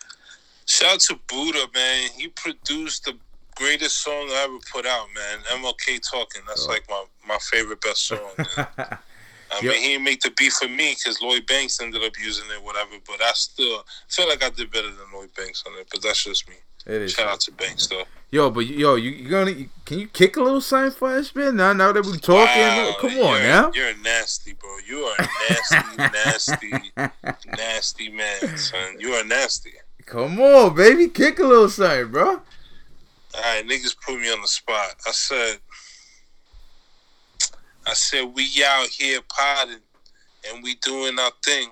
Shout 0.66 0.94
out 0.94 1.00
to 1.00 1.18
Buddha, 1.28 1.66
man. 1.74 2.10
He 2.16 2.28
produced 2.28 3.04
the 3.04 3.14
greatest 3.56 3.98
song 4.02 4.28
I 4.30 4.44
ever 4.48 4.58
put 4.72 4.86
out, 4.86 5.06
man. 5.14 5.38
MLK 5.60 6.00
Talking. 6.08 6.42
That's 6.46 6.66
Oh. 6.66 6.68
like 6.70 6.84
my, 6.88 7.04
my 7.26 7.38
favorite 7.38 7.80
best 7.80 8.06
song. 8.06 8.20
Man. 8.56 8.66
I 8.78 9.60
Yep. 9.62 9.62
mean, 9.62 9.80
he 9.80 9.88
didn't 9.90 10.04
make 10.04 10.20
the 10.20 10.30
beat 10.36 10.52
for 10.52 10.66
me 10.68 10.94
because 10.96 11.20
Lloyd 11.22 11.46
Banks 11.46 11.80
ended 11.80 12.02
up 12.02 12.12
using 12.22 12.46
it, 12.50 12.62
whatever. 12.62 12.96
But 13.06 13.22
I 13.22 13.30
still 13.34 13.84
feel 14.08 14.28
like 14.28 14.42
I 14.44 14.50
did 14.50 14.72
better 14.72 14.88
than 14.90 15.06
Lloyd 15.14 15.32
Banks 15.36 15.62
on 15.66 15.72
it. 15.78 15.86
But 15.90 16.02
that's 16.02 16.24
just 16.24 16.48
me. 16.48 16.56
It 16.86 17.02
is. 17.02 17.12
Shout 17.12 17.28
out 17.28 17.40
to 17.40 17.52
Banks, 17.52 17.86
though. 17.88 18.04
Yo, 18.30 18.50
but 18.50 18.66
yo, 18.66 18.96
you, 18.96 19.10
you 19.10 19.28
gonna 19.28 19.50
you- 19.52 19.68
can 19.84 20.00
you 20.00 20.08
kick 20.08 20.36
a 20.36 20.42
little 20.42 20.60
sign 20.60 20.90
for 20.90 21.10
us, 21.16 21.32
man? 21.34 21.56
Now, 21.56 21.72
now 21.72 21.92
that 21.92 22.04
we 22.04 22.18
talking, 22.18 22.60
Wow, 22.62 22.96
come 23.00 23.10
on 23.12 23.16
you're, 23.16 23.40
now. 23.42 23.70
You're 23.72 23.96
nasty, 23.98 24.52
bro. 24.54 24.68
You 24.86 24.98
are 25.04 25.16
a 25.18 25.28
nasty, 25.48 25.96
nasty, 25.96 26.92
nasty 27.56 28.08
man, 28.10 28.56
son. 28.58 28.96
You 28.98 29.10
are 29.12 29.24
nasty. 29.24 29.72
Come 30.06 30.40
on, 30.40 30.74
baby, 30.74 31.08
kick 31.08 31.38
a 31.38 31.44
little 31.44 31.68
sign, 31.68 32.10
bro. 32.10 32.26
All 32.28 32.40
right, 33.42 33.64
niggas 33.66 33.94
put 34.04 34.18
me 34.20 34.32
on 34.32 34.40
the 34.40 34.48
spot. 34.48 34.96
I 35.06 35.12
said, 35.12 35.58
I 37.86 37.92
said 37.94 38.24
we 38.34 38.48
out 38.64 38.88
here 38.88 39.20
potting 39.28 39.78
and 40.48 40.62
we 40.62 40.74
doing 40.76 41.18
our 41.18 41.30
thing. 41.44 41.70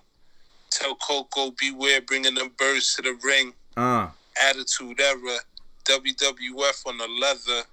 Tell 0.71 0.95
Koko 0.97 1.53
B. 1.59 1.73
Ware, 1.73 2.01
bringing 2.03 2.35
them 2.35 2.51
birds 2.59 2.95
to 2.95 3.03
the 3.03 3.19
ring. 3.25 3.53
Uh, 3.77 4.09
Attitude 4.43 5.01
era, 5.01 5.39
WWF 5.85 6.87
on 6.87 6.99
the 6.99 7.09
leather. 7.21 7.67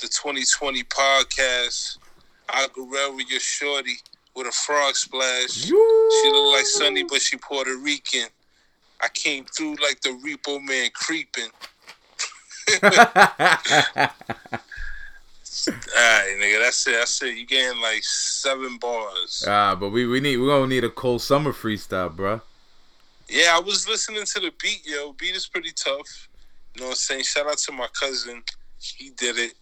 The 0.00 0.08
2020 0.08 0.82
podcast. 0.84 1.98
I 2.48 2.66
Aguilera, 2.66 3.28
your 3.28 3.40
shorty 3.40 3.96
with 4.34 4.46
a 4.46 4.52
frog 4.52 4.94
splash. 4.94 5.50
She 5.50 5.72
look 5.72 6.52
like 6.54 6.66
Sunny, 6.66 7.02
but 7.02 7.20
she 7.20 7.36
Puerto 7.38 7.76
Rican. 7.78 8.28
I 9.00 9.08
came 9.08 9.44
through 9.44 9.76
like 9.76 10.00
the 10.00 10.10
repo 10.10 10.62
man 10.62 10.90
creeping. 10.94 11.50
Alright, 15.68 16.38
nigga, 16.38 16.60
that's 16.60 16.86
it. 16.86 16.92
That's 16.92 17.22
it. 17.22 17.36
You 17.36 17.46
getting 17.46 17.80
like 17.80 18.02
seven 18.02 18.78
bars. 18.78 19.44
Ah, 19.46 19.74
but 19.74 19.90
we 19.90 20.06
we 20.06 20.20
need 20.20 20.36
we 20.36 20.46
gonna 20.46 20.66
need 20.66 20.84
a 20.84 20.90
cold 20.90 21.22
summer 21.22 21.52
freestyle, 21.52 22.14
bro. 22.14 22.40
Yeah, 23.28 23.56
I 23.56 23.60
was 23.60 23.88
listening 23.88 24.24
to 24.24 24.40
the 24.40 24.52
beat, 24.62 24.82
yo. 24.86 25.12
Beat 25.12 25.34
is 25.34 25.46
pretty 25.48 25.72
tough. 25.72 26.28
You 26.74 26.82
know 26.82 26.86
what 26.88 26.92
I'm 26.92 26.96
saying? 26.96 27.24
Shout 27.24 27.46
out 27.48 27.58
to 27.58 27.72
my 27.72 27.88
cousin. 27.98 28.42
He 28.78 29.10
did 29.10 29.38
it. 29.38 29.54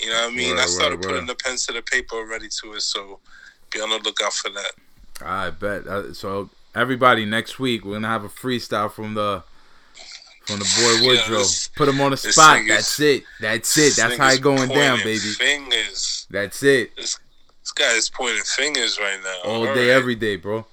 You 0.00 0.08
know 0.08 0.22
what 0.24 0.32
I 0.32 0.36
mean? 0.36 0.58
I 0.58 0.64
started 0.66 1.02
putting 1.02 1.26
the 1.26 1.34
pen 1.34 1.56
to 1.56 1.72
the 1.72 1.82
paper 1.82 2.16
already 2.16 2.48
to 2.62 2.72
it, 2.72 2.80
so 2.80 3.20
be 3.70 3.80
on 3.80 3.90
the 3.90 3.98
lookout 3.98 4.32
for 4.32 4.50
that. 4.50 4.72
I 5.22 5.50
bet. 5.50 5.86
Uh, 5.86 6.14
so 6.14 6.48
everybody, 6.74 7.26
next 7.26 7.58
week 7.58 7.84
we're 7.84 7.92
gonna 7.92 8.08
have 8.08 8.24
a 8.24 8.28
freestyle 8.30 8.90
from 8.90 9.12
the 9.14 9.42
from 10.46 10.58
the 10.58 10.64
boy 10.64 11.02
Yeah, 11.02 11.06
Woodrow. 11.06 11.38
this- 11.38 11.68
Put 11.68 11.88
him 11.88 12.00
on 12.00 12.12
the 12.12 12.16
spot. 12.16 12.62
That's 12.66 12.98
it. 12.98 13.24
That's 13.40 13.76
it. 13.76 13.94
That's 13.96 14.16
how 14.16 14.30
it 14.30 14.40
going 14.40 14.70
down, 14.70 14.98
baby. 14.98 15.18
Fingers. 15.18 16.26
That's 16.30 16.62
it. 16.62 16.96
This 16.96 17.18
guy 17.74 17.92
is 17.92 18.08
pointing 18.08 18.42
fingers 18.42 18.98
right 18.98 19.20
now. 19.22 19.36
All 19.44 19.68
All 19.68 19.74
day, 19.74 19.90
every 19.90 20.14
day, 20.14 20.36
bro. 20.36 20.66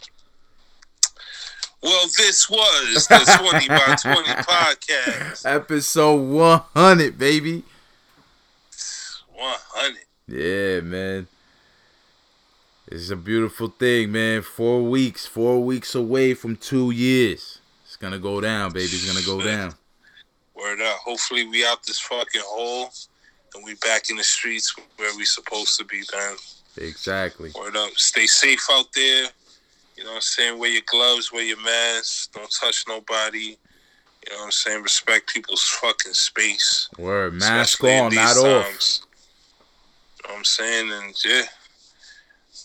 Well, 1.81 2.07
this 2.17 2.49
was 2.49 3.07
the 3.07 3.37
20 3.39 3.67
by 3.67 3.95
20 4.01 4.29
podcast. 4.41 5.45
Episode 5.45 6.15
100, 6.21 7.17
baby. 7.17 7.63
100. 9.33 9.97
Yeah, 10.27 10.81
man. 10.81 11.27
It's 12.87 13.09
a 13.11 13.15
beautiful 13.15 13.67
thing, 13.67 14.11
man. 14.11 14.41
Four 14.41 14.83
weeks, 14.83 15.25
four 15.25 15.63
weeks 15.63 15.93
away 15.93 16.33
from 16.33 16.55
two 16.55 16.89
years. 16.91 17.59
It's 17.85 17.95
going 17.95 18.13
to 18.13 18.19
go 18.19 18.41
down, 18.41 18.71
baby. 18.71 18.85
It's 18.85 19.05
going 19.05 19.23
to 19.23 19.25
go 19.25 19.41
down. 19.41 19.73
Word 20.55 20.81
up. 20.81 20.97
Hopefully, 21.05 21.45
we 21.47 21.65
out 21.65 21.83
this 21.83 21.99
fucking 21.99 22.41
hole 22.43 22.89
and 23.53 23.63
we 23.63 23.75
back 23.75 24.09
in 24.09 24.15
the 24.17 24.23
streets 24.23 24.73
where 24.95 25.15
we 25.15 25.25
supposed 25.25 25.77
to 25.77 25.85
be, 25.85 26.01
man. 26.13 26.35
Exactly. 26.77 27.51
Word 27.55 27.75
up. 27.77 27.91
Stay 27.97 28.25
safe 28.25 28.65
out 28.71 28.87
there 28.95 29.27
you 29.97 30.03
know 30.03 30.11
what 30.11 30.15
I'm 30.17 30.21
saying? 30.21 30.59
Wear 30.59 30.69
your 30.69 30.83
gloves, 30.85 31.31
wear 31.33 31.43
your 31.43 31.61
mask, 31.61 32.31
don't 32.33 32.51
touch 32.51 32.85
nobody. 32.87 33.57
You 34.27 34.33
know 34.33 34.37
what 34.39 34.45
I'm 34.45 34.51
saying? 34.51 34.83
Respect 34.83 35.33
people's 35.33 35.63
fucking 35.63 36.13
space. 36.13 36.87
Word, 36.99 37.33
mask 37.33 37.79
Especially 37.81 37.97
on, 37.97 38.13
not 38.13 38.35
times. 38.35 39.01
off. 39.01 39.07
You 40.17 40.27
know 40.27 40.33
what 40.33 40.37
I'm 40.37 40.45
saying? 40.45 40.91
And 40.91 41.15
yeah, 41.25 41.43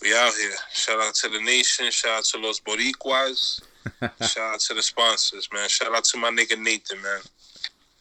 we 0.02 0.14
out 0.14 0.34
here. 0.34 0.50
Shout 0.72 1.00
out 1.00 1.14
to 1.14 1.28
the 1.30 1.40
nation. 1.40 1.90
Shout 1.90 2.18
out 2.18 2.24
to 2.24 2.38
Los 2.38 2.60
Boricuas. 2.60 3.62
Shout 4.22 4.54
out 4.54 4.60
to 4.60 4.74
the 4.74 4.82
sponsors, 4.82 5.48
man. 5.52 5.68
Shout 5.68 5.94
out 5.94 6.04
to 6.04 6.18
my 6.18 6.30
nigga 6.30 6.58
Nathan, 6.58 7.00
man. 7.00 7.20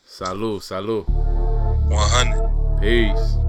Salud, 0.07 0.59
salud. 0.59 1.07
100. 1.07 2.81
Peace. 2.81 3.40